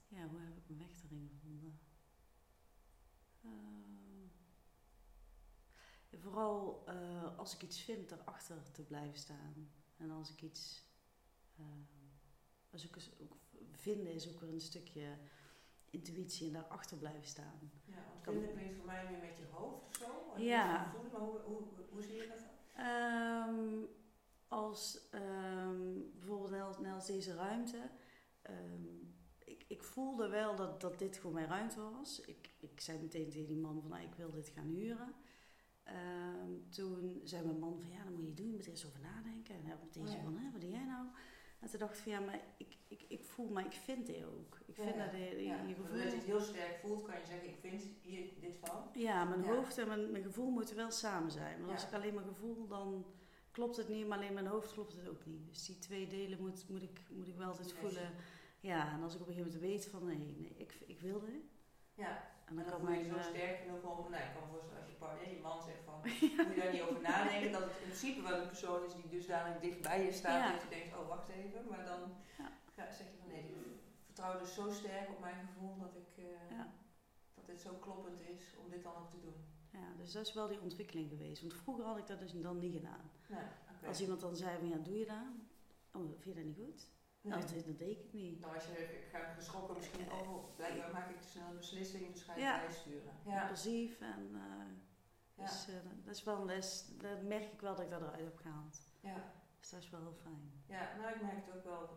ja, 0.08 0.28
hoe 0.28 0.40
heb 0.40 0.58
ik 0.58 0.68
mijn 0.68 0.80
weg 0.80 1.04
erin 1.04 1.30
gevonden? 1.30 1.80
Uh, 3.42 3.82
uh, 6.88 7.38
als 7.38 7.56
ik 7.56 7.62
iets 7.62 7.82
vind, 7.82 8.12
erachter 8.12 8.72
te 8.72 8.84
blijven 8.84 9.18
staan. 9.18 9.72
En 9.98 10.12
als 10.12 10.32
ik 10.32 10.42
iets. 10.42 10.84
Uh, 11.60 11.66
als 12.72 12.86
ik 12.86 12.98
ook 13.22 13.38
vinden 13.72 14.14
is 14.14 14.30
ook 14.30 14.40
weer 14.40 14.54
een 14.54 14.62
stukje 14.62 15.18
intuïtie 15.90 16.48
en 16.48 16.54
daarachter 16.54 16.98
blijven 16.98 17.28
staan. 17.28 17.72
Ja, 17.86 17.96
want 18.12 18.24
vinden 18.24 18.54
klinkt 18.54 18.76
voor 18.76 18.86
mij 18.86 19.06
meer 19.10 19.20
met 19.20 19.38
je 19.38 19.46
hoofd 19.52 19.88
of 19.88 19.96
zo? 19.96 20.42
Ja. 20.42 20.92
Voelen, 20.92 21.12
maar 21.12 21.22
hoe, 21.22 21.40
hoe, 21.40 21.62
hoe, 21.90 22.02
zie 22.02 22.16
je 22.16 22.28
dat 22.28 22.38
dan? 22.38 22.86
Um, 22.86 23.88
als 24.48 25.10
um, 25.14 26.12
bijvoorbeeld 26.20 26.80
net 26.80 26.94
als 26.94 27.06
deze 27.06 27.36
ruimte. 27.36 27.90
Um, 28.50 29.16
ik, 29.40 29.66
ik 29.68 29.84
voelde 29.84 30.28
wel 30.28 30.56
dat, 30.56 30.82
dat 30.82 31.00
dit 31.00 31.18
voor 31.18 31.32
mijn 31.32 31.48
ruimte 31.48 31.82
was. 31.82 32.22
Ik, 32.22 32.54
ik 32.60 32.80
zei 32.80 33.00
meteen 33.00 33.30
tegen 33.30 33.48
die 33.48 33.58
man 33.58 33.82
van, 33.82 33.90
nou, 33.90 34.04
ik 34.04 34.16
wil 34.16 34.32
dit 34.32 34.50
gaan 34.50 34.68
huren. 34.68 35.14
Ehm, 35.84 36.52
toen 36.70 37.22
zei 37.24 37.46
mijn 37.46 37.60
man 37.60 37.80
van, 37.80 37.90
ja, 37.90 38.04
dan 38.04 38.14
moet 38.14 38.28
je 38.28 38.34
doen. 38.34 38.48
Je 38.48 38.56
moet 38.56 38.66
er 38.66 38.72
eens 38.72 38.86
over 38.86 39.00
nadenken. 39.00 39.56
En 39.56 39.66
hij 39.66 39.76
meteen 39.84 40.08
zo 40.08 40.18
van, 40.24 40.38
hè, 40.38 40.52
wat 40.52 40.62
doe 40.62 40.70
jij 40.70 40.86
nou? 40.86 41.06
En 41.60 41.70
toen 41.70 41.80
dacht 41.80 41.98
ik 41.98 42.04
van, 42.04 42.12
ja, 42.12 42.20
maar 42.20 42.42
ik, 42.58 42.78
ik, 42.88 43.06
ik 43.08 43.24
voel, 43.24 43.50
maar 43.50 43.66
ik 43.66 43.74
vind 43.74 44.06
dit 44.06 44.26
ook. 44.26 44.60
Ik 44.66 44.76
vind 44.76 44.98
dat 44.98 45.12
je, 45.12 45.44
je 45.44 45.74
gevoel... 45.76 45.98
Dat 45.98 46.12
je 46.12 46.18
het 46.18 46.24
heel 46.24 46.42
sterk 46.42 46.80
voelt, 46.80 47.04
kan 47.04 47.16
je 47.20 47.26
zeggen, 47.26 47.50
ik 47.50 47.58
vind 47.60 47.84
hier 48.02 48.30
dit 48.40 48.58
van. 48.62 48.90
Ja, 48.94 49.24
mijn 49.24 49.44
hoofd 49.44 49.78
en 49.78 49.88
mijn, 49.88 50.12
mijn 50.12 50.24
gevoel 50.24 50.50
moeten 50.50 50.76
wel 50.76 50.92
samen 50.92 51.32
zijn. 51.32 51.60
Want 51.60 51.72
als 51.72 51.86
ik 51.86 51.94
alleen 51.94 52.14
maar 52.14 52.24
gevoel, 52.24 52.68
dan 52.68 53.06
klopt 53.52 53.78
het 53.78 53.90
niet. 53.90 54.08
Maar 54.08 54.18
alleen 54.18 54.34
mijn 54.34 54.48
hoofd 54.48 54.74
klopt 54.74 54.96
het 54.96 55.08
ook 55.08 55.26
niet. 55.26 55.48
Dus 55.48 55.66
die 55.66 55.80
twee 55.80 56.08
delen 56.08 56.40
moet, 56.40 56.70
moet, 56.70 56.84
ik, 56.84 57.02
moet 57.10 57.28
ik 57.28 57.36
wel 57.36 57.48
altijd 57.48 57.74
voelen. 57.74 58.12
Ja, 58.60 58.94
en 58.94 59.04
als 59.04 59.16
ik 59.16 59.22
op 59.22 59.28
een 59.28 59.34
gegeven 59.34 59.54
moment 59.60 59.72
weet 59.72 59.88
van, 59.88 60.06
nee, 60.06 60.36
nee 60.38 60.54
ik, 60.58 60.74
ik 60.86 61.00
wil 61.00 61.20
dit. 61.20 61.44
Ja. 61.94 62.31
En 62.60 62.66
dan, 62.70 62.84
kan 62.86 62.98
je 62.98 63.06
zo 63.14 63.16
uh, 63.16 63.30
sterk 63.34 63.58
genoeg 63.62 63.84
om, 63.84 64.12
nou, 64.12 64.24
ik 64.28 64.34
kan 64.36 64.44
me 64.44 64.52
voorstellen 64.56 64.82
als 64.84 64.92
je 64.94 64.98
partner, 65.04 65.30
je 65.36 65.42
man 65.48 65.62
zegt 65.70 65.84
van, 65.90 65.98
moet 66.48 66.56
je 66.56 66.62
daar 66.62 66.74
niet 66.76 66.86
over 66.88 67.02
nadenken, 67.02 67.52
dat 67.52 67.62
het 67.68 67.78
in 67.78 67.88
principe 67.88 68.22
wel 68.22 68.38
een 68.40 68.54
persoon 68.54 68.86
is 68.88 68.94
die 68.94 69.10
dusdanig 69.16 69.60
dicht 69.60 69.82
bij 69.82 70.00
je 70.06 70.12
staat, 70.12 70.44
ja. 70.44 70.52
dat 70.52 70.62
je 70.62 70.76
denkt, 70.78 70.98
oh 70.98 71.08
wacht 71.08 71.30
even, 71.30 71.62
maar 71.70 71.86
dan 71.86 72.02
zeg 72.76 73.08
je 73.12 73.18
van 73.20 73.28
nee, 73.28 73.44
ik 73.44 73.56
vertrouw 74.06 74.40
dus 74.40 74.54
zo 74.54 74.70
sterk 74.70 75.10
op 75.10 75.20
mijn 75.20 75.48
gevoel 75.48 75.78
dat 75.78 75.96
ik, 75.96 76.24
uh, 76.24 76.60
dat 77.36 77.46
dit 77.46 77.62
zo 77.62 77.74
kloppend 77.74 78.22
is 78.22 78.56
om 78.64 78.70
dit 78.70 78.84
dan 78.84 78.96
ook 78.96 79.10
te 79.10 79.20
doen. 79.20 79.40
Ja, 79.72 79.94
dus 79.98 80.12
dat 80.12 80.26
is 80.28 80.34
wel 80.34 80.48
die 80.48 80.62
ontwikkeling 80.62 81.10
geweest, 81.10 81.42
want 81.42 81.54
vroeger 81.54 81.86
had 81.86 81.98
ik 81.98 82.08
dat 82.08 82.20
dus 82.20 82.32
dan 82.32 82.60
niet 82.60 82.74
gedaan. 82.74 83.12
Okay. 83.30 83.88
Als 83.88 84.02
iemand 84.02 84.20
dan 84.20 84.36
zei 84.36 84.58
van, 84.58 84.68
ja, 84.68 84.78
doe 84.78 84.98
je 84.98 85.06
dat? 85.06 85.28
Oh, 85.92 86.10
vind 86.10 86.24
je 86.24 86.34
dat 86.34 86.44
niet 86.44 86.58
goed? 86.58 86.90
Nee. 87.22 87.34
Nou, 87.34 87.64
dat, 87.66 87.78
deed 87.78 87.98
ik 87.98 88.14
niet. 88.14 88.40
Nou, 88.40 88.56
als 88.56 88.66
je 88.66 89.08
ga 89.12 89.34
geschrokken 89.34 89.76
misschien, 89.76 90.12
oh, 90.12 90.56
blijkbaar 90.56 90.92
maak 90.92 91.10
ik 91.10 91.22
te 91.22 91.28
snel 91.28 91.50
een 91.50 91.56
beslissing, 91.56 92.12
dus 92.12 92.24
ga 92.24 92.36
je 92.36 92.42
ja. 92.42 92.60
bijsturen. 92.60 93.14
Ja, 93.26 93.42
impulsief 93.42 94.02
en 94.02 94.30
uh, 94.32 94.42
ja. 95.34 95.44
dus, 95.44 95.70
uh, 95.70 95.76
dat 96.06 96.16
is 96.16 96.24
wel 96.24 96.38
een 96.38 96.46
les, 96.46 96.98
dat 96.98 97.22
merk 97.22 97.52
ik 97.52 97.62
wel 97.62 97.76
dat 97.76 97.86
ik 97.86 97.92
dat 97.92 98.02
eruit 98.02 98.24
heb 98.24 98.38
gehaald. 98.38 98.80
Ja. 99.00 99.34
Dus 99.60 99.70
dat 99.70 99.82
is 99.82 99.90
wel 99.90 100.00
heel 100.00 100.18
fijn. 100.22 100.64
Ja, 100.66 100.96
nou 100.98 101.16
ik 101.16 101.22
merk 101.22 101.46
het 101.46 101.56
ook 101.56 101.64
wel, 101.64 101.90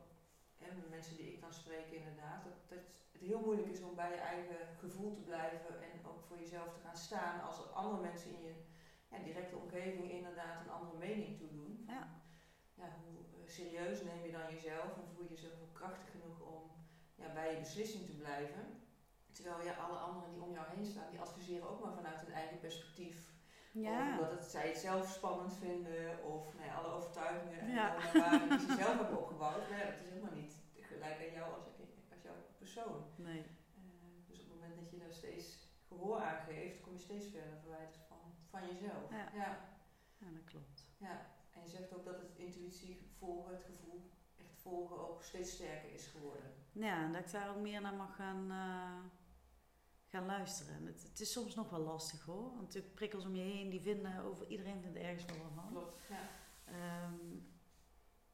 en 0.58 0.80
de 0.80 0.86
mensen 0.90 1.16
die 1.16 1.32
ik 1.32 1.40
dan 1.40 1.52
spreek 1.52 1.86
inderdaad, 1.90 2.44
dat, 2.44 2.68
dat 2.68 2.78
het 2.78 3.20
heel 3.20 3.40
moeilijk 3.40 3.68
is 3.68 3.82
om 3.82 3.94
bij 3.94 4.10
je 4.10 4.16
eigen 4.16 4.56
gevoel 4.78 5.12
te 5.12 5.20
blijven 5.20 5.82
en 5.82 6.06
ook 6.06 6.24
voor 6.24 6.38
jezelf 6.38 6.72
te 6.72 6.80
gaan 6.80 6.96
staan 6.96 7.42
als 7.42 7.58
er 7.58 7.64
andere 7.64 8.02
mensen 8.02 8.30
in 8.30 8.42
je 8.42 8.54
ja, 9.10 9.18
directe 9.18 9.56
omgeving 9.56 10.10
inderdaad 10.10 10.60
een 10.60 10.72
andere 10.72 10.98
mening 10.98 11.38
toedoen. 11.38 11.84
Ja. 11.88 12.22
Ja, 12.74 12.88
hoe 13.04 13.48
serieus 13.48 14.02
neem 14.02 14.24
je 14.24 14.32
dan 14.32 14.54
jezelf 14.54 14.96
en 14.96 15.08
voel 15.14 15.22
je 15.22 15.28
jezelf 15.28 15.60
ook 15.62 15.74
krachtig 15.74 16.10
genoeg 16.10 16.40
om 16.40 16.70
ja, 17.14 17.32
bij 17.32 17.52
je 17.52 17.58
beslissing 17.58 18.06
te 18.06 18.16
blijven. 18.16 18.82
Terwijl 19.32 19.64
ja, 19.64 19.74
alle 19.74 19.98
anderen 19.98 20.30
die 20.30 20.42
om 20.42 20.52
jou 20.52 20.66
heen 20.74 20.86
staan, 20.86 21.10
die 21.10 21.20
adviseren 21.20 21.68
ook 21.68 21.84
maar 21.84 21.94
vanuit 21.94 22.20
hun 22.20 22.32
eigen 22.32 22.58
perspectief. 22.58 23.32
Ja. 23.72 24.10
Omdat 24.10 24.30
het, 24.30 24.44
zij 24.44 24.68
het 24.68 24.78
zelf 24.78 25.08
spannend 25.08 25.54
vinden, 25.54 26.24
of 26.24 26.54
nee, 26.58 26.70
alle 26.70 26.88
overtuigingen 26.88 27.60
en 27.60 27.70
ja. 27.70 27.96
waarden 28.12 28.48
die 28.48 28.58
ze 28.58 28.74
zelf 28.74 28.98
hebben 28.98 29.18
opgebouwd. 29.18 29.68
Dat 29.68 30.00
is 30.02 30.08
helemaal 30.08 30.34
niet 30.34 30.54
gelijk 30.80 31.18
aan 31.18 31.32
jou 31.32 31.54
als, 31.54 31.64
als 32.10 32.22
jouw 32.22 32.34
persoon. 32.58 33.04
Nee. 33.16 33.38
Uh, 33.38 34.28
dus 34.28 34.40
op 34.40 34.46
het 34.46 34.54
moment 34.54 34.80
dat 34.80 34.90
je 34.90 34.98
daar 34.98 35.12
steeds 35.12 35.68
gehoor 35.88 36.20
aan 36.20 36.40
geeft, 36.40 36.80
kom 36.80 36.92
je 36.92 36.98
steeds 36.98 37.26
verder 37.26 37.58
verwijderd 37.60 37.96
van, 38.08 38.18
van 38.50 38.66
jezelf. 38.66 39.10
Ja. 39.10 39.30
ja. 39.34 39.58
ja, 40.18 40.26
dat 40.32 40.44
klopt. 40.44 40.84
Ja. 40.98 41.33
Je 41.64 41.70
zegt 41.70 41.94
ook 41.94 42.04
dat 42.04 42.18
het 42.18 42.36
intuïtie 42.36 43.10
volgen, 43.18 43.52
het 43.52 43.62
gevoel 43.62 44.10
echt 44.36 44.54
volgen 44.56 45.08
ook 45.08 45.22
steeds 45.22 45.50
sterker 45.50 45.92
is 45.92 46.06
geworden. 46.06 46.54
Ja, 46.72 47.04
en 47.04 47.12
dat 47.12 47.24
ik 47.24 47.32
daar 47.32 47.56
ook 47.56 47.62
meer 47.62 47.80
naar 47.80 47.94
mag 47.94 48.16
gaan, 48.16 48.50
uh, 48.50 49.10
gaan 50.06 50.26
luisteren. 50.26 50.86
Het, 50.86 51.02
het, 51.02 51.20
is 51.20 51.32
soms 51.32 51.54
nog 51.54 51.70
wel 51.70 51.80
lastig 51.80 52.24
hoor. 52.24 52.42
Want 52.42 52.60
natuurlijk 52.60 52.94
prikkels 52.94 53.24
om 53.24 53.34
je 53.34 53.42
heen 53.42 53.70
die 53.70 53.80
vinden 53.80 54.22
over 54.22 54.46
iedereen 54.48 54.80
vindt 54.82 54.96
ergens 54.96 55.24
wel 55.24 55.50
van. 55.54 55.68
Klopt, 55.70 56.02
ja. 56.08 56.28
Um, 57.04 57.52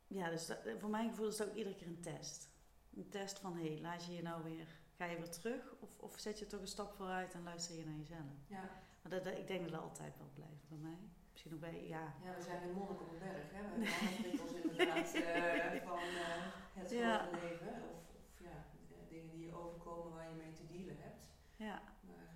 ja, 0.07 0.31
dus 0.31 0.47
dat, 0.47 0.59
voor 0.79 0.91
mijn 0.91 1.09
gevoel 1.09 1.29
is 1.29 1.37
dat 1.37 1.49
ook 1.49 1.55
iedere 1.55 1.77
keer 1.77 1.87
een 1.87 2.01
test. 2.01 2.49
Een 2.97 3.09
test 3.09 3.39
van 3.39 3.57
hé, 3.57 3.73
hey, 3.73 3.81
laat 3.81 4.05
je 4.05 4.13
je 4.13 4.23
nou 4.23 4.43
weer, 4.43 4.67
ga 4.97 5.05
je 5.05 5.17
weer 5.17 5.31
terug 5.31 5.75
of, 5.81 5.99
of 5.99 6.19
zet 6.19 6.39
je 6.39 6.47
toch 6.47 6.61
een 6.61 6.67
stap 6.67 6.93
vooruit 6.93 7.35
en 7.35 7.43
luister 7.43 7.77
je 7.77 7.85
naar 7.85 7.97
jezelf. 7.97 8.47
Ja. 8.47 8.71
Maar 9.03 9.11
dat, 9.12 9.25
dat, 9.25 9.38
ik 9.38 9.47
denk 9.47 9.62
dat 9.62 9.73
dat 9.73 9.83
altijd 9.83 10.19
wel 10.19 10.31
blijft 10.35 10.69
bij 10.69 10.79
mij. 10.79 10.99
Bij, 11.48 11.87
ja. 11.87 12.14
Ja, 12.24 12.35
we 12.37 12.42
zijn 12.42 12.62
in 12.62 12.72
monnik 12.72 13.00
op 13.00 13.11
een 13.12 13.18
berg, 13.18 13.50
hè. 13.53 13.62
We 13.79 13.87
hebben 13.87 14.22
prikkels 14.22 14.53
inderdaad 14.53 15.14
uh, 15.14 15.83
van 15.88 15.98
uh, 15.98 16.44
het 16.72 16.90
ja. 16.90 17.29
leven. 17.33 17.74
Of, 17.94 18.03
of 18.16 18.38
ja, 18.38 18.64
dingen 19.09 19.31
die 19.31 19.46
je 19.46 19.55
overkomen 19.55 20.12
waar 20.14 20.29
je 20.29 20.35
mee 20.35 20.53
te 20.53 20.66
dealen 20.66 20.96
hebt. 20.98 21.24
Ja. 21.57 21.83
Maar 22.00 22.35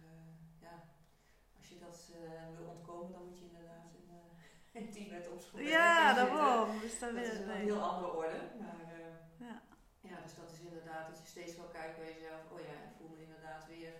ja, 0.60 0.84
als 1.56 1.68
je 1.68 1.78
dat 1.78 2.12
wil 2.56 2.66
ontkomen, 2.66 3.12
dan 3.12 3.24
moet 3.24 3.38
je 3.38 3.44
inderdaad 3.44 3.90
in, 3.94 4.80
in 4.80 4.90
Tibet 4.90 5.30
opschoenen. 5.30 5.68
Ja, 5.70 6.14
daarom. 6.14 6.80
Dus 6.80 6.98
dat 6.98 7.14
is 7.14 7.38
een 7.38 7.50
heel 7.50 7.82
andere 7.82 8.12
orde. 8.12 8.40
Maar 8.60 8.84
ja. 9.38 9.62
ja, 10.00 10.20
dus 10.22 10.34
dat 10.34 10.50
is 10.50 10.60
inderdaad 10.60 11.08
dat 11.08 11.18
je 11.18 11.26
steeds 11.26 11.56
wel 11.56 11.68
kijkt 11.68 11.96
bij 11.96 12.12
jezelf. 12.12 12.50
Oh 12.50 12.60
ja, 12.60 12.76
ik 12.88 12.94
voel 12.96 13.08
me 13.08 13.22
inderdaad 13.22 13.66
weer 13.66 13.92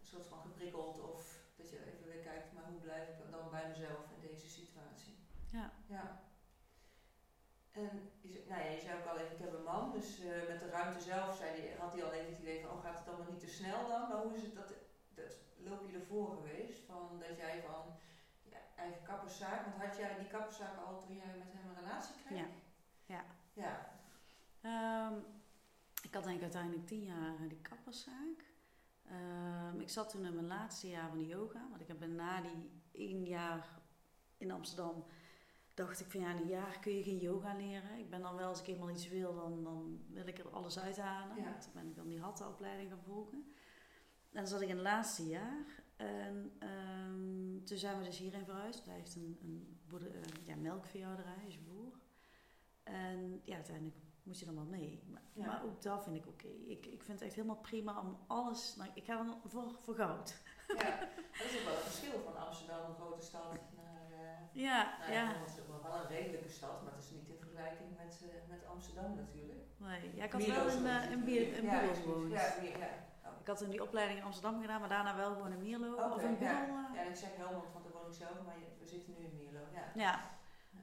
een 0.00 0.06
soort 0.06 0.26
van 0.26 0.40
geprikkeld. 0.40 1.00
Of 1.00 1.40
dat 1.56 1.70
je 1.70 1.78
even 1.78 2.06
weer 2.12 2.22
kijkt, 2.22 2.52
maar 2.52 2.64
hoe 2.64 2.80
blijf 2.80 3.08
ik 3.08 3.30
dan 3.30 3.50
bij 3.50 3.68
mezelf? 3.68 4.12
Ja. 5.52 5.70
ja. 5.86 6.20
En 7.72 8.10
je, 8.20 8.44
nou 8.48 8.62
ja, 8.62 8.68
je 8.70 8.80
zei 8.80 8.98
ook 8.98 9.06
al 9.06 9.18
even, 9.18 9.32
ik 9.32 9.38
heb 9.38 9.54
een 9.54 9.62
man, 9.62 9.92
dus 9.92 10.20
uh, 10.20 10.48
met 10.48 10.60
de 10.60 10.68
ruimte 10.68 11.00
zelf 11.00 11.36
zei 11.36 11.60
die, 11.60 11.70
had 11.78 11.92
hij 11.92 12.04
al 12.04 12.12
even 12.12 12.30
het 12.30 12.40
idee 12.40 12.60
van, 12.60 12.70
oh 12.70 12.82
gaat 12.82 12.98
het 12.98 13.08
allemaal 13.08 13.30
niet 13.30 13.40
te 13.40 13.48
snel 13.48 13.88
dan? 13.88 14.08
Maar 14.08 14.18
hoe 14.18 14.34
is 14.34 14.42
het, 14.42 14.54
dat, 14.54 14.74
dat 15.14 15.36
loop 15.56 15.90
je 15.90 15.98
ervoor 15.98 16.36
geweest? 16.36 16.84
Van 16.86 17.18
dat 17.18 17.36
jij 17.36 17.62
van 17.66 17.96
ja, 18.42 18.58
eigen 18.76 19.02
kapperszaak, 19.02 19.64
want 19.64 19.84
had 19.84 19.96
jij 19.96 20.18
die 20.18 20.28
kapperszaak 20.28 20.76
al 20.86 21.00
toen 21.00 21.16
jij 21.16 21.34
met 21.38 21.52
hem 21.52 21.68
een 21.68 21.82
relatie 21.82 22.14
kreeg? 22.24 22.38
Ja. 22.38 22.46
Ja. 23.06 23.24
ja. 23.52 25.06
Um, 25.08 25.24
ik 26.02 26.14
had 26.14 26.24
denk 26.24 26.36
ik 26.36 26.42
uiteindelijk 26.42 26.86
tien 26.86 27.04
jaar 27.04 27.48
die 27.48 27.60
kapperszaak. 27.60 28.44
Um, 29.10 29.80
ik 29.80 29.90
zat 29.90 30.10
toen 30.10 30.24
in 30.24 30.34
mijn 30.34 30.46
laatste 30.46 30.88
jaar 30.88 31.08
van 31.08 31.18
de 31.18 31.26
yoga, 31.26 31.66
want 31.68 31.80
ik 31.80 31.88
heb 31.88 32.06
na 32.06 32.40
die 32.40 32.70
één 32.92 33.24
jaar 33.24 33.80
in 34.36 34.50
Amsterdam 34.50 35.04
dacht 35.74 36.00
ik 36.00 36.10
van 36.10 36.20
ja, 36.20 36.30
in 36.30 36.36
een 36.36 36.48
jaar 36.48 36.78
kun 36.78 36.92
je 36.92 37.02
geen 37.02 37.18
yoga 37.18 37.54
leren. 37.56 37.98
Ik 37.98 38.10
ben 38.10 38.20
dan 38.20 38.36
wel, 38.36 38.48
als 38.48 38.60
ik 38.60 38.66
eenmaal 38.66 38.90
iets 38.90 39.08
wil, 39.08 39.34
dan, 39.34 39.62
dan 39.62 40.00
wil 40.08 40.26
ik 40.26 40.38
er 40.38 40.50
alles 40.50 40.78
uithalen. 40.78 41.36
Ja. 41.36 41.58
Toen 41.58 41.72
ben 41.74 41.86
ik 41.86 41.96
dan 41.96 42.08
die 42.08 42.20
hattenopleiding 42.20 42.90
gaan 42.90 43.02
volgen. 43.02 43.54
En 44.30 44.38
dan 44.38 44.46
zat 44.46 44.60
ik 44.60 44.68
in 44.68 44.74
het 44.74 44.84
laatste 44.84 45.26
jaar. 45.26 45.82
En 45.96 46.52
um, 47.08 47.64
toen 47.64 47.78
zijn 47.78 47.98
we 47.98 48.04
dus 48.04 48.18
hierin 48.18 48.44
verhuisd. 48.44 48.84
Hij 48.84 48.94
heeft 48.94 49.14
een, 49.14 49.38
een 49.42 49.78
uh, 49.92 50.46
ja, 50.46 50.56
melkveehouderij, 50.56 51.44
is 51.46 51.62
boer. 51.62 52.00
En 52.82 53.40
ja, 53.44 53.54
uiteindelijk 53.54 53.96
moet 54.22 54.38
je 54.38 54.44
dan 54.44 54.54
wel 54.54 54.64
mee. 54.64 55.02
Maar, 55.10 55.22
ja. 55.32 55.46
maar 55.46 55.64
ook 55.64 55.82
dat 55.82 56.04
vind 56.04 56.16
ik 56.16 56.26
oké. 56.26 56.46
Okay. 56.46 56.58
Ik, 56.66 56.86
ik 56.86 57.02
vind 57.02 57.18
het 57.18 57.28
echt 57.28 57.34
helemaal 57.34 57.60
prima 57.60 58.00
om 58.00 58.18
alles... 58.26 58.76
Nou, 58.76 58.90
ik 58.94 59.04
ga 59.04 59.16
dan 59.16 59.40
voor, 59.44 59.78
voor 59.80 59.94
goud. 59.94 60.42
Ja, 60.68 60.98
dat 61.38 61.46
is 61.46 61.58
ook 61.58 61.64
wel 61.64 61.74
een 61.74 61.80
verschil 61.80 62.20
van 62.22 62.36
Amsterdam, 62.36 62.90
een 62.90 62.94
grote 62.94 63.24
stad, 63.24 63.58
ja, 64.52 64.96
nou, 64.98 65.12
ja. 65.12 65.26
Het 65.26 65.48
is 65.48 65.54
wel 65.82 66.00
een 66.00 66.08
redelijke 66.08 66.48
stad, 66.48 66.82
maar 66.82 66.92
het 66.92 67.04
is 67.04 67.10
niet 67.10 67.28
in 67.28 67.36
vergelijking 67.38 67.96
met, 67.96 68.22
uh, 68.24 68.48
met 68.48 68.66
Amsterdam 68.66 69.14
natuurlijk. 69.14 69.60
Nee, 69.76 70.14
ja, 70.14 70.24
ik 70.24 70.32
had 70.32 70.46
wel 70.46 70.68
in, 70.68 70.84
uh, 70.84 71.10
in, 71.10 71.24
Bier, 71.24 71.56
in 71.56 71.64
ja, 71.64 71.94
gewoond. 71.94 72.32
Ja, 72.32 72.54
ja. 72.62 72.88
Oh. 73.24 73.40
Ik 73.40 73.46
had 73.46 73.58
toen 73.58 73.70
die 73.70 73.82
opleiding 73.82 74.18
in 74.18 74.24
Amsterdam 74.24 74.60
gedaan, 74.60 74.80
maar 74.80 74.88
daarna 74.88 75.16
wel 75.16 75.32
gewoon 75.34 75.52
in 75.52 75.62
Mierlo. 75.62 75.92
Okay, 75.92 76.10
of 76.10 76.22
in 76.22 76.38
Biedel. 76.38 76.56
Ja. 76.56 76.90
ja, 76.94 77.02
ik 77.02 77.16
zeg 77.16 77.36
Helmond, 77.36 77.72
want 77.72 77.84
daar 77.84 77.92
woon 77.92 78.06
ik 78.06 78.14
zelf, 78.14 78.42
maar 78.44 78.56
we 78.78 78.86
zitten 78.86 79.14
nu 79.18 79.24
in 79.24 79.36
Mierlo. 79.36 79.60
Ja. 79.72 79.92
ja. 79.94 80.30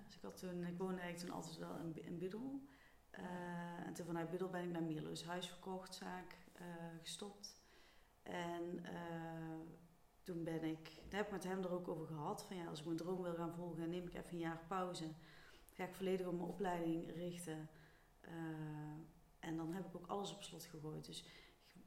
Dus 0.06 0.16
ik, 0.16 0.22
had 0.22 0.38
toen, 0.38 0.66
ik 0.66 0.78
woonde 0.78 1.02
eigenlijk 1.02 1.20
toen 1.20 1.36
altijd 1.36 1.58
wel 1.58 1.76
in, 1.76 2.06
in 2.06 2.18
Biedel. 2.18 2.62
Uh, 3.12 3.88
en 3.88 3.94
toen 3.94 4.06
vanuit 4.06 4.30
Biddel 4.30 4.50
ben 4.50 4.64
ik 4.64 4.72
naar 4.72 4.84
Mierlo. 4.84 5.10
Dus 5.10 5.26
huis 5.26 5.48
verkocht, 5.48 5.96
zaak 5.96 6.38
gestopt. 7.02 7.62
En 8.24 8.86
toen 10.30 10.44
ben 10.44 10.64
ik, 10.64 11.02
daar 11.10 11.20
heb 11.20 11.26
ik 11.26 11.32
met 11.32 11.44
hem 11.44 11.64
er 11.64 11.72
ook 11.72 11.88
over 11.88 12.08
gehad. 12.08 12.44
Van 12.44 12.56
ja, 12.56 12.66
als 12.66 12.80
ik 12.80 12.86
mijn 12.86 12.98
droom 12.98 13.22
wil 13.22 13.34
gaan 13.34 13.54
volgen, 13.54 13.90
neem 13.90 14.08
ik 14.08 14.14
even 14.14 14.32
een 14.32 14.40
jaar 14.40 14.66
pauze. 14.68 15.14
Ga 15.74 15.84
ik 15.84 15.94
volledig 15.94 16.28
op 16.28 16.34
mijn 16.34 16.50
opleiding 16.50 17.16
richten. 17.16 17.70
en 19.40 19.58
dan 19.58 19.74
heb 19.74 19.86
ik 19.86 19.96
ook 19.96 20.08
alles 20.08 20.34
op 20.34 20.44
slot 20.44 20.64
gegooid. 20.64 21.06
Dus 21.06 21.26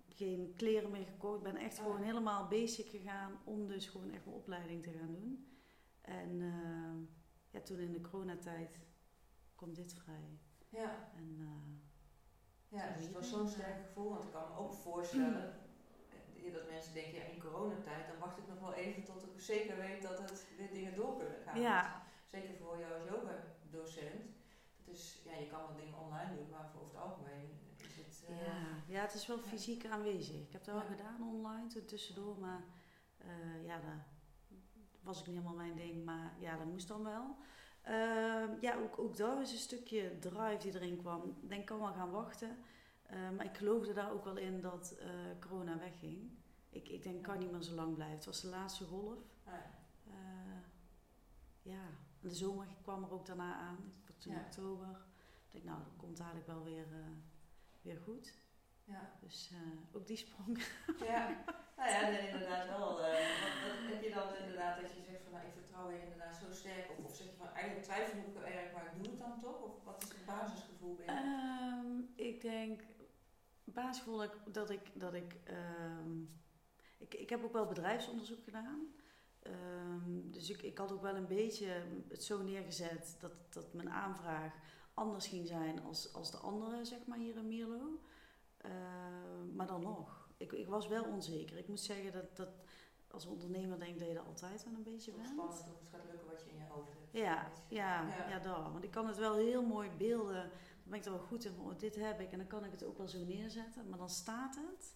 geen 0.08 0.52
kleren 0.56 0.90
meer 0.90 1.04
gekocht. 1.04 1.36
Ik 1.36 1.52
ben 1.52 1.56
echt 1.56 1.78
oh. 1.78 1.84
gewoon 1.84 2.02
helemaal 2.02 2.48
basic 2.48 2.86
gegaan 2.86 3.32
om 3.44 3.66
dus 3.68 3.86
gewoon 3.86 4.10
echt 4.10 4.24
mijn 4.24 4.36
opleiding 4.36 4.82
te 4.82 4.92
gaan 4.92 5.12
doen. 5.12 5.46
En 6.00 6.36
ja, 7.50 7.60
toen 7.60 7.78
in 7.78 7.92
de 7.92 8.00
coronatijd 8.00 8.80
komt 9.54 9.76
dit 9.76 9.94
vrij. 9.94 10.38
Ja. 10.68 11.12
En, 11.16 11.36
uh, 11.38 12.78
ja, 12.78 12.94
dus 12.94 13.04
het 13.04 13.12
was 13.12 13.30
zo'n 13.30 13.48
sterk 13.48 13.86
gevoel, 13.86 14.08
want 14.08 14.24
ik 14.24 14.30
kan 14.30 14.48
me 14.48 14.56
ook 14.56 14.72
voorstellen 14.72 15.54
dat 16.50 16.70
mensen 16.70 16.94
denken, 16.94 17.14
ja, 17.14 17.24
in 17.24 17.40
coronatijd, 17.40 18.06
dan 18.06 18.18
wacht 18.18 18.38
ik 18.38 18.48
nog 18.48 18.60
wel 18.60 18.74
even 18.74 19.04
tot 19.04 19.22
ik 19.22 19.40
zeker 19.40 19.76
weet 19.76 20.02
dat 20.02 20.18
het 20.18 20.46
weer 20.56 20.72
dingen 20.72 20.94
door 20.94 21.16
kunnen 21.16 21.38
gaan. 21.44 21.60
Ja. 21.60 22.02
Zeker 22.26 22.54
voor 22.56 22.78
jou 22.78 22.92
als 22.94 23.04
yoga-docent. 23.04 24.22
Dat 24.84 24.94
is, 24.94 25.22
ja, 25.24 25.36
je 25.36 25.46
kan 25.46 25.60
wel 25.66 25.76
dingen 25.76 25.98
online 25.98 26.34
doen, 26.36 26.48
maar 26.50 26.70
voor 26.72 26.80
over 26.80 26.94
het 26.94 27.04
algemeen 27.04 27.58
is 27.76 27.96
het 27.96 28.06
het... 28.06 28.24
Ja, 28.28 28.94
ja, 28.94 29.00
het 29.00 29.14
is 29.14 29.26
wel 29.26 29.38
fysiek 29.38 29.86
aanwezig. 29.86 30.36
Ik 30.36 30.52
heb 30.52 30.64
dat 30.64 30.74
wel 30.74 30.96
gedaan 30.96 31.22
online 31.22 31.66
toen 31.66 31.84
tussendoor, 31.84 32.38
maar 32.38 32.64
ja, 33.64 33.74
dat 33.80 34.00
was 35.02 35.20
ik 35.20 35.26
niet 35.26 35.36
helemaal 35.36 35.56
mijn 35.56 35.76
ding, 35.76 36.04
maar 36.04 36.32
ja, 36.38 36.56
dat 36.56 36.66
moest 36.66 36.88
dan 36.88 37.04
wel. 37.04 37.36
Ehm, 37.82 38.50
ja, 38.60 38.76
ook, 38.76 38.98
ook 38.98 39.16
daar 39.16 39.40
is 39.40 39.52
een 39.52 39.58
stukje 39.58 40.18
drive 40.18 40.58
die 40.60 40.74
erin 40.74 40.96
kwam. 40.96 41.36
Ik 41.42 41.48
denk, 41.48 41.66
kan 41.66 41.78
wel 41.78 41.92
gaan 41.92 42.10
wachten. 42.10 42.58
Ehm, 43.12 43.34
maar 43.34 43.44
ik 43.44 43.56
geloofde 43.56 43.92
daar 43.92 44.12
ook 44.12 44.24
wel 44.24 44.36
in 44.36 44.60
dat 44.60 44.96
uh, 45.00 45.06
corona 45.40 45.78
wegging. 45.78 46.30
Ik, 46.70 46.88
ik 46.88 47.02
denk, 47.02 47.22
kan 47.22 47.38
niet 47.38 47.52
meer 47.52 47.62
zo 47.62 47.74
lang 47.74 47.94
blijven. 47.94 48.16
Het 48.16 48.24
was 48.24 48.40
de 48.40 48.48
laatste 48.48 48.84
golf. 48.84 49.18
ja. 49.46 49.80
Uh, 50.06 50.14
ja, 51.62 51.82
en 52.20 52.28
de 52.28 52.34
zomer 52.34 52.66
kwam 52.82 53.04
er 53.04 53.12
ook 53.12 53.26
daarna 53.26 53.54
aan. 53.54 53.92
Toen 54.18 54.32
in 54.32 54.38
oktober. 54.38 54.88
Ik 55.46 55.52
denk, 55.52 55.64
nou, 55.64 55.78
dat 55.78 55.96
komt 55.96 56.18
eigenlijk 56.18 56.48
wel 56.48 56.64
weer, 56.64 56.86
weer 57.82 57.96
goed. 57.96 58.34
Ja. 58.84 59.10
Dus 59.20 59.52
ook 59.92 60.06
die 60.06 60.16
sprong. 60.16 60.64
Ja, 61.10 61.44
nou 61.76 61.90
ja, 61.90 62.08
nee, 62.10 62.28
inderdaad 62.28 62.66
wel. 62.66 63.00
Heb 63.02 64.02
je 64.02 64.10
dan 64.14 64.34
inderdaad 64.36 64.80
dat 64.80 64.90
je 64.90 65.02
zegt 65.02 65.22
van 65.22 65.32
nou, 65.32 65.46
ik 65.46 65.52
vertrouw 65.52 65.90
je 65.90 66.02
inderdaad 66.02 66.36
zo 66.36 66.52
sterk 66.52 66.90
op? 66.90 67.04
Of 67.04 67.14
zeg 67.14 67.26
je 67.26 67.36
van 67.36 67.48
eigenlijk 67.48 67.84
twijfel 67.84 68.18
ik 68.18 68.36
erg, 68.36 68.72
maar 68.72 68.86
ik 68.86 69.02
doe 69.02 69.12
het 69.12 69.18
dan 69.18 69.38
toch? 69.40 69.60
Of 69.60 69.84
wat 69.84 70.02
is 70.02 70.08
het 70.08 70.24
basisgevoel 70.26 70.94
bij 70.94 71.06
um, 71.06 72.12
ik 72.14 72.40
denk, 72.40 72.82
basisgevoel 73.64 74.24
dat 74.46 74.70
ik, 74.70 74.80
dat 74.94 75.14
ik, 75.14 75.40
um, 76.00 76.40
ik, 76.98 77.14
ik 77.14 77.30
heb 77.30 77.44
ook 77.44 77.52
wel 77.52 77.66
bedrijfsonderzoek 77.66 78.44
gedaan. 78.44 78.86
Um, 79.46 80.30
dus 80.30 80.50
ik, 80.50 80.62
ik 80.62 80.78
had 80.78 80.92
ook 80.92 81.02
wel 81.02 81.16
een 81.16 81.26
beetje 81.26 81.82
het 82.08 82.24
zo 82.24 82.42
neergezet 82.42 83.16
dat, 83.20 83.32
dat 83.50 83.72
mijn 83.72 83.90
aanvraag 83.90 84.54
anders 84.94 85.26
ging 85.26 85.46
zijn 85.46 85.82
als, 85.82 86.14
als 86.14 86.30
de 86.30 86.36
andere, 86.36 86.84
zeg 86.84 87.06
maar, 87.06 87.18
hier 87.18 87.36
in 87.36 87.48
Mierlo. 87.48 88.00
Uh, 88.64 88.70
maar 89.54 89.66
dan 89.66 89.82
nog, 89.82 90.28
ik, 90.36 90.52
ik 90.52 90.68
was 90.68 90.88
wel 90.88 91.04
onzeker. 91.04 91.58
Ik 91.58 91.68
moet 91.68 91.80
zeggen 91.80 92.12
dat, 92.12 92.36
dat 92.36 92.48
als 93.10 93.26
ondernemer 93.26 93.78
denk 93.78 93.98
dat 93.98 94.08
je 94.08 94.14
dat 94.14 94.26
altijd 94.26 94.64
wel 94.64 94.74
een 94.74 94.82
beetje 94.82 95.12
bent. 95.12 95.28
Spannend 95.28 95.64
het 95.64 95.88
gaat 95.90 96.04
lukken 96.10 96.28
wat 96.28 96.40
je 96.40 96.50
in 96.50 96.56
je 96.56 96.64
hoofd 96.68 96.92
hebt. 96.92 97.12
Ja, 97.12 97.50
ja, 97.68 98.08
ja, 98.08 98.28
ja 98.28 98.38
dat. 98.38 98.72
Want 98.72 98.84
ik 98.84 98.90
kan 98.90 99.06
het 99.06 99.16
wel 99.16 99.34
heel 99.34 99.62
mooi 99.62 99.90
beelden. 99.90 100.50
Ben 100.84 100.98
ik 100.98 101.04
er 101.04 101.10
wel 101.10 101.20
goed 101.20 101.44
in. 101.44 101.58
Oh, 101.58 101.78
dit 101.78 101.96
heb 101.96 102.20
ik. 102.20 102.32
En 102.32 102.38
dan 102.38 102.46
kan 102.46 102.64
ik 102.64 102.70
het 102.70 102.84
ook 102.84 102.98
wel 102.98 103.08
zo 103.08 103.24
neerzetten. 103.24 103.88
Maar 103.88 103.98
dan 103.98 104.10
staat 104.10 104.54
het. 104.54 104.94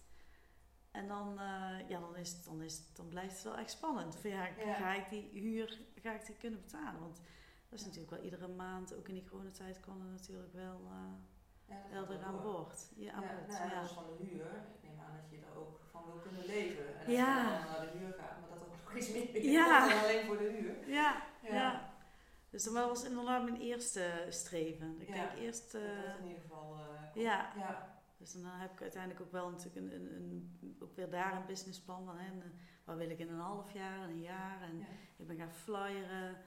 En 0.91 1.07
dan, 1.07 1.33
uh, 1.33 1.89
ja, 1.89 1.99
dan, 1.99 2.15
is 2.15 2.31
het, 2.31 2.45
dan, 2.45 2.61
is 2.61 2.77
het, 2.77 2.95
dan 2.95 3.07
blijft 3.07 3.33
het 3.33 3.43
wel 3.43 3.57
echt 3.57 3.71
spannend. 3.71 4.15
Van, 4.15 4.29
ja, 4.29 4.45
Ga 4.45 4.93
ik 4.93 5.09
die 5.09 5.29
huur 5.41 5.79
ga 6.01 6.13
ik 6.13 6.25
die 6.25 6.35
kunnen 6.35 6.61
betalen? 6.61 6.99
Want 6.99 7.21
dat 7.69 7.79
is 7.79 7.85
natuurlijk 7.85 8.11
wel 8.11 8.23
iedere 8.23 8.47
maand, 8.47 8.95
ook 8.95 9.07
in 9.07 9.13
die 9.13 9.29
coronatijd, 9.29 9.79
kan 9.79 10.01
er 10.01 10.07
natuurlijk 10.07 10.53
wel... 10.53 10.81
Uh, 10.83 11.13
ja, 11.65 11.83
wel 11.91 12.17
er 12.17 12.23
aan 12.23 12.41
boord. 12.41 12.91
Ja, 12.95 13.11
aan 13.11 13.23
ja, 13.23 13.73
nou, 13.73 13.87
van 13.87 14.03
de 14.17 14.23
huur. 14.23 14.45
Ik 14.45 14.89
neem 14.89 14.99
aan 14.99 15.15
dat 15.21 15.29
je 15.29 15.37
er 15.37 15.57
ook 15.57 15.79
van 15.91 16.05
wil 16.05 16.19
kunnen 16.19 16.45
leven. 16.45 16.99
En 16.99 17.05
als 17.05 17.15
ja. 17.15 17.41
je 17.41 17.49
dan 17.49 17.71
naar 17.71 17.91
de 17.91 17.97
huur 17.97 18.13
gaat, 18.13 18.39
maar 18.39 18.49
dat 18.49 18.63
ook 18.63 18.73
nog 18.83 18.95
iets 18.95 19.11
meer 19.11 19.43
ja. 19.43 19.87
dan 19.87 20.03
alleen 20.03 20.25
voor 20.25 20.37
de 20.37 20.49
huur. 20.49 20.89
Ja, 20.89 21.23
ja. 21.41 21.86
Dus 22.57 22.65
dat 22.65 22.73
was 22.73 23.03
inderdaad 23.03 23.43
mijn 23.43 23.61
eerste 23.61 24.25
streven. 24.29 24.95
Ik 24.99 25.15
ja, 25.15 25.35
eerst... 25.35 25.75
Uh, 25.75 25.81
dat 25.81 26.17
in 26.19 26.27
ieder 26.27 26.41
geval... 26.41 26.77
Uh, 26.77 27.23
ja. 27.23 27.53
ja. 27.57 27.99
Dus 28.17 28.33
dan 28.33 28.45
heb 28.45 28.71
ik 28.71 28.81
uiteindelijk 28.81 29.21
ook 29.21 29.31
wel 29.31 29.49
natuurlijk 29.49 29.75
een, 29.75 29.93
een, 29.93 30.15
een 30.15 30.77
ook 30.79 30.95
weer 30.95 31.09
daar 31.09 31.35
een 31.35 31.45
businessplan 31.45 32.05
van. 32.05 32.17
Hè, 32.17 32.31
waar 32.83 32.97
wil 32.97 33.09
ik 33.09 33.19
in 33.19 33.29
een 33.29 33.39
half 33.39 33.73
jaar, 33.73 34.09
een 34.09 34.21
jaar. 34.21 34.61
En 34.61 34.85
ik 35.17 35.27
ben 35.27 35.37
gaan 35.37 35.51
flyeren 35.51 36.37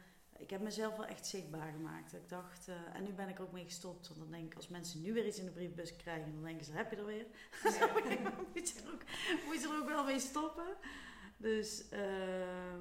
ik 0.41 0.51
heb 0.51 0.61
mezelf 0.61 0.97
wel 0.97 1.07
echt 1.07 1.27
zichtbaar 1.27 1.73
gemaakt. 1.73 2.13
Ik 2.13 2.29
dacht, 2.29 2.69
uh, 2.69 2.75
en 2.93 3.03
nu 3.03 3.13
ben 3.13 3.29
ik 3.29 3.39
er 3.39 3.45
ook 3.45 3.53
mee 3.53 3.65
gestopt. 3.65 4.09
Want 4.09 4.21
dan 4.21 4.31
denk 4.31 4.45
ik, 4.45 4.55
als 4.55 4.69
mensen 4.69 5.03
nu 5.03 5.13
weer 5.13 5.27
iets 5.27 5.39
in 5.39 5.45
de 5.45 5.51
briefbus 5.51 5.97
krijgen, 5.97 6.33
dan 6.33 6.43
denken 6.43 6.67
ze, 6.67 6.73
heb 6.73 6.91
je 6.91 6.97
er 6.97 7.05
weer? 7.05 7.27
Ja. 7.63 7.93
moet, 8.55 8.69
je 8.69 8.81
er 8.85 8.93
ook, 8.93 9.03
moet 9.47 9.63
je 9.63 9.69
er 9.69 9.81
ook 9.81 9.89
wel 9.89 10.05
mee 10.05 10.19
stoppen. 10.19 10.77
Dus 11.37 11.85
uh, 11.93 12.75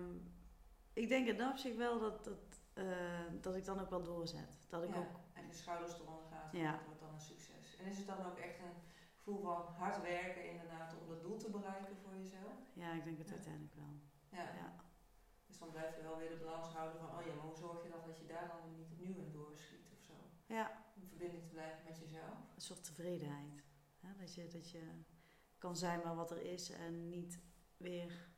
ik 0.94 1.10
denk 1.10 1.28
in 1.28 1.38
dat 1.38 1.52
opzicht 1.52 1.76
wel 1.76 2.00
dat, 2.00 2.24
dat, 2.24 2.49
uh, 2.80 3.42
dat 3.42 3.56
ik 3.56 3.65
dan 3.65 3.80
ook 3.80 3.89
wel 3.89 4.04
doorzet. 4.04 4.58
Dat 4.70 4.84
ik 4.84 4.94
ja, 4.94 5.00
ook, 5.00 5.20
en 5.34 5.48
je 5.48 5.54
schouders 5.54 5.94
eronder 5.94 6.26
gaat, 6.32 6.52
ja. 6.52 6.72
dat 6.72 6.86
wordt 6.86 7.00
dan 7.00 7.13
een 7.13 7.28
succes. 7.32 7.78
En 7.80 7.86
is 7.86 7.98
het 7.98 8.08
dan 8.08 8.26
ook 8.26 8.38
echt 8.38 8.60
een 8.60 8.78
gevoel 9.15 9.39
van 9.39 9.62
hard 9.78 10.02
werken 10.02 10.50
inderdaad 10.50 10.96
om 11.02 11.08
dat 11.08 11.22
doel 11.22 11.38
te 11.38 11.50
bereiken 11.50 11.96
voor 12.04 12.15
jezelf? 12.18 12.58
Ja, 12.74 12.94
ik 12.94 13.04
denk 13.04 13.18
het 13.18 13.32
uiteindelijk 13.32 13.76
wel. 13.76 13.94
ja. 14.30 14.74
Dus 15.48 15.60
dan 15.60 15.70
blijf 15.72 15.96
je 15.96 16.02
wel 16.02 16.18
weer 16.18 16.30
de 16.30 16.44
balans 16.44 16.68
houden 16.74 17.00
van, 17.00 17.10
oh 17.20 17.26
ja, 17.26 17.34
maar 17.34 17.46
hoe 17.46 17.56
zorg 17.56 17.84
je 17.84 17.89
dan 17.89 18.02
dat 18.06 18.18
je 18.18 18.26
daar 18.26 18.48
dan 18.48 18.70
niet 18.70 18.82
opnieuw 18.82 19.15
in 19.15 19.32
doorschiet 19.32 19.92
of 19.94 20.02
zo? 20.02 20.13
Ja. 20.46 20.86
In 20.96 21.08
verbinding 21.08 21.44
te 21.44 21.50
blijven 21.50 21.84
met 21.86 21.98
jezelf. 21.98 22.38
Een 22.56 22.62
soort 22.62 22.84
tevredenheid. 22.84 23.63
Hè? 24.00 24.15
Dat, 24.15 24.34
je, 24.36 24.48
dat 24.48 24.70
je 24.72 24.82
kan 25.58 25.76
zijn 25.78 26.02
maar 26.04 26.15
wat 26.15 26.32
er 26.32 26.42
is 26.42 26.70
en 26.70 27.10
niet 27.10 27.39
weer 27.78 28.29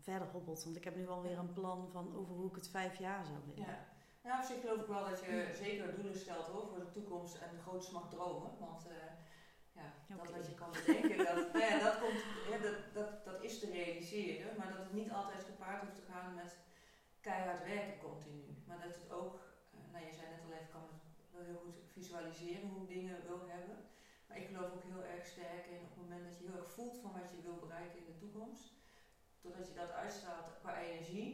verder 0.00 0.28
hobbelt. 0.28 0.64
Want 0.64 0.76
ik 0.76 0.84
heb 0.84 0.96
nu 0.96 1.08
alweer 1.08 1.38
een 1.38 1.52
plan 1.52 1.88
van 1.90 2.16
over 2.16 2.34
hoe 2.34 2.48
ik 2.48 2.54
het 2.54 2.68
vijf 2.68 2.98
jaar 2.98 3.24
zou 3.24 3.38
willen. 3.46 3.70
Ja. 3.70 3.78
Nou, 4.22 4.38
op 4.38 4.44
zich 4.44 4.60
geloof 4.60 4.80
ik 4.80 4.86
wel 4.86 5.04
dat 5.10 5.20
je 5.20 5.50
zeker 5.64 5.94
doelen 5.94 6.18
stelt 6.18 6.46
hoor, 6.46 6.66
voor 6.68 6.78
de 6.78 6.90
toekomst 6.90 7.34
en 7.34 7.50
de 7.50 7.62
grootste 7.62 7.92
mag 7.92 8.08
dromen. 8.08 8.50
Want 8.58 8.86
uh, 8.86 8.92
ja, 9.72 10.16
dat 10.16 10.30
wat 10.36 10.46
je 10.46 10.54
kan 10.54 10.70
bedenken, 10.70 11.18
dat, 11.18 11.52
nou 11.52 11.64
ja, 11.72 11.78
dat, 11.78 11.98
komt, 12.00 12.20
ja, 12.50 12.58
dat, 12.58 12.78
dat, 12.94 13.24
dat 13.24 13.42
is 13.42 13.58
te 13.58 13.70
realiseren, 13.70 14.56
maar 14.58 14.68
dat 14.68 14.84
het 14.84 14.92
niet 14.92 15.10
altijd 15.10 15.44
gepaard 15.44 15.80
hoeft 15.82 15.94
te 15.94 16.10
gaan 16.12 16.34
met 16.34 16.56
keihard 17.20 17.64
werken 17.64 17.98
continu. 17.98 18.42
Maar 18.66 18.80
dat 18.84 18.94
het 18.94 19.10
ook, 19.12 19.34
uh, 19.74 19.92
nou 19.92 20.04
je 20.06 20.12
zei 20.12 20.26
net 20.30 20.44
al 20.44 20.52
even, 20.52 20.72
kan 20.72 20.82
het 20.90 21.30
wel 21.32 21.44
heel 21.44 21.62
goed 21.64 21.78
visualiseren 21.92 22.68
hoe 22.68 22.82
ik 22.82 22.88
dingen 22.88 23.26
wil 23.26 23.42
hebben. 23.48 23.76
Maar 24.26 24.38
ik 24.38 24.46
geloof 24.46 24.72
ook 24.72 24.90
heel 24.92 25.04
erg 25.04 25.26
sterk 25.26 25.66
in 25.66 25.80
op 25.86 25.90
het 25.90 26.02
moment 26.02 26.24
dat 26.24 26.38
je 26.38 26.44
heel 26.46 26.60
erg 26.60 26.72
voelt 26.72 26.96
van 27.02 27.12
wat 27.18 27.30
je 27.30 27.42
wil 27.42 27.58
bereiken 27.64 27.98
in 27.98 28.06
de 28.12 28.20
toekomst. 28.22 28.79
Doordat 29.40 29.68
je 29.68 29.74
dat 29.74 29.90
uitstraalt 29.90 30.48
qua 30.60 30.80
energie. 30.80 31.28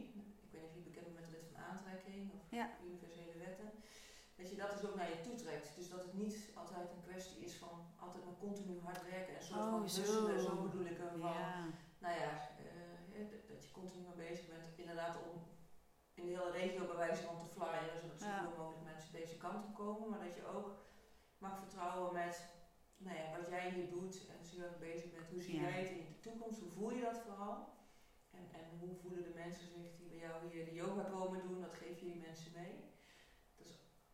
Ik 0.45 0.51
weet 0.51 0.61
niet 0.61 0.69
of 0.69 0.75
je 0.75 0.89
bekend 0.89 1.05
bent 1.05 1.15
met 1.19 1.25
de 1.25 1.31
wet 1.31 1.47
van 1.51 1.63
aantrekking 1.71 2.31
of 2.33 2.41
universele 2.85 3.37
wetten 3.37 3.71
dat 4.37 4.49
je 4.49 4.55
dat 4.55 4.71
dus 4.71 4.89
ook 4.89 4.95
naar 4.95 5.09
je 5.09 5.21
toe 5.21 5.35
trekt. 5.35 5.75
Dus 5.75 5.89
dat 5.89 6.03
het 6.03 6.13
niet 6.13 6.37
altijd 6.53 6.89
een 6.91 7.07
kwestie 7.09 7.39
is 7.47 7.55
van 7.55 7.75
altijd 7.99 8.25
maar 8.25 8.37
continu 8.39 8.79
hard 8.79 9.09
werken 9.09 9.35
en 9.35 9.43
soort 9.43 9.59
oh, 9.59 9.69
van 9.69 9.89
zo. 9.89 10.37
zo 10.37 10.61
bedoel 10.61 10.85
ik 10.85 10.97
hem 10.97 11.19
van, 11.19 11.73
nou 11.99 12.15
ja, 12.21 12.49
uh, 13.13 13.29
dat 13.47 13.63
je 13.63 13.71
continu 13.71 14.03
maar 14.03 14.15
bezig 14.15 14.47
bent 14.47 14.67
inderdaad 14.75 15.15
om 15.15 15.41
in 16.13 16.25
de 16.25 16.31
hele 16.31 16.51
regio 16.51 16.85
bij 16.85 16.95
wijze 16.95 17.23
van 17.23 17.37
te 17.39 17.45
flyeren, 17.45 18.01
zodat 18.01 18.19
zoveel 18.19 18.57
mogelijk 18.57 18.83
mensen 18.83 19.11
deze 19.11 19.37
kant 19.37 19.65
op 19.65 19.73
komen, 19.75 20.09
maar 20.09 20.25
dat 20.25 20.35
je 20.35 20.45
ook 20.45 20.75
mag 21.37 21.59
vertrouwen 21.59 22.13
met 22.13 22.55
nou 22.97 23.17
ja, 23.17 23.37
wat 23.37 23.47
jij 23.47 23.71
hier 23.71 23.89
doet 23.89 24.27
en 24.27 24.37
je 24.51 24.75
bezig 24.79 25.11
bent, 25.11 25.27
hoe 25.29 25.41
zie 25.41 25.59
jij 25.59 25.71
het 25.71 25.89
in 25.89 26.05
de 26.05 26.19
toekomst, 26.19 26.59
hoe 26.59 26.71
voel 26.71 26.91
je 26.91 27.01
dat 27.01 27.19
vooral? 27.25 27.76
En, 28.37 28.45
en 28.59 28.65
hoe 28.79 28.95
voelen 29.01 29.23
de 29.23 29.39
mensen 29.43 29.67
zich 29.67 29.89
die 29.97 30.09
bij 30.13 30.21
jou 30.25 30.35
hier 30.51 30.65
de 30.65 30.73
yoga 30.73 31.03
komen 31.03 31.41
doen, 31.41 31.59
wat 31.61 31.79
geef 31.81 31.99
je 31.99 32.05
die 32.05 32.25
mensen 32.27 32.51
mee? 32.61 32.75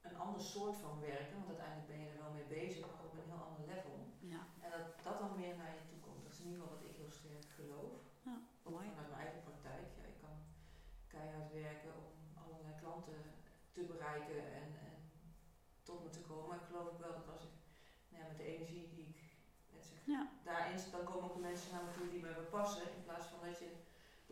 een 0.04 0.18
ander 0.18 0.42
soort 0.42 0.78
van 0.78 1.00
werken, 1.00 1.36
want 1.38 1.48
uiteindelijk 1.54 1.88
ben 1.92 2.00
je 2.00 2.10
er 2.10 2.24
wel 2.24 2.38
mee 2.40 2.50
bezig, 2.60 2.82
maar 2.86 3.06
op 3.06 3.14
een 3.14 3.30
heel 3.32 3.46
ander 3.48 3.64
level. 3.74 3.96
Ja. 4.34 4.42
En 4.64 4.70
dat 4.76 4.86
dat 5.08 5.20
dan 5.20 5.40
meer 5.42 5.56
naar 5.58 5.74
je 5.78 5.84
toe 5.90 6.00
komt. 6.06 6.24
Dat 6.24 6.34
is 6.34 6.40
in 6.40 6.48
ieder 6.50 6.60
geval 6.62 6.76
wat 6.76 6.90
ik 6.90 6.96
heel 7.02 7.14
sterk 7.20 7.48
geloof. 7.60 7.96
Ja, 8.28 8.36
mooi. 8.74 8.86
Vanuit 8.90 9.12
mijn 9.12 9.24
eigen 9.26 9.44
praktijk. 9.50 9.88
Ja, 9.98 10.04
ik 10.14 10.20
kan 10.24 10.36
keihard 11.14 11.52
werken 11.52 11.94
om 12.04 12.12
allerlei 12.44 12.74
klanten 12.82 13.22
te 13.76 13.82
bereiken 13.92 14.40
en, 14.62 14.68
en 14.88 14.96
tot 15.88 16.04
me 16.04 16.10
te 16.10 16.26
komen. 16.28 16.48
Maar 16.48 16.62
ik 16.62 16.70
geloof 16.70 16.88
ook 16.92 17.04
wel 17.06 17.16
dat 17.20 17.30
als 17.36 17.44
ik 17.50 17.56
nou 18.10 18.22
ja, 18.22 18.30
met 18.30 18.40
de 18.42 18.52
energie 18.54 18.88
die 18.96 19.08
ik 19.14 19.20
net 19.74 19.86
zeg, 19.86 20.00
ja. 20.16 20.22
daarin 20.44 20.80
dan 20.92 21.04
komen 21.10 21.26
ook 21.30 21.38
de 21.40 21.48
mensen 21.50 21.72
naar 21.72 21.84
me 21.86 21.92
toe 21.92 22.10
die 22.10 22.26
bij 22.26 22.38
me 22.40 22.46
passen. 22.58 22.96
In 22.98 23.04
plaats 23.08 23.28
van 23.32 23.42
dat 23.48 23.60
je 23.60 23.70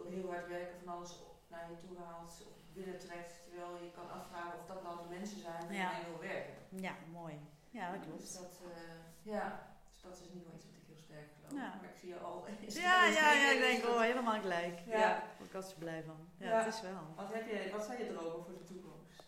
door 0.01 0.11
heel 0.11 0.29
hard 0.29 0.47
werken 0.47 0.79
van 0.83 0.93
alles 0.93 1.19
naar 1.47 1.69
je 1.69 1.77
toe 1.77 1.97
haalt 1.97 2.47
of 2.49 2.57
binnentrekt, 2.73 3.33
terwijl 3.43 3.83
je 3.83 3.91
kan 3.91 4.09
afvragen 4.11 4.59
of 4.59 4.65
dat 4.65 4.83
nou 4.83 4.97
de 5.03 5.15
mensen 5.15 5.39
zijn 5.39 5.67
die 5.67 5.77
ja. 5.77 5.91
wil 6.09 6.19
werken. 6.19 6.53
Ja, 6.69 6.93
mooi. 7.11 7.39
Ja, 7.69 7.91
dat 7.91 8.01
klopt. 8.05 8.21
Dus 8.21 8.33
dat, 8.33 8.61
uh, 8.65 9.33
ja, 9.33 9.45
dus 9.93 10.01
dat 10.01 10.13
is 10.13 10.19
geval 10.19 10.53
iets 10.55 10.65
wat 10.65 10.75
ik 10.75 10.87
heel 10.87 11.03
sterk 11.07 11.29
geloof. 11.35 11.51
Ja. 11.61 11.69
Maar 11.81 11.89
ik 11.89 11.97
zie 11.99 12.09
je 12.09 12.19
al. 12.19 12.45
Ja, 12.67 13.05
ja, 13.05 13.31
ja, 13.31 13.51
ik 13.51 13.59
denk, 13.59 13.85
oh, 13.85 13.99
helemaal 13.99 14.39
gelijk. 14.41 14.79
Ja, 14.85 14.99
ja 14.99 15.23
ik 15.43 15.51
was 15.51 15.71
er 15.71 15.77
blij 15.77 16.03
van. 16.03 16.29
Ja, 16.37 16.63
het 16.63 16.73
is 16.73 16.81
wel. 16.81 17.03
Wat, 17.15 17.33
heb 17.33 17.47
je, 17.47 17.69
wat 17.71 17.85
zijn 17.85 17.97
je 17.97 18.13
dromen 18.13 18.43
voor 18.45 18.53
de 18.53 18.63
toekomst? 18.63 19.23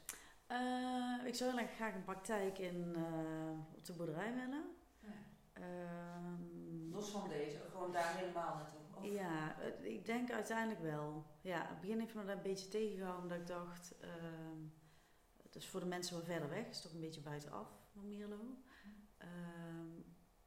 Uh, 0.51 1.27
ik 1.27 1.35
zou 1.35 1.49
heel 1.49 1.59
erg 1.59 1.71
graag 1.75 1.93
een 1.93 2.03
praktijk 2.03 2.57
in, 2.57 2.93
uh, 2.97 3.75
op 3.75 3.85
de 3.85 3.93
boerderij 3.93 4.33
willen. 4.33 4.65
Um, 5.57 6.91
Los 6.91 7.11
van 7.11 7.29
deze, 7.29 7.57
gewoon 7.71 7.91
daar 7.91 8.15
helemaal 8.15 8.55
naartoe. 8.55 8.82
Ja, 9.01 9.59
ik 9.81 10.05
denk 10.05 10.31
uiteindelijk 10.31 10.81
wel. 10.81 11.25
Ja, 11.41 11.67
het 11.67 11.79
begin 11.79 11.99
heeft 11.99 12.15
me 12.15 12.25
daar 12.25 12.35
een 12.35 12.41
beetje 12.41 12.67
tegengehouden, 12.67 13.23
omdat 13.23 13.37
ik 13.37 13.47
dacht, 13.47 13.95
uh, 14.01 14.09
het 15.43 15.55
is 15.55 15.67
voor 15.67 15.79
de 15.79 15.85
mensen 15.85 16.15
wel 16.15 16.25
verder 16.25 16.49
weg, 16.49 16.67
is 16.67 16.81
toch 16.81 16.93
een 16.93 16.99
beetje 16.99 17.21
buitenaf 17.21 17.67
van 17.93 18.07
Mierlo. 18.07 18.57
Uh, 19.21 19.27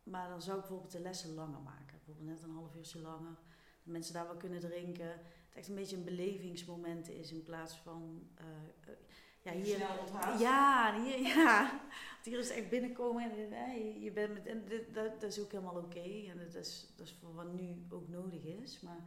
maar 0.03 0.29
dan 0.29 0.43
zou 0.43 0.57
ik 0.57 0.63
bijvoorbeeld 0.63 0.93
de 0.93 1.01
lessen 1.01 1.35
langer 1.35 1.61
maken, 1.61 1.97
bijvoorbeeld 1.97 2.27
net 2.27 2.43
een 2.43 2.55
half 2.55 2.75
uurtje 2.75 3.01
langer. 3.01 3.39
Dat 3.85 3.93
mensen 3.93 4.15
daar 4.15 4.27
wel 4.27 4.37
kunnen 4.37 4.61
drinken. 4.61 5.09
Het 5.09 5.55
echt 5.55 5.69
een 5.69 5.75
beetje 5.75 5.97
een 5.97 6.05
belevingsmoment 6.05 7.09
is 7.09 7.33
in 7.33 7.43
plaats 7.43 7.77
van. 7.77 8.29
Uh, 8.41 8.93
ja, 9.55 9.61
hier. 9.61 9.79
Ja, 10.39 10.95
hier, 11.03 11.21
ja. 11.21 11.71
Want 12.13 12.25
hier 12.25 12.39
is 12.39 12.51
echt 12.51 12.69
binnenkomen 12.69 13.23
en 13.23 13.49
nee, 13.49 14.01
je 14.01 14.13
bent 14.13 14.33
met, 14.33 14.47
en 14.47 14.65
dit, 14.69 14.95
dat, 14.95 15.21
dat, 15.21 15.31
is 15.31 15.41
ook 15.41 15.53
helemaal 15.53 15.77
oké. 15.77 16.29
En 16.31 16.39
dat 16.39 16.55
is, 16.55 16.93
dat 16.97 17.07
is 17.07 17.17
voor 17.21 17.35
wat 17.35 17.53
nu 17.53 17.87
ook 17.91 18.09
nodig 18.09 18.45
is. 18.45 18.81
Maar 18.81 19.01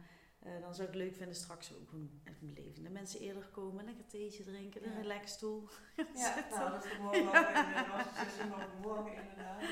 uh, 0.46 0.60
dan 0.60 0.74
zou 0.74 0.88
ik 0.88 0.94
leuk 0.94 1.14
vinden 1.14 1.34
straks 1.34 1.72
ook 1.74 1.92
een 1.92 2.20
echt 2.24 2.40
belevende 2.40 2.90
mensen 2.90 3.20
eerder 3.20 3.46
komen. 3.46 3.84
Lekker 3.84 4.06
theetje 4.06 4.44
drinken, 4.44 4.82
ja. 4.82 4.86
een 4.86 5.00
relaxstoel. 5.02 5.68
Ja, 6.14 6.46
nou, 6.50 6.70
dat 6.70 6.84
is 6.84 6.98
morgen 6.98 7.32
wel 7.32 7.42
even, 7.42 8.80
morgen 8.80 9.14
inderdaad. 9.14 9.62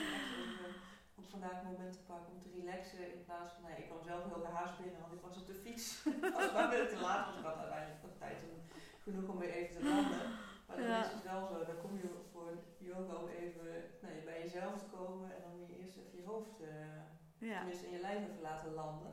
Om 1.15 1.25
vandaag 1.25 1.61
een 1.61 1.73
moment 1.73 1.93
te 1.93 1.99
pakken 2.07 2.33
om 2.33 2.41
te 2.41 2.51
relaxen 2.61 3.13
in 3.13 3.25
plaats 3.25 3.51
van, 3.51 3.63
nee, 3.63 3.79
ik 3.79 3.87
kwam 3.87 4.03
zelf 4.03 4.25
heel 4.25 4.45
gehaast 4.45 4.79
binnen, 4.79 5.01
want 5.01 5.13
ik 5.13 5.21
was 5.21 5.37
op 5.37 5.47
de 5.47 5.55
fiets. 5.55 6.05
als 6.37 6.53
maar 6.53 6.71
weer 6.71 6.89
te 6.89 7.01
laat, 7.01 7.27
was 7.27 7.37
ik 7.37 7.45
had 7.45 7.57
uiteindelijk 7.57 8.03
nog 8.03 8.17
tijd 8.19 8.39
genoeg 9.03 9.29
om 9.29 9.39
weer 9.39 9.51
even 9.51 9.77
te 9.77 9.89
landen. 9.89 10.21
Maar 10.69 10.77
dan 10.77 10.87
ja. 10.87 11.05
is 11.05 11.13
het 11.13 11.23
wel 11.23 11.47
zo, 11.47 11.65
dan 11.65 11.79
kom 11.79 11.97
je 11.97 12.09
voor 12.33 12.51
yoga 12.79 13.15
om 13.15 13.29
even 13.29 13.69
nee, 14.01 14.23
bij 14.23 14.41
jezelf 14.43 14.79
te 14.79 14.89
komen 14.97 15.35
en 15.35 15.43
dan 15.43 15.59
moet 15.59 15.69
je 15.69 15.79
eerst 15.79 15.97
even 15.97 16.19
je 16.19 16.25
hoofd, 16.25 16.61
uh, 16.61 16.69
ja. 17.39 17.57
tenminste 17.57 17.87
in 17.87 17.93
je 17.93 18.01
lijf 18.01 18.23
even 18.23 18.41
laten 18.41 18.73
landen. 18.73 19.13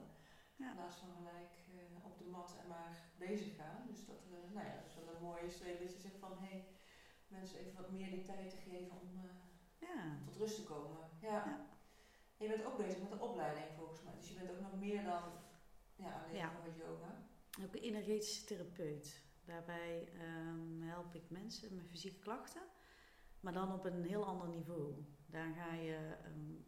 Ja. 0.56 0.70
In 0.70 0.76
plaats 0.76 0.96
van 0.96 1.10
gelijk 1.18 1.54
uh, 1.76 2.06
op 2.06 2.18
de 2.18 2.26
mat 2.26 2.56
en 2.62 2.68
maar 2.68 2.96
bezig 3.18 3.56
gaan. 3.56 3.86
Dus 3.88 4.06
dat, 4.06 4.22
uh, 4.32 4.54
nou 4.54 4.65
ja, 4.68 4.76
dat 4.76 4.86
is 4.89 4.96
wel 4.96 5.15
een 5.15 5.22
mooie 5.22 5.50
streep 5.50 5.80
dat 5.80 5.94
je 5.94 6.00
zegt 6.00 6.20
van 6.20 6.32
hé, 6.32 6.48
hey, 6.48 6.65
mensen 7.28 7.60
even 7.60 7.82
wat 7.82 7.91
meer 7.91 8.10
die 8.10 8.22
tijd 8.22 8.50
te 8.50 8.63
geven 8.70 8.91
om 9.02 9.22
ja. 9.80 10.18
tot 10.26 10.36
rust 10.36 10.56
te 10.56 10.63
komen. 10.63 11.10
Ja. 11.22 11.44
En 12.38 12.46
je 12.46 12.48
bent 12.48 12.65
ook 12.65 12.78
bezig 12.78 13.00
met 13.00 13.12
de 13.12 13.20
opleiding 13.20 13.65
volgens 13.78 14.04
mij. 14.04 14.13
Dus 14.15 14.30
je 14.30 14.36
bent 14.36 14.50
ook 14.50 14.62
nog 14.62 14.76
meer 14.80 15.04
dan 15.04 15.24
ja, 15.96 16.24
alleen 16.24 16.41
maar 16.41 16.88
yoga. 16.88 17.24
Ook 17.63 17.76
een 17.76 17.82
energetische 17.82 18.46
therapeut. 18.46 19.24
Daarbij 19.46 20.10
um, 20.48 20.82
help 20.82 21.16
ik 21.16 21.30
mensen 21.30 21.76
met 21.76 21.88
fysieke 21.90 22.20
klachten, 22.20 22.62
maar 23.40 23.54
dan 23.54 23.74
op 23.74 23.86
een 23.86 24.04
heel 24.04 24.26
ander 24.26 24.48
niveau. 24.48 25.06
Daar 25.26 25.54
ga 25.54 25.74
je, 25.74 26.16
um, 26.26 26.66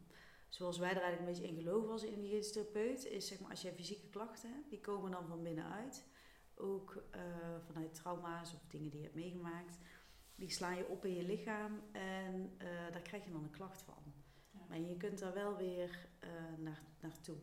zoals 0.48 0.78
wij 0.78 0.90
er 0.90 1.02
eigenlijk 1.02 1.20
een 1.20 1.34
beetje 1.34 1.56
in 1.56 1.62
geloven 1.62 1.90
als 1.90 2.02
energetische 2.02 2.52
therapeut, 2.52 3.04
is 3.04 3.26
zeg 3.26 3.40
maar 3.40 3.50
als 3.50 3.62
jij 3.62 3.72
fysieke 3.72 4.08
klachten 4.08 4.52
hebt, 4.52 4.70
die 4.70 4.80
komen 4.80 5.10
dan 5.10 5.26
van 5.26 5.42
binnenuit. 5.42 6.06
Ook 6.54 7.02
uh, 7.14 7.22
vanuit 7.66 7.94
trauma's 7.94 8.54
of 8.54 8.66
dingen 8.68 8.90
die 8.90 8.98
je 8.98 9.04
hebt 9.04 9.16
meegemaakt. 9.16 9.78
Die 10.34 10.50
slaan 10.50 10.76
je 10.76 10.88
op 10.88 11.04
in 11.04 11.14
je 11.14 11.22
lichaam 11.22 11.80
en 11.92 12.56
uh, 12.62 12.92
daar 12.92 13.02
krijg 13.02 13.24
je 13.24 13.30
dan 13.30 13.42
een 13.42 13.50
klacht 13.50 13.82
van. 13.82 14.12
Ja. 14.50 14.60
Maar 14.68 14.80
je 14.80 14.96
kunt 14.96 15.18
daar 15.18 15.34
wel 15.34 15.56
weer 15.56 16.08
uh, 16.24 16.58
naar, 16.58 16.82
naartoe. 17.00 17.36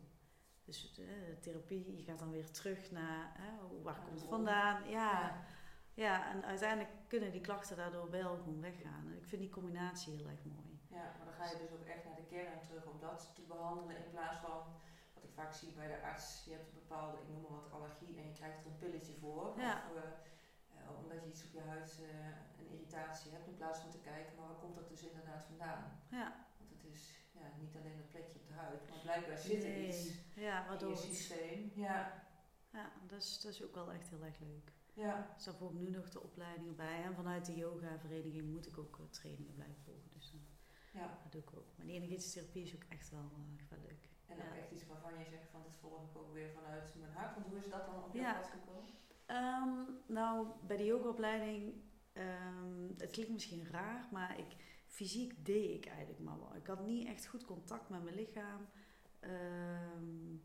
Dus 0.66 1.00
uh, 1.00 1.06
therapie, 1.40 1.96
je 1.96 2.04
gaat 2.04 2.20
dan 2.20 2.32
weer 2.32 2.52
terug 2.52 2.92
naar 2.92 3.36
uh, 3.40 3.84
waar 3.84 4.00
komt 4.00 4.20
het 4.20 4.30
vandaan. 4.30 4.90
Ja. 4.90 5.46
ja. 5.94 6.32
en 6.32 6.46
uiteindelijk 6.46 6.92
kunnen 7.08 7.32
die 7.32 7.42
klachten 7.42 7.78
daardoor 7.78 8.10
wel 8.10 8.38
gewoon 8.38 8.62
weggaan. 8.62 9.08
En 9.08 9.18
ik 9.18 9.26
vind 9.26 9.42
die 9.42 9.52
combinatie 9.52 10.16
heel 10.16 10.28
erg 10.28 10.44
mooi. 10.44 10.80
Ja, 10.88 11.06
maar 11.18 11.26
dan 11.26 11.34
ga 11.34 11.46
je 11.46 11.58
dus 11.58 11.72
ook 11.72 11.86
echt 11.86 12.06
naar 12.06 12.16
de 12.16 12.26
kern 12.26 12.62
terug 12.62 12.86
om 12.86 13.00
dat 13.00 13.32
te 13.36 13.42
behandelen 13.42 13.98
in 13.98 14.12
plaats 14.12 14.38
van 14.38 14.58
wat 15.14 15.24
ik 15.24 15.34
vaak 15.34 15.54
zie 15.54 15.72
bij 15.74 15.88
de 15.88 16.02
arts. 16.02 16.44
Je 16.46 16.52
hebt 16.52 16.68
een 16.68 16.80
bepaalde, 16.84 17.18
ik 17.18 17.28
noem 17.28 17.42
maar 17.42 17.60
wat, 17.60 17.72
allergie 17.72 18.18
en 18.18 18.26
je 18.26 18.34
krijgt 18.34 18.60
er 18.60 18.66
een 18.66 18.78
pilletje 18.78 19.14
voor. 19.14 19.54
Ja. 19.58 19.84
Of, 19.90 19.98
uh, 20.76 20.98
omdat 21.02 21.22
je 21.22 21.30
iets 21.30 21.46
op 21.46 21.52
je 21.52 21.62
huid, 21.62 22.00
een 22.60 22.72
irritatie 22.74 23.32
hebt, 23.32 23.48
in 23.48 23.56
plaats 23.56 23.80
van 23.80 23.92
te 23.92 24.02
kijken, 24.10 24.36
maar 24.36 24.48
waar 24.48 24.62
komt 24.64 24.76
dat 24.76 24.90
dus 24.90 25.04
inderdaad 25.04 25.44
vandaan? 25.44 25.84
Ja. 26.10 26.46
Want 26.58 26.70
het 26.70 26.84
is 26.94 27.02
ja, 27.32 27.46
niet 27.62 27.76
alleen 27.76 27.98
een 27.98 28.14
plekje 28.14 28.40
op 28.40 28.48
de 28.48 28.54
huid, 28.54 28.90
maar 28.90 29.00
blijkbaar 29.00 29.38
zit 29.38 29.64
er 29.64 29.78
iets 29.88 30.25
ja, 30.36 30.66
waardoor 30.68 30.90
in 30.90 30.96
je 30.96 31.02
systeem. 31.02 31.72
Ja, 31.76 32.24
ja 32.72 32.92
dat, 33.08 33.22
is, 33.22 33.42
dat 33.42 33.52
is 33.52 33.64
ook 33.64 33.76
wel 33.76 33.92
echt 33.92 34.10
heel 34.10 34.24
erg 34.24 34.40
leuk. 34.40 34.74
Ja. 34.94 35.32
Dus 35.36 35.44
daar 35.44 35.56
volg 35.56 35.72
ik 35.72 35.80
nu 35.80 35.90
nog 35.90 36.10
de 36.10 36.22
opleidingen 36.22 36.76
bij. 36.76 37.04
En 37.04 37.16
vanuit 37.16 37.46
de 37.46 37.56
yoga-vereniging 37.56 38.52
moet 38.52 38.68
ik 38.68 38.78
ook 38.78 39.00
trainingen 39.10 39.54
blijven 39.54 39.84
volgen. 39.84 40.10
Dus 40.14 40.34
uh, 40.34 40.42
ja. 41.02 41.20
dat 41.24 41.32
doe 41.32 41.42
ik 41.42 41.58
ook. 41.58 41.78
Maar 41.78 41.86
die 41.86 41.96
energetische 41.96 42.40
therapie 42.40 42.64
is 42.64 42.76
ook 42.76 42.84
echt 42.90 43.10
wel, 43.10 43.32
uh, 43.32 43.70
wel 43.70 43.80
leuk. 43.80 44.10
En 44.28 44.38
ook 44.38 44.56
echt 44.56 44.72
iets 44.72 44.86
waarvan 44.86 45.20
je 45.20 45.26
zegt 45.26 45.50
van 45.52 45.64
dat 45.64 45.76
volg 45.76 46.10
ik 46.10 46.18
ook 46.18 46.34
weer 46.34 46.52
vanuit 46.52 46.96
mijn 46.96 47.12
hart. 47.12 47.36
Want 47.36 47.48
hoe 47.48 47.58
is 47.58 47.70
dat 47.70 47.86
dan 47.86 48.04
op 48.04 48.14
ja. 48.14 48.34
pad 48.34 48.48
gekomen? 48.48 48.94
Um, 49.28 50.00
nou, 50.08 50.48
bij 50.68 50.78
de 50.78 50.86
yogaopleiding, 50.86 51.74
um, 52.14 52.94
het 52.98 53.12
klinkt 53.12 53.32
misschien 53.32 53.68
raar, 53.72 54.08
maar 54.12 54.40
ik 54.40 54.56
fysiek 54.88 55.46
deed 55.46 55.76
ik 55.76 55.86
eigenlijk 55.86 56.20
maar 56.20 56.40
wel. 56.40 56.56
Ik 56.56 56.68
had 56.68 56.86
niet 56.86 57.08
echt 57.08 57.28
goed 57.28 57.46
contact 57.46 57.90
met 57.90 58.04
mijn 58.04 58.16
lichaam. 58.16 58.68
Um, 59.26 60.44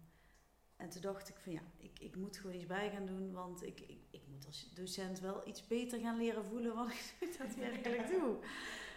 en 0.76 0.88
toen 0.88 1.02
dacht 1.02 1.28
ik 1.28 1.36
van 1.36 1.52
ja, 1.52 1.60
ik, 1.76 1.98
ik 1.98 2.16
moet 2.16 2.36
gewoon 2.36 2.56
iets 2.56 2.66
bij 2.66 2.90
gaan 2.90 3.06
doen, 3.06 3.32
want 3.32 3.62
ik, 3.62 3.80
ik, 3.80 4.00
ik 4.10 4.22
moet 4.26 4.46
als 4.46 4.74
docent 4.74 5.20
wel 5.20 5.48
iets 5.48 5.66
beter 5.66 6.00
gaan 6.00 6.16
leren 6.16 6.44
voelen 6.44 6.74
wat 6.74 6.90
ik 6.90 7.14
daadwerkelijk 7.38 8.08
doe. 8.08 8.38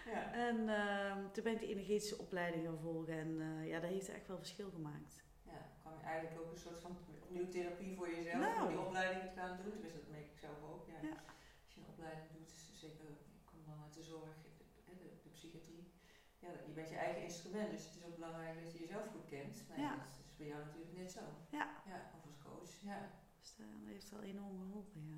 Ja. 0.06 0.34
En 0.34 0.58
uh, 0.58 1.32
toen 1.32 1.44
ben 1.44 1.54
ik 1.54 1.60
de 1.60 1.68
energetische 1.68 2.18
opleiding 2.18 2.66
gaan 2.66 2.80
volgen 2.80 3.14
en 3.14 3.30
uh, 3.40 3.68
ja, 3.68 3.80
dat 3.80 3.90
heeft 3.90 4.10
echt 4.10 4.28
wel 4.28 4.38
verschil 4.38 4.70
gemaakt. 4.70 5.24
Ja, 5.46 5.72
kwam 5.82 5.94
je 5.98 6.06
eigenlijk 6.06 6.42
ook 6.42 6.52
een 6.52 6.58
soort 6.58 6.80
van 6.80 6.98
opnieuw 7.22 7.50
therapie 7.50 7.96
voor 7.96 8.10
jezelf, 8.10 8.40
nou. 8.40 8.62
om 8.62 8.68
die 8.68 8.86
opleiding 8.86 9.24
te 9.24 9.40
gaan 9.40 9.58
doen. 9.64 9.72
Tenminste, 9.72 10.00
dat 10.00 10.10
merk 10.10 10.32
ik 10.32 10.38
zelf 10.38 10.58
ook. 10.72 10.88
Ja. 10.88 11.08
ja. 11.08 11.24
Als 11.64 11.74
je 11.74 11.80
een 11.82 11.88
opleiding 11.88 12.28
doet, 12.32 12.52
zeker, 12.74 13.06
ik 13.10 13.46
kom 13.46 13.60
dan 13.66 13.84
uit 13.84 13.94
de 13.94 14.04
zorg, 14.04 14.36
psychiatrie. 15.34 15.83
Ja, 16.44 16.50
je 16.68 16.74
bent 16.74 16.90
je 16.90 16.96
eigen 16.96 17.24
instrument, 17.24 17.72
dus 17.72 17.86
het 17.86 17.96
is 17.96 18.06
ook 18.06 18.16
belangrijk 18.16 18.64
dat 18.64 18.72
je 18.72 18.80
jezelf 18.80 19.08
goed 19.08 19.26
kent. 19.26 19.64
Maar 19.68 19.80
ja. 19.80 19.96
dat 19.96 20.08
is 20.10 20.36
bij 20.38 20.48
jou 20.48 20.64
natuurlijk 20.66 20.98
net 20.98 21.12
zo. 21.12 21.20
Ja. 21.50 21.66
ja 21.86 22.12
of 22.16 22.26
als 22.26 22.38
coach, 22.38 22.74
ja. 22.82 23.12
Dus 23.40 23.56
dat 23.56 23.66
heeft 23.84 24.10
wel 24.10 24.22
enorm 24.22 24.60
geholpen, 24.60 25.04
ja. 25.06 25.18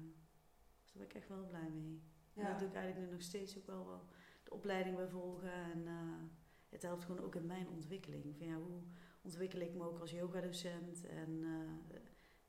Dus 0.81 0.91
daar 0.91 1.01
ben 1.01 1.09
ik 1.09 1.13
echt 1.13 1.27
wel 1.27 1.47
blij 1.47 1.69
mee. 1.69 2.01
Ja. 2.33 2.41
En 2.41 2.49
dat 2.49 2.59
doe 2.59 2.67
ik 2.67 2.75
eigenlijk 2.75 3.05
nu 3.05 3.11
nog 3.11 3.21
steeds 3.21 3.57
ook 3.57 3.65
wel, 3.65 3.85
wel 3.85 4.07
de 4.43 4.51
opleiding 4.51 4.95
bij 4.95 5.07
volgen. 5.07 5.51
En 5.51 5.79
uh, 5.87 6.23
het 6.69 6.81
helpt 6.81 7.05
gewoon 7.05 7.25
ook 7.25 7.35
in 7.35 7.45
mijn 7.45 7.69
ontwikkeling. 7.69 8.35
Van, 8.37 8.47
ja, 8.47 8.55
hoe 8.55 8.81
ontwikkel 9.21 9.59
ik 9.59 9.73
me 9.73 9.83
ook 9.83 9.99
als 9.99 10.11
yogadocent? 10.11 11.05
En 11.05 11.29
uh, 11.29 11.99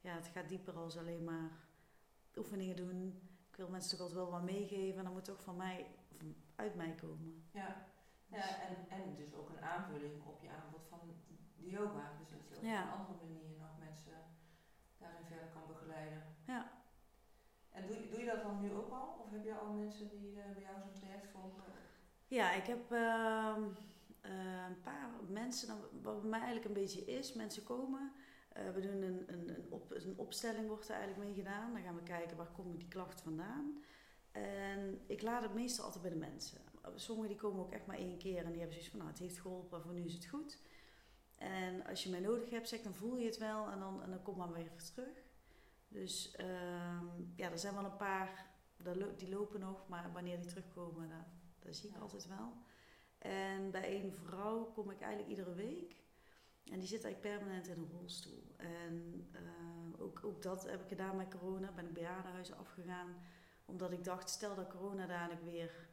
ja, 0.00 0.14
het 0.14 0.26
gaat 0.26 0.48
dieper 0.48 0.74
als 0.74 0.96
alleen 0.96 1.24
maar 1.24 1.50
oefeningen 2.36 2.76
doen. 2.76 3.20
Ik 3.50 3.56
wil 3.56 3.68
mensen 3.68 3.90
toch 3.90 4.00
altijd 4.00 4.18
wel 4.18 4.30
wat 4.30 4.42
meegeven. 4.42 4.98
En 4.98 5.04
dat 5.04 5.12
moet 5.12 5.24
toch 5.24 5.42
van 5.42 5.56
mij 5.56 5.86
uit 6.54 6.74
mij 6.74 6.94
komen. 6.94 7.44
Ja, 7.50 7.86
ja 8.26 8.60
en, 8.66 8.76
en 8.88 9.14
dus 9.14 9.34
ook 9.34 9.48
een 9.48 9.64
aanvulling 9.64 10.24
op 10.26 10.42
je 10.42 10.48
aanbod 10.48 10.86
van 10.88 11.00
de 11.56 11.70
yoga. 11.70 12.12
Dus 12.18 12.28
dat 12.28 12.48
je 12.48 12.56
op 12.56 12.62
een 12.62 12.98
andere 12.98 13.26
manier 13.26 13.58
nog 13.58 13.78
mensen 13.78 14.18
daarin 14.98 15.24
verder 15.24 15.48
kan 15.48 15.66
begeleiden. 15.66 16.22
Ja. 16.46 16.72
En 17.70 17.86
doe, 17.86 18.08
doe 18.10 18.20
je 18.20 18.26
dat 18.26 18.42
dan 18.42 18.60
nu 18.60 18.72
ook 18.72 18.92
al? 18.92 19.16
Of 19.24 19.30
heb 19.30 19.44
je 19.44 19.54
al 19.54 19.72
mensen 19.72 20.08
die 20.08 20.36
uh, 20.36 20.44
bij 20.54 20.62
jou 20.62 20.80
zo'n 20.80 21.00
traject 21.00 21.26
volgen? 21.26 21.64
Ja, 22.26 22.52
ik 22.52 22.66
heb 22.66 22.92
uh, 22.92 23.56
uh, 24.22 24.66
een 24.68 24.80
paar 24.80 25.10
mensen, 25.28 25.68
dan, 25.68 25.78
wat 26.02 26.20
bij 26.20 26.30
mij 26.30 26.40
eigenlijk 26.40 26.68
een 26.68 26.82
beetje 26.82 27.04
is, 27.04 27.32
mensen 27.32 27.62
komen. 27.62 28.12
Uh, 28.56 28.70
we 28.70 28.80
doen 28.80 29.02
een, 29.02 29.24
een, 29.32 29.48
een, 29.48 29.66
op, 29.70 29.90
een 29.90 30.14
opstelling, 30.16 30.68
wordt 30.68 30.88
er 30.88 30.94
eigenlijk 30.94 31.28
mee 31.28 31.34
gedaan. 31.34 31.72
Dan 31.72 31.82
gaan 31.82 31.94
we 31.94 32.02
kijken 32.02 32.36
waar 32.36 32.46
komen 32.46 32.78
die 32.78 32.88
klachten 32.88 33.24
vandaan. 33.24 33.82
En 34.36 35.00
ik 35.06 35.22
laat 35.22 35.42
het 35.42 35.54
meestal 35.54 35.84
altijd 35.84 36.02
bij 36.02 36.12
de 36.12 36.18
mensen. 36.18 36.60
Sommigen 36.94 37.30
die 37.30 37.40
komen 37.40 37.60
ook 37.60 37.72
echt 37.72 37.86
maar 37.86 37.96
één 37.96 38.18
keer 38.18 38.44
en 38.44 38.50
die 38.50 38.60
hebben 38.60 38.72
zoiets 38.72 38.88
van, 38.88 38.98
nou 38.98 39.10
het 39.10 39.18
heeft 39.18 39.38
geholpen, 39.38 39.82
voor 39.82 39.92
nu 39.92 40.04
is 40.04 40.14
het 40.14 40.26
goed. 40.26 40.58
En 41.38 41.86
als 41.86 42.02
je 42.02 42.10
mij 42.10 42.20
nodig 42.20 42.50
hebt, 42.50 42.68
zeg, 42.68 42.80
dan 42.80 42.94
voel 42.94 43.16
je 43.16 43.26
het 43.26 43.38
wel 43.38 43.70
en 43.70 43.78
dan, 43.78 44.02
en 44.02 44.10
dan 44.10 44.22
kom 44.22 44.36
maar 44.36 44.52
weer 44.52 44.70
terug. 44.94 45.24
Dus 45.88 46.36
um, 46.40 47.32
ja, 47.36 47.50
er 47.50 47.58
zijn 47.58 47.74
wel 47.74 47.84
een 47.84 47.96
paar, 47.96 48.46
die 49.16 49.28
lopen 49.28 49.60
nog, 49.60 49.88
maar 49.88 50.12
wanneer 50.12 50.36
die 50.36 50.48
terugkomen, 50.48 51.08
dat, 51.08 51.26
dat 51.58 51.76
zie 51.76 51.90
ik 51.90 51.96
altijd 51.96 52.26
wel. 52.26 52.52
En 53.18 53.70
bij 53.70 54.02
een 54.02 54.12
vrouw 54.12 54.64
kom 54.64 54.90
ik 54.90 55.00
eigenlijk 55.00 55.30
iedere 55.30 55.54
week. 55.54 55.96
En 56.64 56.78
die 56.78 56.88
zit 56.88 57.04
eigenlijk 57.04 57.36
permanent 57.36 57.66
in 57.66 57.78
een 57.78 57.90
rolstoel. 58.00 58.54
En 58.56 59.26
uh, 59.32 60.00
ook, 60.00 60.20
ook 60.24 60.42
dat 60.42 60.70
heb 60.70 60.82
ik 60.82 60.88
gedaan 60.88 61.16
met 61.16 61.28
corona. 61.38 61.72
Ben 61.72 61.86
ik 61.86 61.92
bejaardenhuizen 61.92 62.56
afgegaan 62.56 63.16
omdat 63.66 63.92
ik 63.92 64.04
dacht, 64.04 64.30
stel 64.30 64.54
dat 64.54 64.68
corona 64.68 65.06
dadelijk 65.06 65.42
weer, 65.42 65.88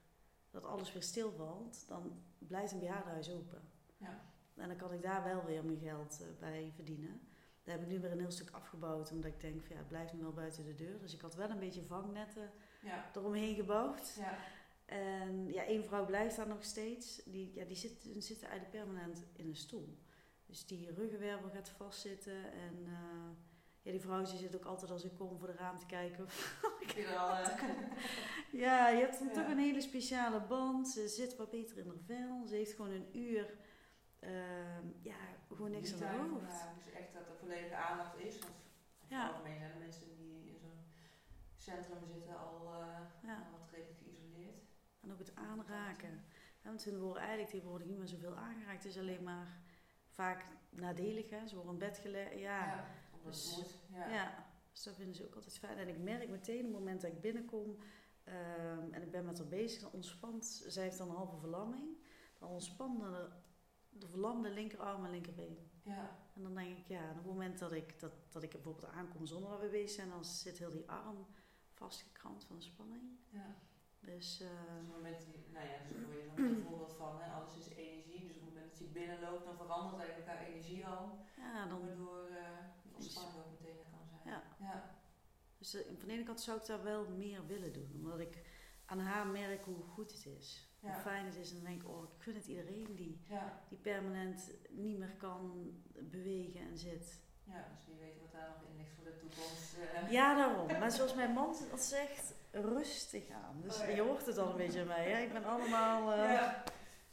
dat 0.50 0.66
alles 0.66 0.94
weer 0.94 1.04
stilvalt, 1.04 1.88
dan 1.88 2.24
blijft 2.38 2.72
een 2.72 2.80
bejaardenhuis 2.80 3.32
open. 3.32 3.62
Ja. 3.98 4.22
En 4.56 4.68
dan 4.68 4.78
kan 4.78 4.94
ik 4.94 5.02
daar 5.02 5.24
wel 5.24 5.46
weer 5.46 5.66
mijn 5.66 5.80
geld 5.80 6.20
uh, 6.22 6.28
bij 6.40 6.72
verdienen. 6.76 7.22
Daar 7.64 7.76
heb 7.78 7.84
ik 7.84 7.92
nu 7.92 8.00
weer 8.00 8.12
een 8.12 8.20
heel 8.20 8.32
stuk 8.32 8.50
afgebouwd, 8.52 9.12
omdat 9.12 9.32
ik 9.32 9.40
denk, 9.40 9.62
van, 9.62 9.72
ja, 9.72 9.78
het 9.78 9.88
blijft 9.88 10.14
nu 10.14 10.22
wel 10.22 10.34
buiten 10.34 10.66
de 10.66 10.76
deur. 10.76 11.00
Dus 11.00 11.14
ik 11.14 11.22
had 11.22 11.36
wel 11.36 11.50
een 11.50 11.60
beetje 11.60 11.84
vangnetten 11.84 12.52
ja. 12.82 13.10
eromheen 13.16 13.56
gebouwd. 13.56 14.16
Ja. 14.16 14.38
En 14.86 15.48
ja, 15.48 15.64
één 15.64 15.86
vrouw 15.86 16.06
blijft 16.06 16.36
daar 16.36 16.48
nog 16.48 16.64
steeds. 16.64 17.24
Die, 17.26 17.54
ja, 17.54 17.66
die 17.66 17.76
zit, 17.76 18.08
zitten 18.18 18.48
eigenlijk 18.48 18.86
permanent 18.86 19.26
in 19.36 19.48
een 19.48 19.56
stoel. 19.56 19.98
Dus 20.46 20.66
die 20.66 20.92
ruggenwervel 20.92 21.50
gaat 21.50 21.70
vastzitten 21.70 22.52
en... 22.52 22.86
Uh, 22.86 23.30
ja, 23.84 23.92
die 23.92 24.02
vrouw 24.02 24.26
zit 24.26 24.56
ook 24.56 24.66
altijd 24.66 24.92
als 24.92 25.04
ik 25.04 25.16
kom 25.18 25.38
voor 25.38 25.48
de 25.48 25.54
raam 25.54 25.78
te 25.78 25.86
kijken. 25.86 26.28
ja, 28.64 28.90
je 28.90 29.00
hebt 29.00 29.20
ja. 29.20 29.30
toch 29.30 29.48
een 29.48 29.58
hele 29.58 29.82
speciale 29.82 30.42
band. 30.42 30.88
Ze 30.88 31.08
zit 31.08 31.36
wat 31.36 31.50
beter 31.50 31.78
in 31.78 31.88
haar 31.88 31.98
vel. 32.06 32.48
Ze 32.48 32.56
heeft 32.56 32.74
gewoon 32.74 32.92
een 32.92 33.18
uur, 33.18 33.58
uh, 34.20 34.30
ja, 35.02 35.16
gewoon 35.48 35.72
niks 35.72 35.94
aan 35.94 36.00
de 36.00 36.06
hoofd. 36.06 36.52
Ja, 36.52 36.74
dus 36.78 36.92
echt 36.94 37.14
dat 37.14 37.28
er 37.28 37.36
volledige 37.40 37.76
aandacht 37.76 38.20
is. 38.20 38.40
Want 38.40 38.54
ja. 39.08 39.22
het 39.22 39.32
algemeen 39.32 39.58
zijn 39.58 39.72
de 39.72 39.80
mensen 39.80 40.16
die 40.18 40.48
in 40.48 40.60
zo'n 40.60 40.86
centrum 41.58 42.06
zitten 42.06 42.40
al 42.40 42.82
uh, 42.82 43.30
ja. 43.30 43.48
wat 43.52 43.70
redelijk 43.72 44.00
geïsoleerd 44.04 44.64
En 45.02 45.12
ook 45.12 45.20
het 45.20 45.36
aanraken. 45.36 46.26
want 46.62 46.84
hun 46.84 47.00
worden 47.00 47.22
eigenlijk 47.22 47.50
tegenwoordig 47.50 47.88
niet 47.88 47.98
meer 47.98 48.08
zoveel 48.08 48.36
aangeraakt. 48.36 48.84
Het 48.84 48.92
is 48.92 49.00
alleen 49.00 49.24
maar 49.24 49.62
vaak 50.10 50.46
nadelig. 50.70 51.30
Hè? 51.30 51.48
Ze 51.48 51.56
worden 51.56 51.74
in 51.74 51.80
bed 51.80 51.98
gelegd. 51.98 52.40
Ja, 52.40 52.66
ja 52.66 53.02
dus. 53.24 53.64
Ja. 53.92 54.08
ja. 54.08 54.46
dus 54.72 54.84
dat 54.84 54.96
vinden 54.96 55.16
ze 55.16 55.26
ook 55.26 55.36
altijd 55.36 55.58
fijn. 55.58 55.78
En 55.78 55.88
ik 55.88 55.98
merk 55.98 56.30
meteen 56.30 56.58
op 56.60 56.64
het 56.64 56.80
moment 56.80 57.02
dat 57.02 57.12
ik 57.12 57.22
binnenkom 57.22 57.78
ehm, 58.24 58.92
en 58.92 59.02
ik 59.02 59.12
ben 59.12 59.26
met 59.26 59.38
haar 59.38 59.48
bezig, 59.48 59.82
dan 59.82 59.92
ontspant. 59.92 60.64
Zij 60.68 60.84
heeft 60.84 60.98
dan 60.98 61.10
een 61.10 61.16
halve 61.16 61.38
verlamming. 61.38 61.98
Dan 62.40 62.50
ontspant 62.50 63.00
de, 63.00 63.30
de 63.90 64.08
verlamde 64.08 64.50
linkerarm 64.50 65.06
en 65.06 65.12
linkerbeen. 65.12 65.72
Ja. 65.84 66.18
En 66.36 66.44
dan 66.44 66.56
denk 66.56 66.78
ik, 66.78 66.88
ja, 66.88 67.10
op 67.10 67.16
het 67.16 67.26
moment 67.26 67.60
dat 67.60 67.72
ik, 67.72 68.00
dat, 68.00 68.12
dat 68.30 68.44
ik 68.44 68.50
bijvoorbeeld 68.50 68.92
aankom 68.92 69.26
zonder 69.26 69.50
dat 69.50 69.60
we 69.60 69.68
bezig 69.68 69.90
zijn, 69.90 70.10
dan 70.10 70.26
zit 70.26 70.58
heel 70.58 70.72
die 70.72 70.90
arm 70.90 71.26
vastgekrampt 71.74 72.44
van 72.44 72.56
de 72.56 72.62
spanning. 72.62 73.04
Ja. 73.30 73.56
Dus, 74.00 74.42
uh, 74.42 74.48
dus 74.48 74.88
op 74.88 74.94
het 74.94 74.96
moment, 74.96 75.28
nou 75.52 75.66
ja, 75.66 75.78
dus 75.88 75.98
hoor 76.06 76.14
je 76.14 76.28
dan 76.36 76.46
een 76.46 76.64
voorbeeld 76.68 76.94
van, 76.94 77.22
hè, 77.22 77.32
alles 77.32 77.58
is 77.58 77.68
energie. 77.68 78.28
Dus 78.28 78.36
op 78.36 78.42
het 78.42 78.54
moment 78.54 78.70
dat 78.70 78.80
je 78.80 78.86
binnenloopt, 78.86 79.46
dan 79.46 79.56
verandert 79.56 80.00
eigenlijk 80.00 80.30
elkaar 80.30 80.48
energie 80.48 80.86
al. 80.88 81.20
Ja, 81.38 81.68
dan... 81.68 81.86
Waardoor 81.86 82.30
uh, 82.30 82.38
de 82.98 83.04
spanning 83.04 83.38
ook 83.38 83.60
meteen 83.60 83.78
kan 83.92 84.08
zijn. 84.08 84.22
Ja. 84.36 84.44
ja. 84.60 84.96
Dus 85.58 85.76
uh, 85.76 85.82
van 85.98 86.08
de 86.08 86.14
ene 86.14 86.24
kant 86.24 86.42
zou 86.42 86.58
ik 86.58 86.66
daar 86.66 86.84
wel 86.84 87.10
meer 87.10 87.48
willen 87.48 87.74
doen. 87.74 87.92
Omdat 87.96 88.20
ik 88.20 88.44
aan 88.86 89.00
haar 89.00 89.28
merk 89.28 89.66
hoe 89.66 89.84
goed 89.84 90.12
het 90.12 90.26
is. 90.26 90.68
Hoe 90.80 90.94
fijn 90.94 91.26
het 91.26 91.36
is. 91.36 91.50
En 91.50 91.56
dan 91.56 91.66
denk 91.66 91.82
ik, 91.82 91.90
oh, 91.90 92.04
ik 92.04 92.24
gun 92.24 92.36
het 92.36 92.48
iedereen 92.48 92.96
die, 92.96 93.22
die 93.70 93.78
permanent 93.78 94.52
niet 94.70 94.98
meer 94.98 95.16
kan 95.18 95.72
bewegen 95.94 96.60
en 96.62 96.78
zit. 96.78 97.22
Ja, 97.44 97.68
dus 97.76 97.86
wie 97.86 97.96
weet 97.96 98.20
wat 98.20 98.32
daar 98.32 98.48
nog 98.48 98.70
in 98.70 98.78
ligt 98.78 98.92
voor 98.96 99.04
de 99.04 99.18
toekomst. 99.18 99.76
Uh. 99.78 100.12
Ja, 100.12 100.36
daarom. 100.36 100.68
Maar 100.68 100.92
zoals 100.92 101.14
mijn 101.14 101.32
man 101.32 101.56
dat 101.70 101.82
zegt, 101.82 102.34
rustig 102.52 103.30
aan. 103.30 103.62
Dus 103.62 103.80
oh, 103.80 103.96
je 103.96 104.02
hoort 104.02 104.26
het 104.26 104.38
al 104.38 104.50
een 104.50 104.58
beetje 104.58 104.82
aan 104.82 104.88
mij. 104.88 105.12
Hè? 105.12 105.22
Ik 105.22 105.34
ben 105.34 105.46
allemaal... 105.46 106.18
Uh... 106.18 106.54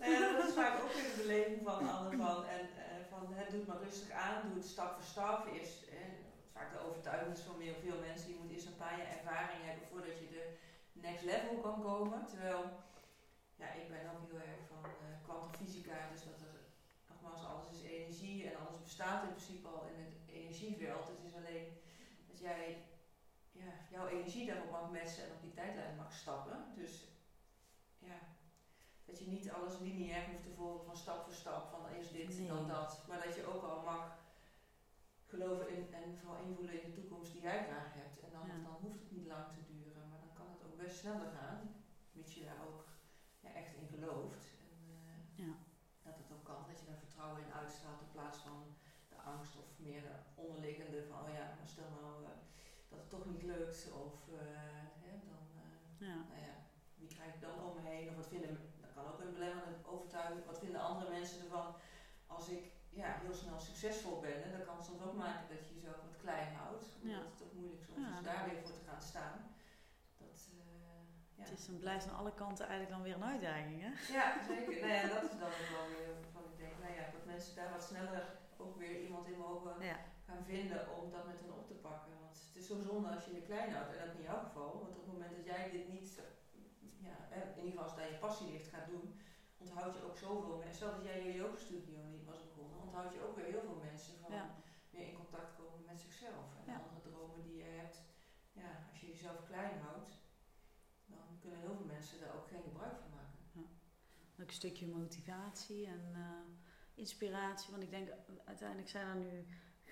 Ja. 0.00 0.32
Dat 0.36 0.48
is 0.48 0.54
vaak 0.54 0.82
ook 0.82 0.92
weer 0.92 1.02
de 1.02 1.22
beleving 1.22 1.60
van 1.64 1.88
Anne 1.88 2.16
van, 2.16 2.44
en, 2.44 2.60
uh, 2.60 2.84
van 3.10 3.34
het 3.34 3.50
doet 3.50 3.66
maar 3.66 3.82
rustig 3.82 4.10
aan, 4.10 4.42
doe 4.42 4.54
het 4.54 4.66
stap 4.66 4.92
voor 4.94 5.04
stap. 5.14 5.46
Is, 5.46 5.70
vaak 6.52 6.72
de 6.72 6.86
overtuiging 6.86 7.36
is 7.36 7.40
van 7.40 7.56
veel 7.80 7.98
mensen, 8.08 8.28
je 8.28 8.38
moet 8.40 8.50
eerst 8.50 8.66
een 8.66 8.82
paar 8.84 8.98
jaar 8.98 9.16
ervaring 9.18 9.62
hebben 9.64 9.86
voordat 9.90 10.18
je 10.18 10.28
de 10.28 10.44
next 10.92 11.24
level 11.24 11.56
kan 11.56 11.82
komen. 11.82 12.26
Terwijl, 12.26 12.62
ja, 13.56 13.68
ik 13.80 13.88
ben 13.88 14.04
ook 14.12 14.30
heel 14.30 14.40
erg 14.52 14.62
van 14.72 14.90
kwantumfysica, 15.22 15.96
dus 16.12 16.24
dat 16.24 16.40
er 16.40 16.56
nogmaals, 17.08 17.44
alles 17.44 17.70
is 17.72 17.82
energie 17.82 18.48
en 18.48 18.58
alles 18.62 18.82
bestaat 18.82 19.22
in 19.22 19.34
principe 19.34 19.68
al 19.68 19.86
in 19.92 19.98
het 20.04 20.14
energieveld. 20.26 21.06
Het 21.06 21.24
is 21.28 21.34
alleen 21.34 21.66
dat 22.28 22.38
jij 22.38 22.84
ja, 23.52 23.72
jouw 23.90 24.06
energie 24.06 24.46
daarop 24.46 24.70
mag 24.70 24.90
matchen 24.90 25.24
en 25.24 25.32
op 25.32 25.42
die 25.42 25.52
tijdlijn 25.52 25.96
mag 25.96 26.12
stappen. 26.12 26.58
Dus 26.74 27.09
dat 29.10 29.18
je 29.18 29.26
niet 29.26 29.50
alles 29.50 29.78
lineair 29.78 30.26
hoeft 30.30 30.42
te 30.42 30.56
volgen 30.56 30.84
van 30.84 30.96
stap 30.96 31.24
voor 31.24 31.32
stap, 31.42 31.62
van 31.70 31.86
eerst 31.96 32.12
dit, 32.12 32.48
dan 32.48 32.68
dat. 32.68 32.90
Maar 33.08 33.22
dat 33.24 33.34
je 33.34 33.46
ook 33.52 33.62
al 33.62 33.82
mag 33.82 34.04
geloven 35.26 35.68
in 35.76 35.94
en 35.94 36.18
vooral 36.18 36.42
invoelen 36.44 36.82
in 36.82 36.86
de 36.88 36.96
toekomst 36.98 37.32
die 37.32 37.42
jij 37.42 37.64
graag 37.68 37.90
hebt. 38.00 38.18
En 38.24 38.30
dan, 38.32 38.46
dan 38.68 38.76
hoeft 38.82 39.00
het 39.02 39.12
niet 39.16 39.26
lang 39.26 39.46
te 39.52 39.62
duren, 39.72 40.08
maar 40.08 40.22
dan 40.24 40.34
kan 40.38 40.48
het 40.54 40.64
ook 40.66 40.76
best 40.82 40.98
sneller 40.98 41.30
gaan, 41.38 41.58
mits 42.12 42.34
je 42.34 42.44
daar 42.44 42.62
ook 42.68 42.80
ja, 43.44 43.50
echt 43.60 43.74
in 43.74 43.88
gelooft. 43.94 44.44
En, 44.66 44.76
uh, 44.98 45.46
ja. 45.46 45.52
Dat 46.02 46.16
het 46.20 46.32
ook 46.34 46.44
kan, 46.44 46.62
dat 46.68 46.80
je 46.80 46.86
daar 46.86 47.04
vertrouwen 47.04 47.42
in 47.44 47.52
uitstraalt 47.60 48.00
in 48.00 48.14
plaats 48.16 48.38
van 48.38 48.58
de 49.08 49.18
angst 49.32 49.56
of 49.62 49.68
meer 49.76 50.02
de 50.08 50.16
onderliggende 50.34 51.06
van, 51.08 51.18
oh 51.24 51.32
ja, 51.38 51.46
maar 51.56 51.68
stel 51.74 51.90
nou 52.00 52.22
uh, 52.22 52.28
dat 52.88 52.98
het 52.98 53.10
toch 53.14 53.26
niet 53.32 53.42
lukt 53.42 53.92
of 54.04 54.14
uh, 54.28 54.38
hè, 55.04 55.12
dan, 55.30 55.44
ja. 56.08 56.16
nou 56.30 56.40
ja, 56.48 56.54
wie 57.00 57.08
krijg 57.08 57.34
ik 57.34 57.40
dan 57.40 57.56
om 57.64 57.74
me 57.74 57.88
heen 57.88 58.08
of 58.08 58.16
wat 58.16 58.32
vinden, 58.34 58.69
dat 59.10 59.18
kan 59.18 59.26
ook 59.26 59.32
een 59.32 59.38
belemmerende 59.38 59.88
overtuiging, 59.94 60.46
wat 60.46 60.58
vinden 60.58 60.80
andere 60.80 61.10
mensen 61.10 61.40
ervan 61.42 61.74
als 62.26 62.48
ik 62.48 62.62
ja, 62.90 63.08
heel 63.22 63.34
snel 63.34 63.60
succesvol 63.60 64.20
ben. 64.20 64.42
En 64.44 64.50
dat 64.56 64.66
kan 64.66 64.84
soms 64.84 65.02
ook 65.02 65.16
maken 65.16 65.48
dat 65.48 65.68
je 65.68 65.74
jezelf 65.74 65.96
wat 65.96 66.22
klein 66.24 66.54
houdt. 66.54 66.84
Omdat 67.02 67.16
ja. 67.16 67.30
het 67.32 67.42
ook 67.44 67.52
moeilijk 67.52 67.82
soms 67.84 68.08
is 68.16 68.24
daar 68.30 68.44
weer 68.48 68.60
voor 68.62 68.72
te 68.78 68.88
gaan 68.88 69.02
staan. 69.02 69.36
Dat, 70.18 70.48
uh, 70.52 70.60
ja. 71.38 71.42
Het 71.44 71.58
is 71.58 71.68
een, 71.68 71.78
blijft 71.78 72.08
aan 72.08 72.20
alle 72.20 72.34
kanten 72.34 72.66
eigenlijk 72.66 72.94
dan 72.96 73.02
weer 73.06 73.14
een 73.14 73.32
uitdaging, 73.32 73.80
hè? 73.86 73.92
Ja, 74.16 74.26
zeker. 74.50 74.80
nou 74.80 74.92
ja, 74.92 75.06
dat 75.14 75.22
is 75.30 75.36
dan 75.44 75.54
wel 75.76 75.86
weer 75.94 76.12
van 76.32 76.42
ik 76.50 76.56
denk, 76.62 76.74
nou 76.82 76.94
ja, 76.98 77.04
dat 77.14 77.24
mensen 77.32 77.56
daar 77.56 77.70
wat 77.70 77.84
sneller 77.90 78.24
ook 78.56 78.76
weer 78.78 79.00
iemand 79.00 79.26
in 79.26 79.38
mogen 79.38 79.74
gaan 80.26 80.44
vinden 80.44 80.80
om 80.98 81.10
dat 81.10 81.26
met 81.26 81.40
hen 81.40 81.58
op 81.58 81.66
te 81.66 81.74
pakken. 81.74 82.12
Want 82.20 82.36
het 82.46 82.56
is 82.60 82.66
zo 82.66 82.76
zonde 82.80 83.08
als 83.08 83.24
je 83.24 83.34
je 83.34 83.42
klein 83.42 83.72
houdt, 83.72 83.92
en 83.92 84.06
dat 84.06 84.16
in 84.16 84.22
jouw 84.22 84.42
geval. 84.46 84.72
Want 84.82 84.96
op 84.96 85.02
het 85.04 85.12
moment 85.12 85.36
dat 85.36 85.44
jij 85.44 85.70
dit 85.70 85.88
niet, 85.88 86.20
ja, 87.08 87.16
in 87.36 87.64
ieder 87.64 87.70
geval 87.70 87.84
als 87.84 87.96
dat 87.96 88.08
je 88.08 88.24
passie 88.26 88.50
ligt 88.52 88.68
gaat 88.68 88.88
doen, 88.88 89.20
onthoud 89.58 89.94
je 89.94 90.04
ook 90.04 90.16
zoveel 90.16 90.56
mensen. 90.56 90.74
Stel 90.74 90.94
dat 90.96 91.04
jij 91.04 91.26
je 91.26 91.40
yoga-studio 91.42 91.98
niet 92.02 92.24
was 92.24 92.42
begonnen, 92.48 92.80
onthoud 92.80 93.12
je 93.12 93.22
ook 93.26 93.36
weer 93.36 93.44
heel 93.44 93.66
veel 93.68 93.80
mensen 93.90 94.18
van 94.20 94.32
meer 94.90 95.06
in 95.06 95.16
contact 95.16 95.56
komen 95.56 95.84
met 95.86 96.00
zichzelf. 96.00 96.46
En 96.66 96.74
andere 96.74 97.00
dromen 97.00 97.42
die 97.42 97.56
je 97.56 97.62
hebt. 97.62 98.02
Ja, 98.52 98.86
als 98.90 99.00
je 99.00 99.06
jezelf 99.06 99.44
klein 99.46 99.78
houdt, 99.80 100.12
dan 101.06 101.38
kunnen 101.40 101.60
heel 101.60 101.74
veel 101.74 101.86
mensen 101.86 102.20
daar 102.20 102.34
ook 102.34 102.48
geen 102.48 102.62
gebruik 102.62 102.96
van 102.98 103.10
maken. 103.10 103.38
Ja. 103.52 103.60
Ook 104.42 104.48
een 104.48 104.62
stukje 104.62 104.86
motivatie 104.86 105.86
en 105.86 106.12
uh, 106.12 106.54
inspiratie. 106.94 107.70
Want 107.70 107.82
ik 107.82 107.90
denk, 107.90 108.08
uiteindelijk 108.44 108.88
zijn 108.88 109.06
er 109.06 109.16
nu 109.16 109.46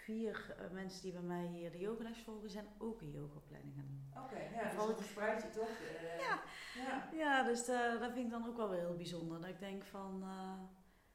vier 0.09 0.57
uh, 0.61 0.71
mensen 0.71 1.03
die 1.03 1.13
bij 1.13 1.23
mij 1.23 1.47
hier 1.47 1.71
de 1.71 1.79
yogales 1.79 2.19
volgen, 2.19 2.51
zijn 2.51 2.67
ook 2.79 3.01
een 3.01 3.11
yogaopleiding 3.11 3.75
gaan. 3.75 4.23
Oké, 4.25 4.35
okay, 4.35 4.53
ja, 4.53 4.65
dus 4.65 4.75
dan 4.75 4.97
verspreid 4.97 5.43
je 5.43 5.51
toch? 5.51 5.69
Uh, 5.69 6.19
ja. 6.19 6.41
ja. 6.77 7.09
ja, 7.13 7.43
dus 7.43 7.67
dat 7.67 8.13
vind 8.13 8.25
ik 8.25 8.31
dan 8.31 8.47
ook 8.49 8.57
wel 8.57 8.69
weer 8.69 8.79
heel 8.79 8.97
bijzonder. 8.97 9.41
Dat 9.41 9.49
ik 9.49 9.59
denk 9.59 9.85
van, 9.85 10.25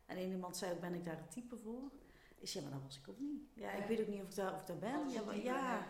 en 0.06 0.17
een 0.17 0.32
iemand 0.32 0.58
zei 0.58 0.71
ook, 0.71 0.79
ben 0.79 0.93
ik 0.93 1.03
daar 1.03 1.17
het 1.17 1.32
type 1.32 1.58
voor? 1.58 1.91
Is 2.39 2.53
ja, 2.53 2.62
maar 2.62 2.71
dat 2.71 2.82
was 2.84 2.99
ik 2.99 3.10
ook 3.10 3.19
niet. 3.19 3.41
Ja, 3.53 3.71
ik 3.71 3.86
weet 3.86 4.01
ook 4.01 4.08
niet 4.08 4.21
of 4.21 4.29
ik 4.29 4.36
daar, 4.36 4.53
of 4.53 4.60
ik 4.60 4.67
daar 4.67 4.77
ben. 4.77 5.10
Ja, 5.10 5.21
maar, 5.21 5.38
ja. 5.38 5.86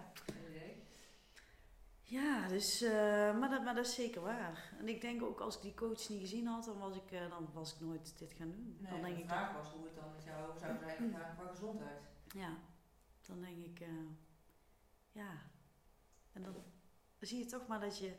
Ja, 2.02 2.48
dus, 2.48 2.82
uh, 2.82 2.92
maar, 3.40 3.50
dat, 3.50 3.64
maar 3.64 3.76
dat 3.76 3.86
is 3.86 3.96
zeker 3.96 4.22
waar. 4.22 4.74
En 4.80 4.88
ik 4.88 5.02
denk 5.02 5.24
ook 5.24 5.40
als 5.40 5.56
ik 5.56 5.62
die 5.62 5.74
coach 5.74 6.10
niet 6.10 6.20
gezien 6.20 6.48
had, 6.48 6.66
dan 6.66 6.78
was 6.78 6.96
ik, 6.96 7.12
uh, 7.12 7.30
dan 7.30 7.50
was 7.54 7.74
ik 7.74 7.80
nooit 7.80 8.18
dit 8.18 8.34
gaan 8.34 8.52
doen. 8.52 8.78
Nee, 8.80 8.92
dan 8.92 9.02
denk 9.02 9.16
de 9.16 9.22
ik 9.22 9.28
vraag 9.28 9.54
was 9.54 9.68
hoe 9.68 9.84
het 9.86 9.96
dan 9.96 10.12
met 10.16 10.24
jou 10.24 10.60
zou 10.60 10.78
zijn 10.80 11.12
qua 11.12 11.46
gezondheid. 11.46 12.02
Ja, 12.28 12.58
dan 13.26 13.42
denk 13.42 13.58
ik, 13.58 13.80
uh, 13.80 14.10
ja. 15.12 15.42
En 16.32 16.44
dan 16.44 16.56
zie 17.20 17.40
je 17.40 17.46
toch 17.46 17.68
maar 17.68 17.80
dat 17.80 17.98
je, 17.98 18.16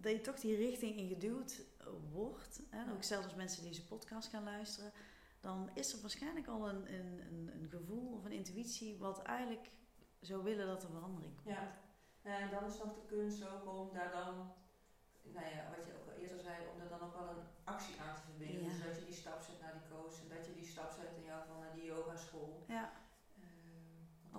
dat 0.00 0.12
je 0.12 0.20
toch 0.20 0.40
die 0.40 0.56
richting 0.56 0.96
in 0.96 1.08
geduwd 1.08 1.62
wordt. 2.12 2.62
Hè? 2.70 2.92
Ook 2.92 3.02
zelfs 3.02 3.24
als 3.24 3.34
mensen 3.34 3.62
deze 3.62 3.86
podcast 3.86 4.28
gaan 4.28 4.44
luisteren, 4.44 4.92
dan 5.40 5.70
is 5.74 5.92
er 5.92 6.00
waarschijnlijk 6.00 6.46
al 6.46 6.68
een, 6.68 6.94
een, 6.94 7.20
een, 7.20 7.50
een 7.54 7.68
gevoel 7.68 8.12
of 8.12 8.24
een 8.24 8.32
intuïtie 8.32 8.98
wat 8.98 9.22
eigenlijk 9.22 9.70
zou 10.20 10.44
willen 10.44 10.66
dat 10.66 10.82
er 10.82 10.90
verandering 10.90 11.34
komt. 11.34 11.56
Ja. 11.56 11.78
En 12.22 12.50
dan 12.50 12.64
is 12.64 12.78
nog 12.78 12.94
de 12.94 13.06
kunst 13.06 13.48
ook 13.48 13.66
om 13.66 13.92
daar 13.92 14.10
dan, 14.10 14.52
nou 15.22 15.46
ja, 15.46 15.70
wat 15.76 15.86
je 15.86 15.92
ook 15.98 16.08
al 16.12 16.20
eerder 16.20 16.38
zei, 16.38 16.56
om 16.72 16.78
daar 16.78 16.88
dan 16.88 17.00
ook 17.00 17.14
wel 17.14 17.28
een 17.28 17.44
actie 17.64 18.00
aan 18.00 18.14
te 18.14 18.22
verbinden. 18.22 18.64
Dus 18.64 18.84
dat 18.84 18.98
je 18.98 19.04
die 19.04 19.14
stap 19.14 19.40
zet 19.40 19.60
naar 19.60 19.72
die 19.72 19.96
coach 19.96 20.20
en 20.22 20.28
dat 20.28 20.46
je 20.46 20.54
die 20.54 20.66
stap 20.66 20.90
zet 20.90 21.16
in 21.16 21.24
jouw 21.24 21.40
geval 21.40 21.58
naar 21.58 21.74
die 21.74 21.84
yogaschool. 21.84 22.64
Ja. 22.68 22.92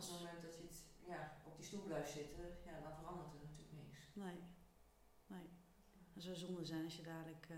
Op 0.02 0.08
het 0.10 0.20
moment 0.20 0.42
dat 0.42 0.56
je 0.56 0.64
het, 0.64 0.86
ja, 1.06 1.38
op 1.46 1.56
die 1.56 1.66
stoel 1.66 1.82
blijft 1.82 2.12
zitten, 2.12 2.46
ja, 2.66 2.80
dan 2.82 2.94
verandert 2.94 3.34
er 3.34 3.40
natuurlijk 3.42 3.72
niks. 3.84 4.00
Nee, 4.14 4.40
nee. 5.28 5.50
Het 6.14 6.24
zou 6.24 6.36
zonde 6.36 6.66
zijn 6.66 6.84
als 6.84 6.98
je 6.98 7.04
dadelijk 7.04 7.48
uh, 7.52 7.58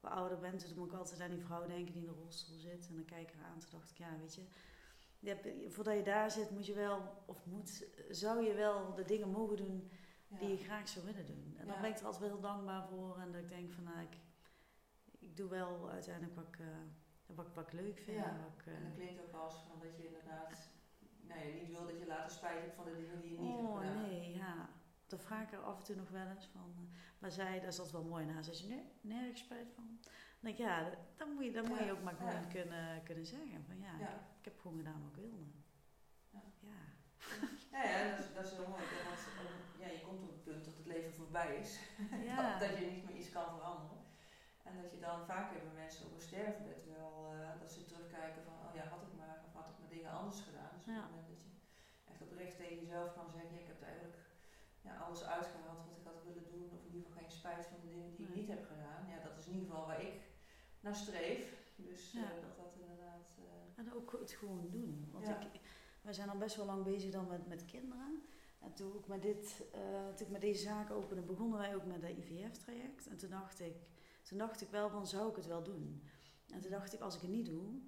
wat 0.00 0.12
ouder 0.12 0.38
bent. 0.38 0.68
Dan 0.68 0.78
moet 0.78 0.92
ik 0.92 0.98
altijd 0.98 1.20
aan 1.20 1.30
die 1.30 1.44
vrouw 1.44 1.66
denken 1.66 1.92
die 1.92 2.02
in 2.02 2.08
de 2.08 2.20
rolstoel 2.20 2.58
zit. 2.58 2.88
En 2.88 2.94
dan 2.94 3.04
kijk 3.04 3.28
ik 3.28 3.34
haar 3.34 3.50
aan. 3.50 3.58
Toen 3.58 3.70
dacht 3.70 3.90
ik, 3.90 3.96
ja, 3.96 4.18
weet 4.18 4.34
je, 4.34 4.42
je, 5.20 5.70
voordat 5.70 5.96
je 5.96 6.02
daar 6.02 6.30
zit, 6.30 6.50
moet 6.50 6.66
je 6.66 6.74
wel, 6.74 7.22
of 7.26 7.46
moet, 7.46 7.86
zou 8.10 8.44
je 8.44 8.54
wel 8.54 8.94
de 8.94 9.04
dingen 9.04 9.30
mogen 9.30 9.56
doen 9.56 9.90
die 10.28 10.48
je 10.48 10.56
graag 10.56 10.88
zou 10.88 11.04
willen 11.04 11.26
doen. 11.26 11.54
En 11.58 11.66
dan 11.66 11.80
ben 11.80 11.90
ik 11.90 11.98
er 11.98 12.04
altijd 12.04 12.22
wel 12.22 12.32
heel 12.32 12.40
dankbaar 12.40 12.86
voor. 12.88 13.18
En 13.18 13.32
dat 13.32 13.40
ik 13.40 13.48
denk 13.48 13.72
van, 13.72 13.84
nou, 13.84 14.00
ik, 14.00 14.16
ik 15.18 15.36
doe 15.36 15.48
wel 15.48 15.90
uiteindelijk 15.90 16.34
wat 16.34 16.46
ik, 16.46 16.58
uh, 16.58 16.66
wat, 17.26 17.54
wat 17.54 17.66
ik 17.66 17.72
leuk 17.72 17.98
vind. 17.98 18.16
Ja. 18.16 18.38
Wat 18.42 18.60
ik, 18.60 18.66
uh, 18.66 18.74
en 18.74 18.82
dat 18.82 18.94
klinkt 18.94 19.22
ook 19.22 19.32
als 19.32 19.64
van 19.68 19.78
dat 19.80 19.96
je 19.96 20.06
inderdaad 20.06 20.72
nee, 21.28 21.54
niet 21.54 21.70
wil 21.70 21.86
dat 21.86 21.98
je 21.98 22.06
later 22.06 22.30
spijt 22.30 22.60
hebt 22.60 22.74
van 22.74 22.84
de 22.84 22.96
dingen 22.96 23.20
die 23.20 23.32
je 23.32 23.38
niet 23.38 23.50
oh, 23.50 23.80
hebt 23.80 23.86
gedaan. 23.86 24.02
nee, 24.02 24.34
ja. 24.34 24.68
Dat 25.06 25.22
vraag 25.22 25.42
ik 25.42 25.52
er 25.52 25.58
af 25.58 25.78
en 25.78 25.84
toe 25.84 25.96
nog 25.96 26.10
wel 26.10 26.26
eens 26.26 26.46
van. 26.52 26.74
Uh, 26.78 26.84
maar 27.18 27.30
zij, 27.30 27.60
dat 27.60 27.68
is 27.68 27.76
dat 27.76 27.90
wel 27.90 28.04
mooi 28.04 28.24
na. 28.24 28.42
Zei 28.42 28.56
ze, 28.56 28.68
nee, 28.68 28.84
nergens 29.00 29.40
spijt 29.40 29.72
van 29.74 29.98
denk 30.44 30.58
ik, 30.58 30.64
ja, 30.64 30.90
dan 31.16 31.28
moet 31.34 31.44
je, 31.44 31.52
dan 31.52 31.68
moet 31.68 31.78
je 31.78 31.92
ook 31.92 32.02
maar 32.02 32.14
gewoon 32.14 32.48
kunnen, 32.48 33.02
kunnen 33.02 33.26
zeggen. 33.26 33.64
Van, 33.66 33.78
ja, 33.78 33.92
Ik, 33.94 34.08
ik, 34.38 34.44
heb 34.44 34.60
gewoon 34.60 34.76
gedaan 34.76 35.02
wat 35.02 35.10
ik 35.10 35.16
wilde. 35.16 35.44
Ja. 36.30 36.80
Ja, 37.72 37.82
ja, 37.90 38.10
dat, 38.10 38.18
is, 38.24 38.34
dat 38.34 38.44
is 38.44 38.52
heel 38.56 38.68
mooi. 38.68 38.82
Want 39.08 39.20
ja, 39.82 39.88
je 39.96 40.00
komt 40.06 40.22
op 40.22 40.30
het 40.36 40.44
punt 40.44 40.64
dat 40.64 40.76
het 40.80 40.86
leven 40.86 41.12
voorbij 41.20 41.50
is. 41.62 41.70
dat, 42.36 42.60
dat, 42.60 42.78
je 42.78 42.86
niet 42.94 43.04
meer 43.06 43.16
iets 43.16 43.32
kan 43.36 43.48
veranderen. 43.56 43.98
En 44.62 44.72
dat 44.82 44.90
je 44.90 45.00
dan 45.08 45.26
vaak 45.30 45.52
hebben 45.54 45.74
mensen 45.74 46.06
op 46.06 46.14
een 46.14 46.28
sterfbed 46.28 46.82
wel, 46.96 47.34
uh, 47.34 47.60
dat 47.60 47.72
ze 47.72 47.84
terugkijken 47.84 48.42
van, 48.48 48.56
oh 48.64 48.74
ja, 48.74 48.84
had 48.94 49.02
ik 49.08 49.14
maar, 49.20 49.36
of 49.46 49.52
had 49.58 49.68
ik 49.72 49.78
maar 49.80 49.83
dingen 49.94 50.10
anders 50.20 50.40
gedaan. 50.48 50.72
Dus 50.76 50.86
op 50.86 50.94
het 50.94 51.08
moment 51.10 51.28
dat 51.30 51.38
je 51.42 51.52
echt 52.10 52.22
oprecht 52.26 52.56
tegen 52.62 52.78
jezelf 52.84 53.08
kan 53.16 53.28
zeggen, 53.36 53.52
ja, 53.54 53.60
ik 53.64 53.70
heb 53.72 53.82
eigenlijk 53.90 54.18
ja, 54.86 54.92
alles 55.04 55.22
uitgehaald 55.36 55.80
wat 55.86 55.96
ik 56.00 56.06
had 56.10 56.20
willen 56.28 56.46
doen. 56.52 56.66
Of 56.76 56.80
in 56.86 56.92
ieder 56.94 57.06
geval 57.08 57.20
geen 57.22 57.36
spijt 57.38 57.64
van 57.70 57.78
de 57.82 57.88
dingen 57.94 58.10
die 58.16 58.26
ik 58.28 58.34
niet 58.40 58.52
heb 58.54 58.64
gedaan. 58.72 59.02
Ja, 59.12 59.18
dat 59.28 59.34
is 59.38 59.46
in 59.46 59.52
ieder 59.56 59.68
geval 59.68 59.86
waar 59.90 60.02
ik 60.10 60.16
naar 60.84 60.96
streef. 61.04 61.42
Dus 61.88 62.12
Ja. 62.12 62.22
eh, 62.30 62.40
dat 62.44 62.56
dat 62.62 62.72
inderdaad... 62.82 63.28
eh, 63.38 63.80
En 63.80 63.92
ook 63.94 64.10
het 64.20 64.30
gewoon 64.40 64.70
doen. 64.70 65.08
Want 65.12 65.26
Ja. 65.26 65.40
ik, 65.40 65.60
wij 66.02 66.12
zijn 66.12 66.28
al 66.28 66.36
best 66.44 66.56
wel 66.56 66.66
lang 66.66 66.82
bezig 66.84 67.10
dan 67.10 67.26
met, 67.26 67.46
met 67.48 67.64
kinderen. 67.64 68.22
En 68.60 68.72
toen 68.74 68.94
ik 68.98 69.06
met, 69.06 69.22
dit, 69.22 69.64
eh, 69.72 70.08
toen 70.14 70.26
ik 70.26 70.32
met 70.32 70.40
deze 70.40 70.62
zaak 70.62 70.90
opende, 70.90 71.22
begonnen 71.22 71.58
wij 71.58 71.74
ook 71.74 71.84
met 71.84 72.00
dat 72.00 72.10
IVF-traject. 72.10 73.06
En 73.06 73.16
toen 73.16 73.30
dacht, 73.30 73.60
ik, 73.60 73.76
toen 74.22 74.38
dacht 74.38 74.60
ik 74.60 74.68
wel 74.70 74.90
van, 74.90 75.06
zou 75.06 75.30
ik 75.30 75.36
het 75.36 75.46
wel 75.46 75.62
doen? 75.62 76.02
En 76.48 76.60
toen 76.60 76.70
dacht 76.70 76.92
ik, 76.92 77.00
als 77.00 77.14
ik 77.14 77.20
het 77.20 77.30
niet 77.30 77.46
doe, 77.46 77.80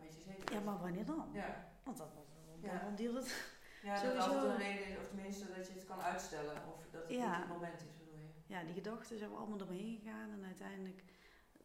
dan 0.00 0.08
weet 0.08 0.14
je 0.14 0.20
zeker. 0.30 0.52
ja, 0.54 0.60
maar 0.60 0.78
wanneer 0.78 1.04
dan? 1.06 1.28
Ja, 1.32 1.72
Want 1.84 1.96
dat, 1.96 2.14
dat, 2.14 2.24
Ja. 2.60 2.70
het. 3.18 3.52
ja 3.82 3.92
dat 3.94 4.02
Sowieso. 4.02 4.28
altijd 4.28 4.52
een 4.52 4.56
reden 4.56 4.86
is, 4.88 4.96
of 4.96 5.06
tenminste 5.06 5.52
dat 5.56 5.66
je 5.66 5.72
het 5.72 5.84
kan 5.84 6.00
uitstellen. 6.00 6.56
Of 6.74 6.86
dat 6.90 7.02
het 7.02 7.10
Ja. 7.10 7.26
niet 7.30 7.36
het 7.38 7.48
moment 7.48 7.80
is, 7.80 7.96
bedoel 7.98 8.18
je. 8.18 8.28
Ja, 8.46 8.64
die 8.64 8.74
gedachten 8.74 9.18
zijn 9.18 9.30
we 9.30 9.36
allemaal 9.36 9.60
ermee 9.60 9.98
gegaan. 10.02 10.30
En 10.30 10.44
uiteindelijk 10.44 11.04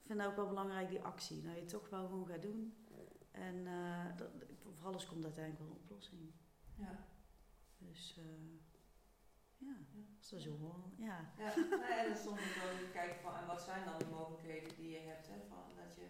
vind 0.05 0.19
ik 0.19 0.25
ook 0.27 0.36
wel 0.36 0.47
belangrijk 0.47 0.89
die 0.89 1.01
actie. 1.01 1.41
Dat 1.41 1.53
je 1.53 1.59
het 1.59 1.69
toch 1.69 1.89
wel 1.89 2.07
gewoon 2.07 2.27
gaat 2.27 2.41
doen. 2.41 2.77
En 3.31 3.67
eh, 3.67 4.17
dat, 4.17 4.29
voor 4.61 4.73
alles 4.88 5.05
komt 5.05 5.23
uiteindelijk 5.23 5.63
wel 5.63 5.71
een 5.73 5.81
oplossing. 5.83 6.31
Ja. 6.75 7.05
Dus 7.77 8.17
eh, 8.17 8.23
ja, 9.57 9.75
dat 10.21 10.41
zo 10.41 10.57
hoor. 10.57 10.83
Ja. 10.97 11.31
Ja, 11.38 11.55
nou 11.55 11.81
ja, 11.81 11.97
en 12.03 12.07
dan 12.07 12.17
soms 12.17 12.39
ook 12.39 12.63
wel 12.63 12.75
weer 12.77 12.89
kijken 12.93 13.21
van 13.21 13.36
en 13.36 13.45
wat 13.45 13.61
zijn 13.61 13.86
dan 13.86 13.99
de 13.99 14.05
mogelijkheden 14.05 14.75
die 14.75 14.89
je 14.89 14.99
hebt. 14.99 15.27
Hè, 15.27 15.33
van 15.49 15.57
dat 15.75 15.95
je, 15.95 16.07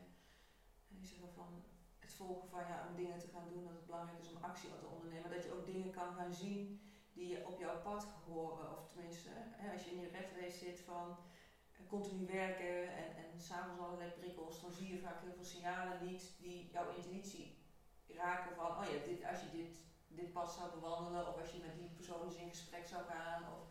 je 0.88 1.06
zegt 1.06 1.20
wel 1.22 1.32
van 1.36 1.64
het 2.06 2.14
volgen 2.14 2.50
van 2.50 2.64
ja, 2.70 2.86
om 2.90 2.96
dingen 2.96 3.20
te 3.20 3.28
gaan 3.34 3.48
doen, 3.52 3.64
dat 3.64 3.74
het 3.74 3.86
belangrijk 3.86 4.20
is 4.20 4.30
om 4.34 4.44
actie 4.44 4.70
te 4.80 4.94
ondernemen. 4.96 5.30
Dat 5.36 5.44
je 5.44 5.54
ook 5.54 5.66
dingen 5.66 5.92
kan 5.92 6.14
gaan 6.14 6.34
zien 6.34 6.82
die 7.14 7.28
je 7.28 7.46
op 7.48 7.60
jouw 7.60 7.82
pad 7.82 8.08
horen. 8.26 8.78
Of 8.78 8.88
tenminste, 8.88 9.30
hè, 9.34 9.72
als 9.72 9.84
je 9.84 9.92
in 9.92 10.02
je 10.02 10.10
red 10.18 10.30
race 10.40 10.58
zit 10.58 10.80
van 10.80 11.18
eh, 11.72 11.88
continu 11.88 12.26
werken 12.26 12.96
en, 13.02 13.10
en 13.22 13.40
s'avonds 13.40 13.82
allerlei 13.82 14.12
prikkels, 14.12 14.62
dan 14.62 14.72
zie 14.72 14.92
je 14.94 15.00
vaak 15.00 15.22
heel 15.22 15.34
veel 15.34 15.44
signalen 15.44 16.06
niet 16.06 16.24
die 16.40 16.70
jouw 16.72 16.96
intuïtie 16.96 17.64
raken 18.08 18.56
van, 18.56 18.66
oh 18.66 18.84
ja, 18.84 19.08
dit, 19.08 19.26
als 19.32 19.40
je 19.42 19.50
dit, 19.52 19.78
dit 20.08 20.34
pad 20.34 20.52
zou 20.52 20.72
bewandelen, 20.72 21.28
of 21.28 21.40
als 21.40 21.52
je 21.52 21.60
met 21.68 21.76
die 21.76 21.90
persoon 21.90 22.24
eens 22.26 22.36
in 22.36 22.50
gesprek 22.50 22.86
zou 22.88 23.04
gaan, 23.04 23.44
of 23.44 23.64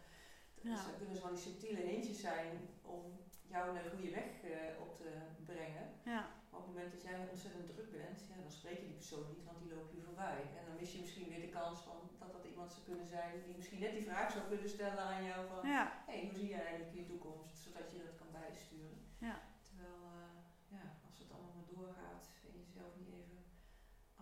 Ja. 0.61 0.71
dus 0.75 0.85
dat 0.85 0.97
kunnen 0.97 1.17
zo 1.17 1.23
van 1.23 1.35
die 1.35 1.43
subtiele 1.43 1.81
hintjes 1.81 2.21
zijn 2.21 2.69
om 2.83 3.03
jou 3.47 3.73
naar 3.73 3.83
de 3.83 3.91
goede 3.91 4.11
weg 4.11 4.43
eh, 4.43 4.81
op 4.81 4.95
te 4.95 5.09
brengen. 5.45 6.01
Ja. 6.05 6.27
Maar 6.55 6.63
op 6.63 6.69
het 6.69 6.75
moment 6.77 6.93
dat 6.95 7.03
jij 7.09 7.29
ontzettend 7.35 7.67
druk 7.67 7.91
bent, 7.91 8.19
ja, 8.31 8.37
dan 8.45 8.51
spreek 8.59 8.79
je 8.81 8.87
die 8.91 9.01
persoon 9.03 9.27
niet, 9.33 9.45
want 9.45 9.59
die 9.59 9.75
loopt 9.75 9.93
je 9.93 10.01
voorbij. 10.09 10.41
En 10.59 10.63
dan 10.67 10.75
mis 10.81 10.93
je 10.93 10.99
misschien 11.05 11.29
weer 11.29 11.41
de 11.47 11.49
kans 11.59 11.79
van 11.89 11.99
dat 12.19 12.33
dat 12.33 12.45
iemand 12.45 12.73
zou 12.73 12.83
kunnen 12.91 13.07
zijn 13.07 13.43
die 13.45 13.57
misschien 13.57 13.81
net 13.85 13.93
die 13.99 14.09
vraag 14.11 14.31
zou 14.33 14.45
kunnen 14.53 14.69
stellen 14.69 15.05
aan 15.13 15.25
jou 15.25 15.41
van, 15.53 15.69
Ja. 15.77 15.85
hey, 16.07 16.21
hoe 16.25 16.35
zie 16.39 16.49
je 16.49 16.61
eigenlijk 16.67 16.95
je 16.95 17.05
toekomst, 17.05 17.57
zodat 17.65 17.91
je 17.93 17.99
dat 18.07 18.15
kan 18.21 18.31
bijsturen. 18.41 18.99
Ja. 19.29 19.37
Terwijl, 19.69 19.99
eh, 20.19 20.37
ja, 20.77 20.85
als 21.07 21.19
het 21.19 21.31
allemaal 21.33 21.55
maar 21.59 21.71
doorgaat 21.75 22.25
en 22.47 22.53
je 22.59 22.65
zelf 22.79 22.93
niet 23.01 23.09
even 23.19 23.39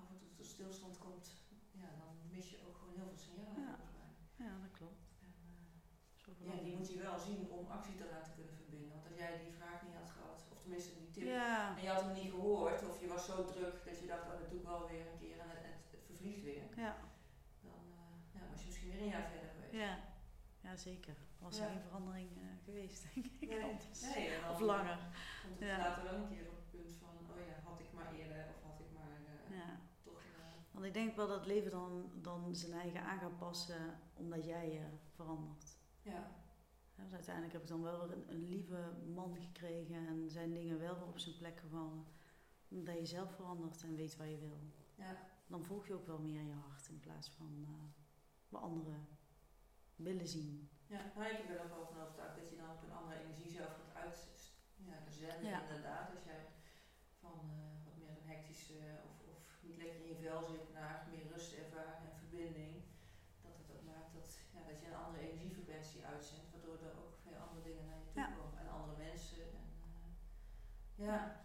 af 0.00 0.06
en 0.10 0.18
toe 0.18 0.32
tot 0.36 0.46
stilstand 0.46 0.98
komt, 0.98 1.26
ja, 1.82 1.88
dan 2.00 2.10
mis 2.36 2.50
je 2.50 2.58
ook 2.66 2.76
gewoon 2.78 2.94
heel 2.94 3.08
veel 3.12 3.22
signalen 3.26 3.62
Ja. 3.62 3.74
volgens 3.76 3.96
mij. 4.02 4.12
ja, 4.46 4.52
dat 4.64 4.70
klopt. 4.78 5.02
En, 5.26 5.32
eh, 6.40 6.46
ja, 6.48 6.62
die 6.66 6.76
moet 6.76 6.88
je 6.92 6.98
wel 7.08 7.18
zien 7.18 7.50
om 7.50 7.66
actie 7.76 7.94
te 7.94 8.04
kunnen 8.34 8.54
verbinden. 8.54 8.90
Want 8.90 9.06
als 9.08 9.16
jij 9.16 9.38
die 9.44 9.52
vraag 9.60 9.82
niet 9.82 9.94
had 10.00 10.10
gehad, 10.10 10.40
of 10.54 10.66
Ja. 11.14 11.76
en 11.76 11.82
je 11.82 11.88
had 11.88 12.02
hem 12.02 12.12
niet 12.12 12.30
gehoord, 12.30 12.88
of 12.88 13.00
je 13.00 13.06
was 13.08 13.24
zo 13.26 13.44
druk 13.44 13.84
dat 13.84 14.00
je 14.00 14.06
dacht, 14.06 14.22
oh 14.22 14.38
dat 14.38 14.50
doe 14.50 14.58
ik 14.58 14.64
wel 14.66 14.88
weer 14.88 15.06
een 15.12 15.18
keer 15.18 15.38
en 15.38 15.48
het, 15.50 16.00
vervliegt 16.06 16.42
weer, 16.42 16.62
Ja. 16.76 16.96
dan 17.60 17.80
eh, 18.34 18.40
was 18.50 18.60
je 18.60 18.66
misschien 18.66 18.90
weer 18.90 19.00
een 19.00 19.08
jaar 19.08 19.28
verder 19.30 19.50
geweest. 19.54 19.72
Ja. 19.72 19.98
Ja, 20.60 20.76
zeker. 20.76 21.14
Was 21.38 21.58
er 21.58 21.68
geen 21.68 21.80
verandering 21.80 22.30
eh, 22.36 22.64
geweest, 22.64 23.02
denk 23.14 23.26
ik. 23.26 23.48
Nee, 23.48 23.62
anders. 23.64 24.02
Of 24.50 24.60
langer. 24.60 24.98
komt 25.42 25.60
het 25.60 25.78
later 25.78 26.02
wel 26.02 26.14
een 26.14 26.28
keer 26.28 26.48
op 26.48 26.56
het 26.56 26.70
punt 26.70 26.96
van, 26.96 27.08
oh 27.30 27.46
ja, 27.46 27.62
had 27.70 27.80
ik 27.80 27.92
maar 27.92 28.12
eerder, 28.14 28.44
of 28.56 28.62
had 28.70 28.80
ik 28.80 28.92
maar 28.92 29.10
eh, 29.50 29.56
Ja. 29.56 29.80
toch... 30.02 30.18
eh, 30.18 30.44
Want 30.72 30.84
ik 30.84 30.94
denk 30.94 31.16
wel 31.16 31.26
dat 31.28 31.36
het 31.38 31.46
leven 31.46 31.70
dan, 31.70 32.10
dan 32.14 32.54
zijn 32.54 32.72
eigen 32.72 33.02
aan 33.02 33.18
gaat 33.18 33.38
passen 33.38 33.98
omdat 34.14 34.44
jij 34.44 34.72
je 34.72 34.84
verandert. 35.14 35.76
ja, 36.02 36.30
Want 37.02 37.14
uiteindelijk 37.14 37.52
heb 37.52 37.62
ik 37.62 37.68
dan 37.68 37.82
wel 37.82 38.12
een, 38.12 38.24
een 38.30 38.48
lieve 38.48 38.92
man 39.14 39.36
gekregen 39.36 40.06
en 40.06 40.30
zijn 40.30 40.52
dingen 40.52 40.78
wel 40.78 40.94
weer 40.98 41.06
op 41.08 41.18
zijn 41.18 41.36
plek 41.36 41.58
gevallen. 41.58 42.04
Omdat 42.68 42.98
je 42.98 43.06
zelf 43.06 43.34
verandert 43.34 43.82
en 43.82 43.96
weet 43.96 44.16
waar 44.16 44.28
je 44.28 44.38
wil. 44.38 44.58
ja, 44.94 45.16
Dan 45.46 45.64
volg 45.64 45.86
je 45.86 45.94
ook 45.94 46.06
wel 46.06 46.18
meer 46.18 46.42
je 46.42 46.52
hart 46.52 46.88
in 46.88 47.00
plaats 47.00 47.30
van 47.30 47.64
eh, 47.66 47.84
wat 48.48 48.62
anderen 48.62 49.06
willen 49.96 50.28
zien. 50.28 50.68
ja. 50.86 51.00
Nou, 51.16 51.30
ik 51.30 51.46
ben 51.46 51.56
er 51.56 51.62
ook 51.64 51.68
wel 51.76 51.86
van 51.86 52.00
overtuigd 52.02 52.36
dat 52.36 52.48
je 52.50 52.56
dan 52.56 52.70
op 52.70 52.82
een 52.82 52.92
andere 53.00 53.20
energie 53.20 53.50
zelf 53.50 53.72
gaat 53.78 53.94
uitzenden, 54.04 55.50
Ja. 55.50 55.62
inderdaad. 55.62 56.14
Als 56.14 56.24
jij 56.24 56.44
van 57.20 57.38
eh, 57.50 57.84
wat 57.84 57.96
meer 57.98 58.10
een 58.16 58.30
hectische 58.34 58.78
of, 59.08 59.14
of 59.34 59.38
niet 59.62 59.76
lekker 59.76 60.00
in 60.00 60.08
je 60.08 60.16
vel 60.24 60.42
zit 60.44 60.72
naar 60.72 61.08
meer 61.10 61.26
rust 61.32 61.52
ervaren 61.52 62.10
en 62.10 62.16
verbinding, 62.22 62.72
dat 63.44 63.54
het 63.60 63.68
ook 63.76 63.84
maakt 63.92 64.12
dat, 64.18 64.28
ja, 64.54 64.60
dat 64.70 64.80
je 64.80 64.86
een 64.86 65.02
andere 65.06 65.24
energiefrequentie 65.30 66.04
uitzendt, 66.12 66.50
waardoor 66.52 66.78
er 66.88 66.96
ook 67.02 67.14
weer 67.24 67.38
andere 67.46 67.62
dingen 67.68 67.84
naar 67.86 67.98
je 67.98 68.04
toe 68.10 68.20
Ja. 68.22 68.28
komen 68.38 68.58
en 68.62 68.68
andere 68.76 68.96
mensen. 69.08 69.42
En, 69.60 69.66
eh, 69.82 70.10
ja, 70.94 71.40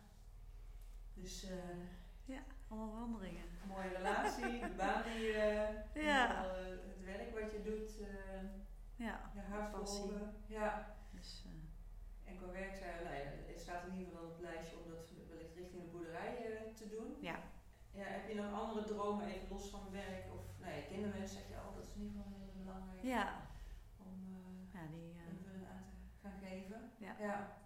dus 1.13 1.43
eh, 1.49 2.37
Allemaal 2.69 2.89
veranderingen. 2.91 3.45
mooie 3.67 3.89
relatie, 3.89 4.59
de 4.59 4.73
baan 4.77 5.03
die 5.03 5.21
je, 5.23 5.69
Ja. 5.93 6.45
eh, 6.45 6.65
het 6.87 7.03
werk 7.05 7.39
wat 7.39 7.51
je 7.51 7.61
doet, 7.63 7.99
eh, 8.01 8.41
Ja, 8.95 9.31
je 9.33 9.39
hart 9.41 9.89
volgen. 9.89 10.33
Ja. 10.47 10.95
Dus, 11.11 11.45
En 12.25 12.37
qua 12.37 12.51
werk 12.51 12.75
zei 12.75 13.03
nou 13.03 13.15
ja, 13.15 13.21
het 13.47 13.59
staat 13.59 13.85
in 13.85 13.93
ieder 13.97 14.07
geval 14.11 14.25
op 14.27 14.31
het 14.33 14.41
lijstje 14.41 14.77
om 14.77 14.89
dat 14.89 15.09
wellicht 15.29 15.55
richting 15.55 15.81
de 15.83 15.89
boerderij 15.89 16.35
te 16.75 16.89
doen. 16.89 17.15
ja. 17.21 17.39
Ja, 17.91 18.03
heb 18.03 18.27
je 18.29 18.35
nog 18.35 18.53
andere 18.61 18.85
dromen, 18.85 19.25
even 19.27 19.47
los 19.49 19.69
van 19.69 19.91
werk? 19.91 20.25
Of 20.33 20.41
nou 20.59 20.71
ja, 20.73 20.81
kinderwens 20.87 21.31
zeg 21.33 21.47
je 21.47 21.57
al, 21.57 21.73
dat 21.73 21.83
is 21.83 21.93
in 21.95 22.01
ieder 22.01 22.21
geval 22.21 22.37
heel 22.39 22.63
belangrijk 22.63 23.03
ja. 23.03 23.41
om 23.97 24.13
eh 24.33 24.73
Ja, 24.73 24.87
die, 24.91 25.15
aan 25.21 25.37
te 26.11 26.27
gaan 26.27 26.39
geven. 26.43 26.91
Ja. 26.97 27.15
Ja. 27.19 27.56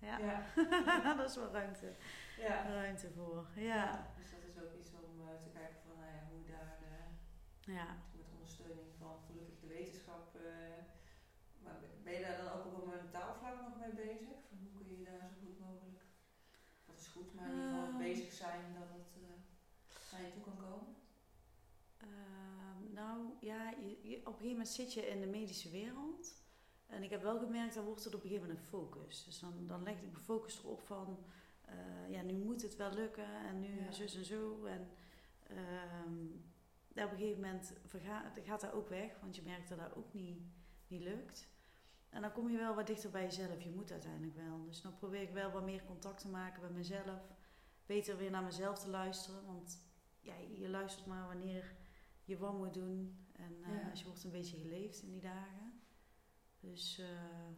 Ja, 0.00 0.18
Ja. 0.18 0.42
dat 1.16 1.28
is 1.30 1.36
wel 1.36 1.50
ruimte, 1.52 1.92
ja. 2.38 2.62
ruimte 2.72 3.10
voor. 3.10 3.46
Ja. 3.56 4.12
Dus 4.18 4.30
dat 4.30 4.42
is 4.48 4.62
ook 4.62 4.72
iets 4.80 4.90
om 4.92 5.20
eh, 5.28 5.42
te 5.42 5.48
kijken 5.58 5.76
van 5.86 5.96
nou 6.00 6.10
ja, 6.12 6.22
hoe 6.30 6.44
daar 6.46 6.78
eh, 6.82 7.74
Ja. 7.74 7.96
met 8.16 8.26
ondersteuning 8.32 8.88
van 8.98 9.18
gelukkig 9.26 9.58
de 9.60 9.66
wetenschap. 9.66 10.34
eh, 10.34 10.42
maar 11.62 11.76
ben 12.02 12.12
je 12.12 12.20
daar 12.20 12.36
dan 12.44 12.52
ook 12.52 12.64
op 12.66 12.82
een 12.82 12.88
mentaal 12.88 13.34
vlak 13.34 13.60
nog 13.60 13.78
mee 13.78 13.92
bezig? 14.06 14.36
Van 14.48 14.58
hoe 14.62 14.72
kun 14.82 14.98
je 14.98 15.04
daar 15.04 15.28
zo 15.28 15.34
goed 15.44 15.58
mogelijk, 15.58 16.02
dat 16.86 16.98
is 16.98 17.06
goed, 17.06 17.34
maar 17.34 17.48
in 17.48 17.54
ieder 17.54 17.68
geval 17.70 17.88
Ehm. 17.88 17.98
bezig 17.98 18.32
zijn 18.32 18.74
dat 18.78 18.88
het 18.88 19.10
naar 20.12 20.22
je 20.22 20.32
toe 20.32 20.42
kan 20.42 20.56
komen? 20.56 20.94
Ehm, 21.98 22.92
nou 22.92 23.18
ja, 23.40 23.70
je, 23.70 23.98
je- 24.08 24.16
op 24.18 24.26
een 24.26 24.32
gegeven 24.32 24.48
moment 24.50 24.68
zit 24.68 24.92
je 24.94 25.06
in 25.08 25.20
de 25.20 25.26
medische 25.26 25.70
wereld. 25.70 26.34
En 26.88 27.02
ik 27.02 27.10
heb 27.10 27.22
wel 27.22 27.38
gemerkt, 27.38 27.74
dan 27.74 27.84
wordt 27.84 28.04
het 28.04 28.14
op 28.14 28.22
een 28.22 28.28
gegeven 28.28 28.48
moment 28.48 28.64
een 28.64 28.70
focus. 28.70 29.24
Dus 29.24 29.38
dan, 29.40 29.66
dan 29.66 29.82
leg 29.82 30.00
ik 30.00 30.14
de 30.14 30.20
focus 30.20 30.58
erop 30.58 30.80
van, 30.80 31.18
eh, 31.64 32.10
ja, 32.10 32.22
nu 32.22 32.32
moet 32.34 32.62
het 32.62 32.76
wel 32.76 32.92
lukken 32.92 33.46
en 33.46 33.60
nu 33.60 33.80
Ja. 33.80 33.90
zus 33.90 34.14
en 34.16 34.24
zo. 34.24 34.64
En 34.64 34.88
ehm, 35.42 36.24
op 37.04 37.10
een 37.12 37.18
gegeven 37.18 37.40
moment 37.40 37.72
gaat 38.44 38.60
dat 38.60 38.72
ook 38.72 38.88
weg, 38.88 39.20
want 39.20 39.36
je 39.36 39.42
merkt 39.42 39.68
dat 39.68 39.78
dat 39.78 39.94
ook 39.96 40.12
niet, 40.12 40.42
niet 40.86 41.02
lukt. 41.02 41.48
En 42.08 42.22
dan 42.22 42.32
kom 42.32 42.50
je 42.50 42.56
wel 42.58 42.74
wat 42.74 42.86
dichter 42.86 43.10
bij 43.10 43.22
jezelf. 43.24 43.62
Je 43.62 43.70
moet 43.70 43.90
uiteindelijk 43.92 44.34
wel. 44.36 44.64
Dus 44.64 44.82
dan 44.82 44.94
probeer 44.96 45.20
ik 45.22 45.30
wel 45.30 45.50
wat 45.50 45.64
meer 45.64 45.84
contact 45.84 46.20
te 46.20 46.28
maken 46.28 46.62
met 46.62 46.74
mezelf. 46.74 47.20
Beter 47.86 48.16
weer 48.16 48.30
naar 48.30 48.42
mezelf 48.42 48.78
te 48.78 48.88
luisteren. 48.90 49.44
Want 49.46 49.80
ja, 50.20 50.34
je 50.58 50.68
luistert 50.68 51.06
maar 51.06 51.26
wanneer 51.26 51.74
je 52.24 52.38
wat 52.38 52.54
moet 52.54 52.74
doen. 52.74 53.26
En 53.32 53.62
eh, 53.64 53.72
Ja. 53.82 53.90
als 53.90 54.00
je 54.00 54.06
wordt 54.06 54.24
een 54.24 54.30
beetje 54.30 54.56
geleefd 54.56 55.02
in 55.02 55.10
die 55.10 55.20
dagen. 55.20 55.67
Dus 56.60 56.98
eh, 56.98 57.48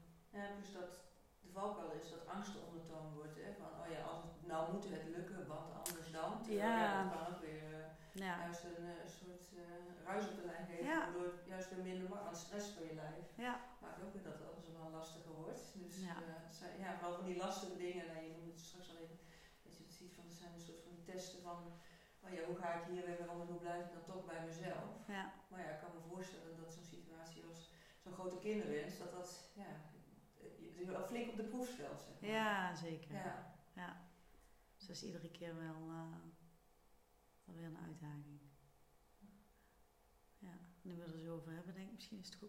Ja, 0.40 0.46
plus 0.56 0.72
dat 0.72 0.92
de 1.40 1.50
valkuil 1.52 1.92
is 1.92 2.10
dat 2.10 2.26
angst 2.26 2.52
de 2.52 2.58
ondertoon 2.68 3.14
wordt. 3.14 3.36
Hè? 3.36 3.52
Van, 3.60 3.70
oh 3.80 3.88
ja, 3.94 4.00
als 4.10 4.22
het, 4.22 4.46
nou 4.46 4.72
moet 4.72 4.88
het 4.88 5.06
lukken, 5.16 5.46
want 5.46 5.68
anders 5.74 6.10
dan. 6.10 6.42
Terwijl, 6.42 6.58
Ja. 6.68 6.78
ja. 6.82 7.02
dat 7.02 7.12
kan 7.12 7.34
ook 7.34 7.40
weer 7.40 7.62
eh, 7.74 7.88
ja, 8.26 8.38
juist 8.44 8.64
een 8.64 8.84
eh, 8.86 9.06
soort 9.20 9.46
eh, 9.56 10.04
ruis 10.04 10.24
op 10.28 10.36
de 10.36 10.44
lijn 10.50 10.66
geven. 10.66 10.84
Ja. 10.84 10.98
Waardoor 11.04 11.32
juist 11.46 11.70
weer 11.70 11.84
minder 11.84 12.18
aan 12.18 12.36
stress 12.36 12.72
voor 12.74 12.86
je 12.86 12.94
lijf. 12.94 13.26
ja, 13.36 13.54
Maakt 13.82 14.02
ook 14.02 14.12
weer 14.12 14.22
dat 14.22 14.40
alles 14.48 14.66
wel 14.78 14.90
lastiger 14.90 15.32
wordt. 15.32 15.62
Dus 15.74 15.96
Ja. 16.00 16.16
ja, 16.28 16.50
zijn, 16.58 16.78
ja 16.78 16.94
vooral 16.98 17.16
van 17.16 17.24
die 17.26 17.36
lastige 17.36 17.76
dingen. 17.76 18.06
Nou, 18.06 18.18
je 18.24 18.30
noemde 18.32 18.50
het 18.50 18.60
straks 18.60 18.90
al 18.90 18.96
even. 19.02 19.18
Dat 19.62 19.76
je 19.76 19.82
het 19.84 19.92
ziet 19.92 20.14
van, 20.14 20.24
er 20.28 20.34
zijn 20.42 20.52
een 20.54 20.60
soort 20.68 20.82
van 20.82 20.92
die 20.94 21.04
testen 21.04 21.40
van... 21.42 21.58
Oh 22.24 22.30
ja, 22.36 22.44
hoe 22.44 22.56
ga 22.56 22.68
ik 22.74 22.84
hier 22.90 23.04
weer 23.06 23.30
om 23.30 23.40
en 23.40 23.46
hoe 23.46 23.58
blijf 23.64 23.84
ik 23.86 23.92
dan 23.92 24.04
toch 24.04 24.24
bij 24.24 24.44
mezelf? 24.46 24.90
ja, 25.06 25.32
Maar 25.48 25.60
ja, 25.64 25.70
ik 25.74 25.80
kan 25.80 25.90
me 25.94 26.00
voorstellen 26.12 26.56
dat 26.60 26.72
zo'n 26.72 26.84
situatie 26.96 27.42
als 27.50 27.69
zo'n 28.10 28.18
grote 28.18 28.38
kinderwens, 28.38 28.98
dat 28.98 29.12
dat 29.12 29.50
ja, 29.54 29.80
je 30.76 30.84
wel 30.86 31.06
flink 31.06 31.30
op 31.30 31.36
de 31.36 31.44
proef 31.44 31.68
stelt. 31.68 32.00
Zeg 32.00 32.20
maar. 32.20 32.30
ja, 32.30 32.74
zeker. 32.74 33.14
Ja. 33.14 33.56
Ja. 33.74 34.08
Dus 34.76 34.86
dat 34.86 34.96
is 34.96 35.04
iedere 35.04 35.30
keer 35.30 35.56
wel, 35.56 35.88
eh, 35.88 36.12
wel 37.44 37.56
weer 37.56 37.64
een 37.64 37.78
uitdaging. 37.84 38.40
ja, 40.38 40.58
nu 40.82 40.96
we 40.96 41.02
er 41.02 41.18
zo 41.18 41.34
over 41.34 41.52
hebben, 41.52 41.74
denk 41.74 41.86
ik 41.86 41.94
misschien 41.94 42.18
is 42.18 42.28
het 42.28 42.40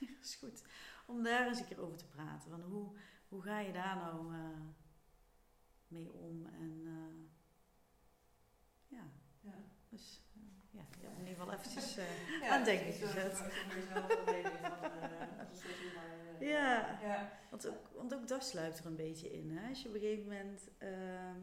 weer 0.00 0.16
eens 0.18 0.34
goed 0.42 0.62
om 1.06 1.22
daar 1.22 1.46
eens 1.46 1.58
een 1.58 1.66
keer 1.66 1.80
over 1.80 1.96
te 1.96 2.06
praten. 2.06 2.50
Van 2.50 2.62
hoe, 2.62 2.96
hoe 3.28 3.42
ga 3.42 3.58
je 3.58 3.72
daar 3.72 3.96
nou 3.96 4.34
uh, 4.34 4.60
mee 5.88 6.12
om? 6.12 6.46
En 6.46 6.80
uh, 6.84 7.28
ja. 8.86 9.10
ja, 9.40 9.54
dus 9.88 10.20
uh, 10.36 10.42
ja, 10.70 10.84
je 11.00 11.06
hebt 11.06 11.18
in 11.18 11.26
ieder 11.26 11.40
geval 11.40 11.52
eventjes 11.52 11.94
ja, 12.42 12.48
aan 12.48 12.56
het 12.56 12.64
denken 12.64 12.92
gezet. 12.92 13.42
Ja. 17.00 17.32
Want, 17.50 17.68
ook, 17.68 17.88
want 17.94 18.14
ook 18.14 18.28
dat 18.28 18.44
sluipt 18.44 18.78
er 18.78 18.86
een 18.86 18.96
beetje 18.96 19.32
in. 19.32 19.50
Hè? 19.50 19.68
Als 19.68 19.82
je 19.82 19.88
op 19.88 19.94
een 19.94 20.00
gegeven 20.00 20.28
moment 20.28 20.68
uh, 20.78 21.34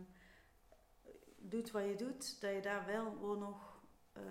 doet 1.38 1.72
wat 1.72 1.84
je 1.84 1.96
doet, 1.96 2.42
dat 2.42 2.54
je 2.54 2.62
daar 2.62 2.86
wel 2.86 3.38
nog 3.38 3.84
uh, 4.18 4.24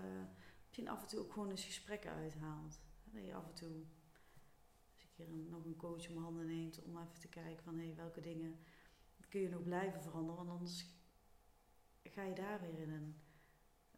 misschien 0.64 0.89
af 0.89 1.03
en 1.03 1.09
toe 1.09 1.20
ook 1.20 1.33
gewoon 1.33 1.51
eens 1.51 1.64
gesprekken 1.64 2.11
uithaalt. 2.11 2.81
Dat 3.05 3.24
je 3.24 3.35
af 3.35 3.47
en 3.47 3.55
toe 3.55 3.85
als 4.95 5.03
een 5.03 5.11
keer 5.12 5.29
een, 5.29 5.49
nog 5.49 5.64
een 5.64 5.77
coach 5.77 6.09
om 6.09 6.22
handen 6.22 6.47
neemt 6.47 6.83
om 6.83 6.99
even 6.99 7.20
te 7.20 7.29
kijken 7.29 7.64
van 7.64 7.79
hey, 7.79 7.95
welke 7.97 8.20
dingen 8.20 8.59
kun 9.29 9.41
je 9.41 9.49
nog 9.49 9.62
blijven 9.62 10.03
veranderen. 10.03 10.45
Want 10.45 10.59
anders 10.59 10.87
ga 12.03 12.22
je 12.22 12.35
daar 12.35 12.61
weer 12.61 12.79
in 12.79 12.91
een 12.91 13.20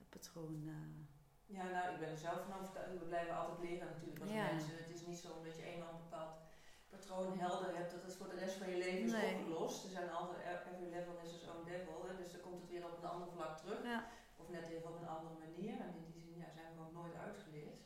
patroon. 0.09 0.63
Uh, 0.65 1.57
ja, 1.57 1.69
nou, 1.71 1.95
ik 1.95 2.01
ben 2.01 2.09
er 2.09 2.19
zelf 2.19 2.45
van 2.45 2.61
overtuigd. 2.61 2.99
We 2.99 3.05
blijven 3.05 3.37
altijd 3.37 3.69
leren 3.69 3.87
natuurlijk 3.87 4.21
als 4.21 4.31
mensen. 4.31 4.77
Het 4.77 4.91
is 4.91 5.07
niet 5.07 5.19
zo 5.19 5.43
dat 5.43 5.57
je 5.57 5.63
eenmaal 5.63 5.93
een 5.93 5.99
bepaald 5.99 6.48
patroon 6.91 7.39
helder 7.39 7.77
hebt, 7.77 7.91
dat 7.91 8.03
het 8.03 8.17
voor 8.17 8.29
de 8.29 8.41
rest 8.45 8.57
van 8.57 8.71
je 8.71 8.79
leven 8.85 9.05
is 9.05 9.13
nee. 9.13 9.35
opgelost. 9.35 9.85
Er 9.85 9.91
zijn 9.91 10.11
altijd, 10.11 10.41
every 10.53 10.91
level 10.97 11.17
is 11.25 11.33
its 11.37 11.49
own 11.53 11.65
devil, 11.65 12.05
hè, 12.07 12.17
dus 12.17 12.33
dan 12.33 12.41
komt 12.41 12.61
het 12.61 12.71
weer 12.71 12.85
op 12.87 12.97
een 12.99 13.13
ander 13.15 13.29
vlak 13.29 13.57
terug. 13.57 13.83
Ja. 13.83 14.07
Of 14.37 14.49
net 14.49 14.69
even 14.69 14.89
op 14.89 15.01
een 15.01 15.15
andere 15.17 15.37
manier. 15.47 15.75
En 15.81 15.95
in 16.01 16.11
die 16.13 16.21
zin 16.27 16.37
ja, 16.37 16.51
zijn 16.51 16.75
we 16.75 16.81
ook 16.81 16.93
nooit 16.93 17.15
uitgeleerd. 17.15 17.81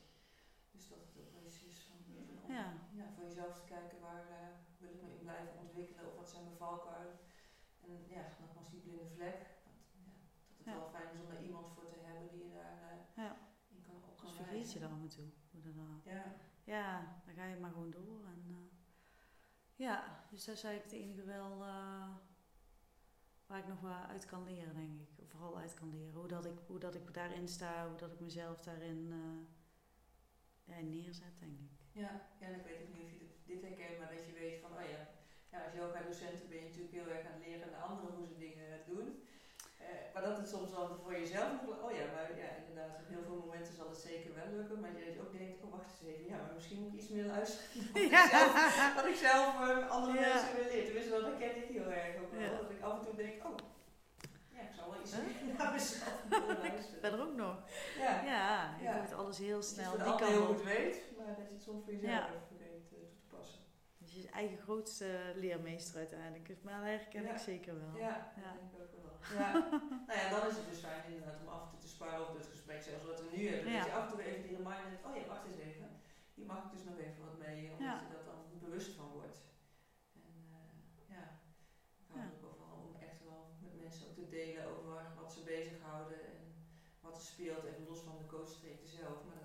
Dus 0.70 0.88
dat 0.88 0.98
het 1.06 1.16
ook 1.20 1.32
wel 1.32 1.44
eens 1.44 1.62
is 1.62 1.78
van, 1.88 1.98
van 2.40 2.54
ja. 2.54 2.66
ja. 3.00 3.06
voor 3.14 3.24
jezelf 3.24 3.54
te 3.54 3.64
kijken 3.74 4.00
waar 4.00 4.24
uh, 4.30 4.36
wil 4.78 4.90
ik 4.90 5.02
me 5.02 5.08
in 5.16 5.24
blijven 5.26 5.58
ontwikkelen 5.64 6.06
of 6.10 6.16
wat 6.16 6.30
zijn 6.30 6.44
mijn 6.44 6.56
valkuilen. 6.56 7.18
En 7.84 7.90
ja, 8.16 8.24
nogmaals 8.40 8.70
die 8.70 8.80
blinde 8.80 9.06
vlek. 9.06 9.38
Dat, 9.64 9.76
ja, 10.66 10.72
dat 10.72 10.82
het 10.82 10.92
wel 10.92 10.94
fijn 10.96 11.12
is 11.14 11.20
om 11.20 11.28
daar 11.28 11.42
iemand 11.42 11.68
voor 11.74 11.86
te 11.86 11.98
hebben 12.02 12.28
die 12.28 12.44
je 12.44 12.52
daar 12.60 12.78
uh, 12.90 13.24
ja. 13.24 13.36
in 13.68 13.82
kan 13.86 13.94
op 13.94 14.16
kan 14.16 14.32
vergeet 14.32 14.72
je 14.72 14.84
af 14.84 14.90
en 14.90 15.08
toe. 15.08 15.28
Ja. 16.04 16.24
ja, 16.64 17.20
dan 17.24 17.34
ga 17.34 17.44
je 17.44 17.56
maar 17.56 17.70
gewoon 17.70 17.90
door. 17.90 18.24
En, 18.24 18.70
ja, 19.82 20.26
dus 20.30 20.44
dat 20.44 20.56
is 20.56 20.64
eigenlijk 20.64 20.94
het 20.94 21.02
enige 21.02 21.24
wel 21.24 21.52
uh, 21.60 22.08
waar 23.46 23.58
ik 23.58 23.68
nog 23.68 23.80
wel 23.80 23.92
uit 23.92 24.24
kan 24.24 24.44
leren, 24.44 24.74
denk 24.74 25.00
ik. 25.00 25.30
Vooral 25.30 25.58
uit 25.58 25.74
kan 25.74 25.90
leren. 25.90 26.14
Hoe 26.14 26.28
dat 26.28 26.44
ik, 26.44 26.58
hoe 26.66 26.78
dat 26.78 26.94
ik 26.94 27.14
daarin 27.14 27.48
sta, 27.48 27.88
hoe 27.88 27.98
dat 27.98 28.12
ik 28.12 28.20
mezelf 28.20 28.60
daarin 28.60 29.12
ja, 30.64 30.80
neerzet, 30.80 31.38
denk 31.38 31.60
ik. 31.60 31.70
Ja, 31.92 32.28
ja, 32.40 32.46
en 32.46 32.58
ik 32.58 32.64
weet 32.64 32.82
ook 32.82 32.94
niet 32.94 33.04
of 33.04 33.18
je 33.18 33.26
dit 33.44 33.62
herkent, 33.62 33.98
maar 33.98 34.14
dat 34.14 34.26
je 34.26 34.32
weet 34.32 34.60
van, 34.60 34.70
oh 34.70 34.82
ja, 34.94 35.08
ja 35.50 35.64
als 35.64 35.74
yoga-docenten 35.74 36.48
ben 36.48 36.58
je 36.58 36.64
natuurlijk 36.64 36.94
heel 36.94 37.08
erg 37.08 37.26
aan 37.26 37.32
het 37.32 37.46
leren 37.46 37.70
de 37.70 37.76
anderen 37.76 38.14
hoe 38.16 38.26
ze 38.26 38.38
dingen 38.38 38.80
doen. 38.86 39.21
Uh, 39.82 39.88
maar 40.12 40.22
dat 40.28 40.36
het 40.40 40.48
soms 40.48 40.70
dan 40.76 40.88
voor 41.02 41.14
jezelf 41.22 41.50
nog, 41.66 41.76
oh 41.84 41.92
ja, 41.98 42.04
maar 42.14 42.28
ja, 42.42 42.48
inderdaad, 42.60 42.92
op 43.00 43.08
heel 43.14 43.24
veel 43.28 43.40
momenten 43.44 43.74
zal 43.74 43.88
het 43.88 44.04
zeker 44.10 44.30
wel 44.34 44.48
lukken. 44.56 44.80
Maar 44.80 44.90
je 44.98 45.20
ook 45.24 45.32
denkt, 45.38 45.62
oh 45.64 45.70
wacht 45.76 45.90
eens 45.90 46.02
even, 46.10 46.26
ja, 46.32 46.36
maar 46.44 46.54
misschien 46.54 46.78
moet 46.80 46.92
ik 46.92 46.98
iets 47.00 47.12
meer 47.14 47.28
luisteren. 47.34 47.66
Ja. 48.14 48.22
ik 48.24 48.30
zelf, 48.36 48.94
wat 48.98 49.06
ik 49.12 49.18
zelf 49.28 49.50
uh, 49.60 49.90
andere 49.96 50.14
ja. 50.18 50.28
mensen 50.28 50.54
wil 50.56 50.64
leren. 50.70 50.84
Tenminste, 50.84 51.10
dat 51.10 51.24
herken 51.30 51.56
ik 51.62 51.68
heel 51.76 51.90
erg 52.00 52.14
ook 52.22 52.32
wel. 52.32 52.56
Dat 52.60 52.70
ik 52.70 52.82
af 52.88 52.94
en 52.98 53.04
toe 53.06 53.16
denk, 53.24 53.34
oh, 53.48 53.56
ja, 54.54 54.60
ik 54.68 54.74
zal 54.76 54.90
wel 54.90 55.00
iets 55.00 55.14
huh? 55.14 55.58
naar 55.58 55.72
mezelf 55.72 56.20
luisteren. 56.62 57.00
Ben 57.00 57.12
er 57.12 57.22
ook 57.26 57.36
nog. 57.44 57.56
Ja, 57.98 58.22
ja 58.32 58.76
je 58.80 59.00
moet 59.00 59.14
alles 59.20 59.38
heel 59.38 59.62
snel. 59.62 59.90
Dat 59.98 60.06
je 60.06 60.12
het 60.12 60.34
heel 60.34 60.46
goed 60.46 60.62
weet, 60.62 60.96
maar 61.16 61.26
dat 61.26 61.46
je 61.48 61.54
het 61.54 61.62
soms 61.62 61.84
voor 61.84 61.92
jezelf 61.92 62.26
weet 62.58 62.88
uh, 62.88 62.88
toe 62.88 62.98
te 63.14 63.36
passen. 63.36 63.60
Je 64.14 64.28
eigen 64.30 64.58
grootste 64.58 65.32
leermeester 65.36 65.98
uiteindelijk. 65.98 66.62
Maar 66.62 66.80
dat 66.80 66.88
herken 66.88 67.26
ik 67.26 67.38
zeker 67.38 67.74
wel. 67.80 67.96
Ja, 67.96 68.32
ja. 68.42 68.52
denk 68.58 68.72
ik 68.72 68.80
ook 68.80 69.04
wel. 69.04 69.38
Ja. 69.38 69.52
nou 70.08 70.18
ja, 70.20 70.26
dan 70.34 70.48
is 70.48 70.56
het 70.56 70.68
dus 70.70 70.78
fijn 70.78 71.04
inderdaad 71.06 71.40
om 71.40 71.48
af 71.48 71.62
en 71.62 71.68
toe 71.70 71.78
te 71.78 71.88
sparen 71.88 72.20
over 72.20 72.36
het 72.36 72.52
gesprek, 72.54 72.82
zoals 72.82 73.04
wat 73.04 73.20
we 73.20 73.36
nu 73.36 73.48
hebben. 73.48 73.72
Ja. 73.72 73.78
Dat 73.78 73.86
je 73.86 73.92
af 73.92 74.04
en 74.04 74.10
toe 74.12 74.24
even 74.24 74.42
die 74.42 74.56
reminder 74.56 74.90
hebt, 74.92 75.06
oh 75.06 75.16
ja, 75.16 75.26
wacht 75.34 75.46
eens 75.46 75.62
even. 75.68 75.88
Hier 76.34 76.46
mag 76.46 76.64
ik 76.64 76.72
dus 76.76 76.84
nog 76.84 76.98
even 76.98 77.24
wat 77.28 77.38
mee, 77.46 77.62
omdat 77.72 78.00
je 78.02 78.14
dat 78.16 78.24
dan 78.30 78.40
bewust 78.64 78.92
van 78.98 79.08
wordt. 79.18 79.38
En 80.26 80.34
uh, 80.56 81.14
ja, 81.14 81.24
ik 82.02 82.06
hou 82.10 82.20
er 82.20 82.48
ook 82.50 82.58
wel 82.64 82.76
om 82.86 82.94
echt 83.08 83.20
wel 83.28 83.40
met 83.64 83.80
mensen 83.82 84.06
ook 84.06 84.14
te 84.14 84.28
delen 84.28 84.64
over 84.72 84.94
wat 85.20 85.32
ze 85.32 85.42
bezighouden 85.54 86.20
en 86.32 86.40
wat 87.00 87.16
er 87.16 87.30
speelt, 87.32 87.64
even 87.64 87.88
los 87.88 88.02
van 88.08 88.18
de 88.18 88.26
coachtrajecten 88.34 88.88
zelf. 88.88 89.18
Maar 89.28 89.42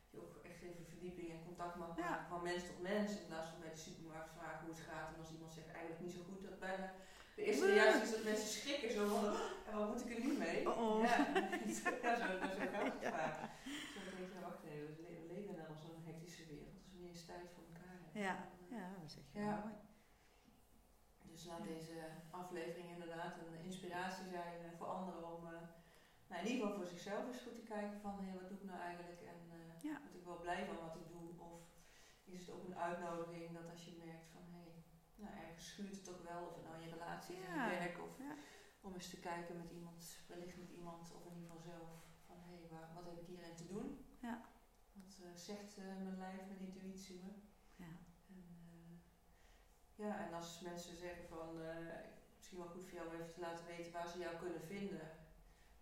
dat 0.00 0.10
je 0.10 0.20
ook 0.24 0.36
echt 0.50 0.62
even 0.62 0.92
verdieping 0.92 1.30
en 1.30 1.45
contact 1.56 1.78
mag 1.82 1.96
maken 1.96 2.28
van 2.28 2.42
mens 2.42 2.62
tot 2.66 2.80
mens. 2.90 3.10
In 3.20 3.26
plaats 3.30 3.48
van 3.50 3.60
bij 3.60 3.74
de 3.76 3.84
supermarkt 3.86 4.32
vragen 4.38 4.62
hoe 4.64 4.74
het 4.74 4.86
gaat 4.90 5.08
en 5.12 5.20
als 5.22 5.32
iemand 5.36 5.52
zegt 5.52 5.70
eigenlijk 5.72 6.00
niet 6.04 6.14
zo 6.16 6.22
goed, 6.28 6.42
dat 6.48 6.58
bijna 6.68 6.86
de 7.36 7.42
eerste 7.48 7.66
reactie 7.72 8.02
is 8.02 8.14
dat 8.16 8.28
mensen 8.30 8.52
schrikken 8.58 8.92
zo 8.96 9.02
van, 9.14 9.24
oh, 9.68 9.76
wat 9.80 9.88
moet 9.90 10.04
ik 10.04 10.12
er 10.14 10.24
nu 10.26 10.32
mee? 10.46 10.58
Oh 10.70 10.78
oh. 10.82 11.04
Ja, 11.08 11.16
ja 12.04 12.12
zo, 12.20 12.26
zo 12.58 12.64
gaat 12.74 12.92
het 12.94 13.08
vaak. 13.16 13.36
Zo 13.94 14.00
denk 14.16 14.28
je, 14.34 14.40
wacht 14.48 14.62
even, 14.70 14.90
we 15.02 15.32
leven 15.34 15.54
nou 15.58 15.68
op 15.74 15.80
zo'n 15.84 16.06
hectische 16.10 16.44
wereld. 16.50 16.74
Dus 16.78 16.88
wanneer 16.92 17.14
is 17.18 17.24
tijd 17.30 17.46
voor 17.54 17.64
elkaar 17.70 17.96
Ja, 18.26 18.34
ja, 18.76 18.84
dat 19.00 19.10
zeg 19.16 19.24
je 19.32 19.38
ja. 19.40 19.56
mooi. 19.62 19.74
Dus 21.30 21.44
laat 21.50 21.64
deze 21.74 21.98
aflevering 22.30 22.88
inderdaad 22.96 23.34
een 23.38 23.64
inspiratie 23.68 24.26
zijn 24.36 24.56
eh, 24.64 24.76
voor 24.78 24.86
anderen 24.86 25.24
om 25.34 25.40
uh, 25.44 25.50
nou, 26.28 26.38
in 26.40 26.48
ieder 26.50 26.60
geval 26.60 26.76
voor 26.78 26.92
zichzelf 26.94 27.22
eens 27.26 27.44
goed 27.46 27.54
te 27.54 27.70
kijken 27.74 27.98
van 28.00 28.14
hey, 28.22 28.32
wat 28.38 28.48
doe 28.48 28.58
ik 28.60 28.68
nou 28.70 28.80
eigenlijk 28.80 29.20
en 29.32 29.40
uh, 29.58 29.82
ja. 29.88 29.96
word 30.02 30.14
ik 30.20 30.24
wel 30.30 30.40
blij 30.44 30.62
van 30.68 30.78
wat 30.86 30.96
ik 31.00 31.05
is 32.34 32.46
het 32.46 32.50
ook 32.50 32.64
een 32.64 32.76
uitnodiging 32.76 33.52
dat 33.52 33.70
als 33.70 33.84
je 33.84 34.02
merkt 34.04 34.28
van 34.32 34.42
hé, 34.50 34.58
hey, 34.58 34.84
nou, 35.14 35.36
ergens 35.36 35.66
schuurt 35.66 35.90
het 35.90 36.04
toch 36.04 36.22
wel, 36.22 36.46
of 36.46 36.54
het 36.54 36.64
nou 36.64 36.76
in 36.76 36.88
je 36.88 36.94
relatie 36.94 37.36
is, 37.36 37.46
in 37.46 37.52
je 37.52 37.78
werk, 37.78 37.98
of 38.02 38.20
om 38.80 38.94
eens 38.94 39.10
te 39.10 39.20
kijken 39.20 39.56
met 39.56 39.70
iemand, 39.70 40.24
wellicht 40.28 40.56
met 40.56 40.70
iemand, 40.70 41.14
of 41.14 41.24
in 41.26 41.34
ieder 41.34 41.50
geval 41.50 41.62
zelf, 41.72 41.90
van 42.26 42.36
hé, 42.38 42.56
hey, 42.56 42.68
wat 42.94 43.04
heb 43.04 43.20
ik 43.20 43.26
hierin 43.26 43.56
te 43.56 43.66
doen? 43.66 44.06
Ja. 44.20 44.44
Wat 44.92 45.18
uh, 45.22 45.34
zegt 45.34 45.78
uh, 45.78 45.84
mijn 45.84 46.18
lijf, 46.18 46.46
mijn 46.46 46.60
intuïtie 46.60 47.20
me? 47.24 47.30
Ja. 47.76 47.92
En, 48.28 48.44
uh, 48.74 48.98
ja, 49.94 50.26
en 50.26 50.32
als 50.34 50.60
mensen 50.60 50.96
zeggen 50.96 51.24
van, 51.28 51.60
misschien 52.36 52.58
wel 52.58 52.68
goed 52.68 52.86
voor 52.86 52.98
jou 52.98 53.08
om 53.08 53.14
even 53.14 53.32
te 53.32 53.40
laten 53.40 53.66
weten 53.66 53.92
waar 53.92 54.08
ze 54.08 54.18
jou 54.18 54.36
kunnen 54.36 54.60
vinden. 54.60 55.10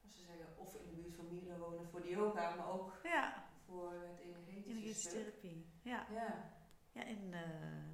Als 0.02 0.16
ze 0.16 0.24
zeggen, 0.24 0.58
of 0.58 0.74
in 0.74 0.86
de 0.86 0.92
buurt 0.92 1.14
van 1.14 1.28
Milo 1.28 1.58
wonen 1.58 1.88
voor 1.88 2.02
de 2.02 2.08
yoga, 2.08 2.54
maar 2.54 2.70
ook 2.70 2.98
ja. 3.02 3.46
voor 3.66 3.92
het 3.92 4.18
energetische 4.18 4.70
Energetische 4.70 5.08
therapie, 5.08 5.73
ja. 5.84 6.06
ja. 6.12 6.52
Ja, 6.92 7.04
in 7.04 7.22
uh, 7.30 7.38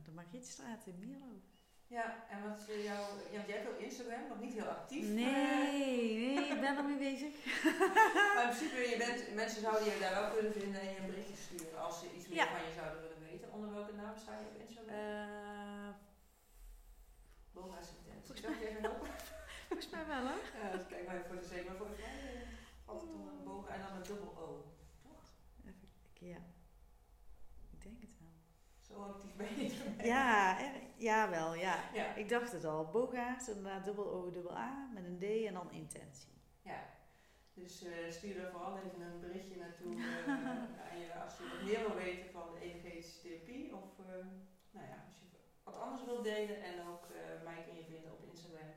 de 0.04 0.10
Margrietstraat 0.10 0.86
in 0.86 0.98
Mierlo. 0.98 1.32
Ja, 1.86 2.06
en 2.30 2.38
wat 2.48 2.58
is 2.68 2.84
jouw... 2.84 3.06
Ja, 3.34 3.40
jij 3.46 3.56
hebt 3.56 3.68
ook 3.68 3.78
Instagram, 3.78 4.28
nog 4.28 4.40
niet 4.40 4.52
heel 4.52 4.72
actief. 4.78 5.06
Nee, 5.06 6.34
nee, 6.34 6.48
ik 6.54 6.60
ben 6.60 6.76
ermee 6.76 6.98
bezig. 6.98 7.34
maar 8.34 8.44
in 8.44 8.56
principe, 8.56 8.80
je 8.92 8.96
bent, 9.04 9.34
mensen 9.34 9.60
zouden 9.60 9.84
je 9.84 9.98
daar 10.00 10.14
wel 10.20 10.30
kunnen 10.30 10.52
vinden 10.52 10.80
en 10.80 10.90
je 10.90 10.98
een 10.98 11.06
berichtje 11.06 11.36
sturen 11.36 11.82
als 11.84 12.00
ze 12.00 12.06
iets 12.16 12.28
meer 12.28 12.46
van 12.46 12.64
je 12.68 12.72
zouden 12.80 13.00
willen 13.02 13.22
weten. 13.30 13.52
Onder 13.52 13.70
welke 13.72 13.92
naam 13.92 14.16
sta 14.16 14.32
je 14.38 14.46
op 14.52 14.60
Instagram? 14.60 14.94
Uh, 14.94 15.94
Boga's 17.52 17.88
Intentie. 17.98 18.36
Zou 18.42 18.54
je 18.58 18.68
even 18.68 18.82
helpen? 18.82 19.08
Volgens 19.68 19.90
mij 19.90 20.06
wel, 20.06 20.24
hè? 20.32 20.38
Ja, 20.60 20.76
dus 20.76 20.86
kijk 20.88 21.06
maar 21.06 21.24
voor 21.26 21.36
de 21.36 21.46
zeker. 21.52 21.68
Maar 21.68 21.76
volgens 21.76 21.98
mij 21.98 22.46
valt 22.84 23.00
het 23.00 23.10
om 23.10 23.28
een 23.28 23.44
bogen 23.44 23.72
en 23.74 23.80
dan 23.80 23.96
een 23.96 24.08
dubbel 24.10 24.32
O. 24.38 24.46
Toch? 25.02 25.24
Even 25.68 25.88
kijken, 26.02 26.26
ja. 26.34 26.42
Ik 27.74 27.82
denk 27.82 28.00
het 28.00 28.14
wel. 28.20 28.34
Actief. 29.04 29.32
Ja, 30.02 30.58
ja 30.96 31.30
wel, 31.30 31.54
ja. 31.54 31.78
ja. 31.94 32.14
Ik 32.14 32.28
dacht 32.28 32.52
het 32.52 32.64
al. 32.64 32.90
Bogaert, 32.90 33.48
inderdaad 33.48 33.84
dubbel 33.84 34.10
O, 34.10 34.30
dubbel 34.30 34.56
A, 34.56 34.88
met 34.94 35.04
een 35.04 35.18
D 35.18 35.46
en 35.46 35.54
dan 35.54 35.70
intentie. 35.70 36.32
Ja. 36.62 36.80
Dus 37.54 37.84
uh, 37.84 38.10
stuur 38.10 38.44
er 38.44 38.50
vooral 38.50 38.78
even 38.78 39.00
een 39.00 39.20
berichtje 39.20 39.56
naartoe 39.56 39.94
uh, 39.94 40.28
aan 40.86 40.98
je, 40.98 41.14
als 41.24 41.38
je 41.38 41.48
wat 41.48 41.62
meer 41.62 41.80
wil 41.86 41.96
weten 42.04 42.30
van 42.30 42.46
de 42.52 42.60
energetische 42.60 43.20
therapie. 43.20 43.74
Of 43.74 43.98
uh, 43.98 44.06
nou 44.70 44.86
ja, 44.86 44.96
als 45.06 45.18
je 45.18 45.26
wat 45.62 45.76
anders 45.76 46.04
wilt 46.04 46.24
delen. 46.24 46.62
En 46.62 46.86
ook 46.88 47.06
mij 47.44 47.62
kun 47.64 47.76
je 47.76 47.84
vinden 47.84 48.12
op 48.12 48.24
Instagram 48.30 48.72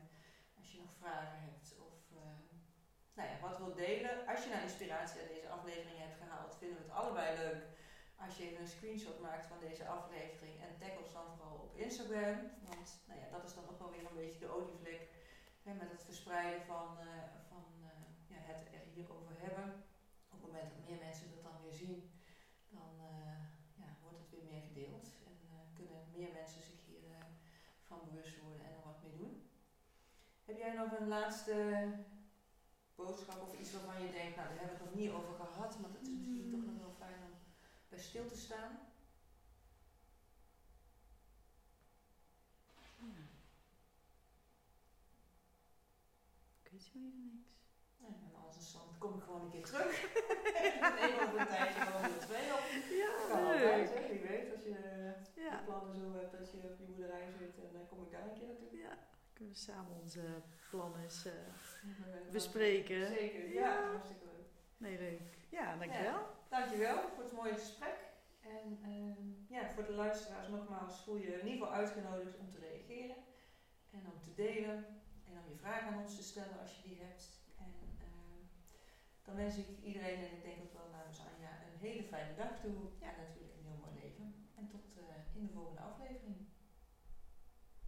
als 0.57 0.71
je 0.71 0.77
nog 0.77 0.93
vragen 0.99 1.39
hebt. 1.39 1.75
Of 1.79 1.93
nou 3.13 3.29
ja, 3.29 3.47
wat 3.47 3.57
wilt 3.57 3.75
delen. 3.75 4.27
Als 4.27 4.43
je 4.43 4.49
nou 4.49 4.61
inspiratie 4.61 5.19
uit 5.19 5.29
deze 5.29 5.49
aflevering 5.49 5.99
hebt 5.99 6.21
gehaald, 6.21 6.57
vinden 6.59 6.77
we 6.77 6.83
het 6.83 6.93
allebei 6.99 7.37
leuk 7.37 7.61
als 8.25 8.37
je 8.37 8.43
even 8.43 8.61
een 8.61 8.75
screenshot 8.77 9.19
maakt 9.19 9.45
van 9.45 9.59
deze 9.59 9.87
aflevering 9.87 10.55
en 10.61 10.77
tag 10.77 10.97
ons 11.01 11.13
dan 11.13 11.27
vooral 11.35 11.57
op 11.67 11.75
Instagram. 11.75 12.37
Want 12.69 12.87
nou 13.07 13.19
ja, 13.19 13.27
dat 13.35 13.43
is 13.47 13.53
dan 13.53 13.69
ook 13.69 13.79
wel 13.79 13.91
weer 13.91 14.05
een 14.05 14.21
beetje 14.23 14.39
de 14.39 14.53
olievlek 14.57 15.01
hè, 15.63 15.73
met 15.73 15.89
het 15.91 16.03
verspreiden 16.03 16.61
van, 16.65 16.87
uh, 16.99 17.23
van 17.49 17.65
uh, 17.79 17.87
ja, 18.33 18.39
het 18.51 18.61
er 18.77 18.85
hierover 18.93 19.35
hebben. 19.45 19.67
Op 20.33 20.37
het 20.41 20.45
moment 20.47 20.69
dat 20.69 20.87
meer 20.87 21.01
mensen 21.07 21.31
dat 21.33 21.43
dan 21.43 21.61
weer 21.63 21.77
zien, 21.83 21.99
dan 22.77 22.91
uh, 23.11 23.39
ja, 23.81 23.87
wordt 24.03 24.19
het 24.21 24.29
weer 24.33 24.47
meer 24.51 24.65
gedeeld. 24.69 25.05
En 25.29 25.35
kunnen 25.77 25.99
meer 26.15 26.31
mensen 26.39 26.61
zich 26.69 26.79
hier 26.85 27.03
van 27.89 27.99
bewust 28.07 28.41
worden 28.41 28.65
en 28.65 28.73
er 28.73 28.85
wat 28.89 29.03
mee 29.03 29.17
doen. 29.21 29.33
Heb 30.45 30.57
jij 30.57 30.73
nog 30.73 30.91
een 30.99 31.07
laatste 31.07 31.55
boodschap 32.95 33.41
of 33.41 33.59
iets 33.59 33.71
waarvan 33.73 34.01
je 34.03 34.11
denkt, 34.11 34.35
nou 34.35 34.47
daar 34.47 34.59
hebben 34.59 34.77
we 34.77 34.83
het 34.83 34.89
nog 34.89 34.99
niet 34.99 35.11
over 35.17 35.33
gehad, 35.33 35.79
maar 35.79 35.89
het 35.89 36.01
is 36.01 36.09
misschien 36.17 36.49
toch 36.51 36.65
nog 36.65 36.82
stil 38.03 38.27
te 38.27 38.37
staan. 38.37 38.79
Ik 46.63 46.71
weet 46.71 46.83
zo 46.83 46.97
even 46.97 47.31
niks. 47.35 47.51
En 48.07 48.15
anders 48.45 48.71
dan 48.73 48.87
kom 48.97 49.13
ik 49.17 49.23
gewoon 49.23 49.41
een 49.41 49.49
keer 49.51 49.63
terug. 49.63 50.03
en 50.03 51.13
over 51.27 51.39
een 51.39 51.47
tijdje 51.47 51.81
gewoon 51.81 52.01
weer 52.01 52.19
twee 52.27 52.47
op. 52.53 52.63
Ja, 53.01 53.09
kan 53.27 53.45
altijd, 53.45 53.93
hè. 53.93 54.07
Wie 54.09 54.19
weet, 54.21 54.53
als 54.55 54.63
je 54.63 54.77
Ja. 55.35 55.57
de 55.57 55.63
plannen 55.65 55.95
zo 55.95 56.13
hebt 56.13 56.31
dat 56.37 56.51
je 56.51 56.57
op 56.57 56.77
je 56.77 56.83
boerderij 56.83 57.31
zit 57.39 57.57
en 57.57 57.73
dan 57.73 57.87
kom 57.87 58.01
ik 58.05 58.11
daar 58.11 58.23
een 58.27 58.33
keer 58.39 58.47
naartoe. 58.47 58.77
Ja, 58.79 58.97
kunnen 59.33 59.53
we 59.53 59.59
samen 59.59 59.91
onze 60.01 60.41
plannen 60.69 61.01
eens 61.03 61.25
eh, 61.25 61.33
Eh, 62.13 62.31
bespreken. 62.31 63.07
Zeker, 63.07 63.53
ja, 63.53 63.61
Ja. 63.73 63.91
hartstikke 63.91 64.25
leuk. 64.25 64.45
Nee, 64.77 64.97
leuk. 64.99 65.21
Ja, 65.57 65.75
dankjewel. 65.77 66.21
Dankjewel 66.49 66.97
voor 67.13 67.23
het 67.23 67.33
mooie 67.33 67.53
gesprek. 67.53 67.97
En 68.41 68.79
ehm, 68.83 69.53
ja, 69.55 69.69
voor 69.69 69.85
de 69.85 69.91
luisteraars 69.91 70.47
nogmaals 70.47 71.03
voel 71.03 71.15
je 71.15 71.39
in 71.39 71.47
ieder 71.47 71.51
geval 71.51 71.73
uitgenodigd 71.81 72.37
om 72.39 72.49
te 72.51 72.59
reageren. 72.59 73.15
En 73.91 74.03
om 74.13 74.19
te 74.21 74.33
delen. 74.33 74.77
En 75.27 75.33
om 75.39 75.49
je 75.49 75.55
vragen 75.55 75.87
aan 75.87 76.01
ons 76.01 76.15
te 76.15 76.23
stellen 76.23 76.59
als 76.59 76.75
je 76.75 76.89
die 76.89 77.01
hebt. 77.01 77.23
En 77.57 77.73
ehm, 78.05 78.39
dan 79.23 79.35
wens 79.35 79.57
ik 79.57 79.67
iedereen, 79.83 80.19
en 80.25 80.31
ik 80.37 80.43
denk 80.43 80.61
ook 80.63 80.73
wel 80.73 80.89
namens 80.91 81.19
Anja, 81.19 81.51
een 81.67 81.79
hele 81.87 82.03
fijne 82.03 82.35
dag 82.35 82.59
toe. 82.59 82.77
En 82.99 83.13
natuurlijk 83.17 83.53
een 83.57 83.65
heel 83.69 83.81
mooi 83.85 83.95
leven. 84.03 84.49
En 84.55 84.67
tot 84.67 84.97
eh, 84.97 85.35
in 85.35 85.45
de 85.45 85.53
volgende 85.53 85.81
aflevering. 85.81 86.42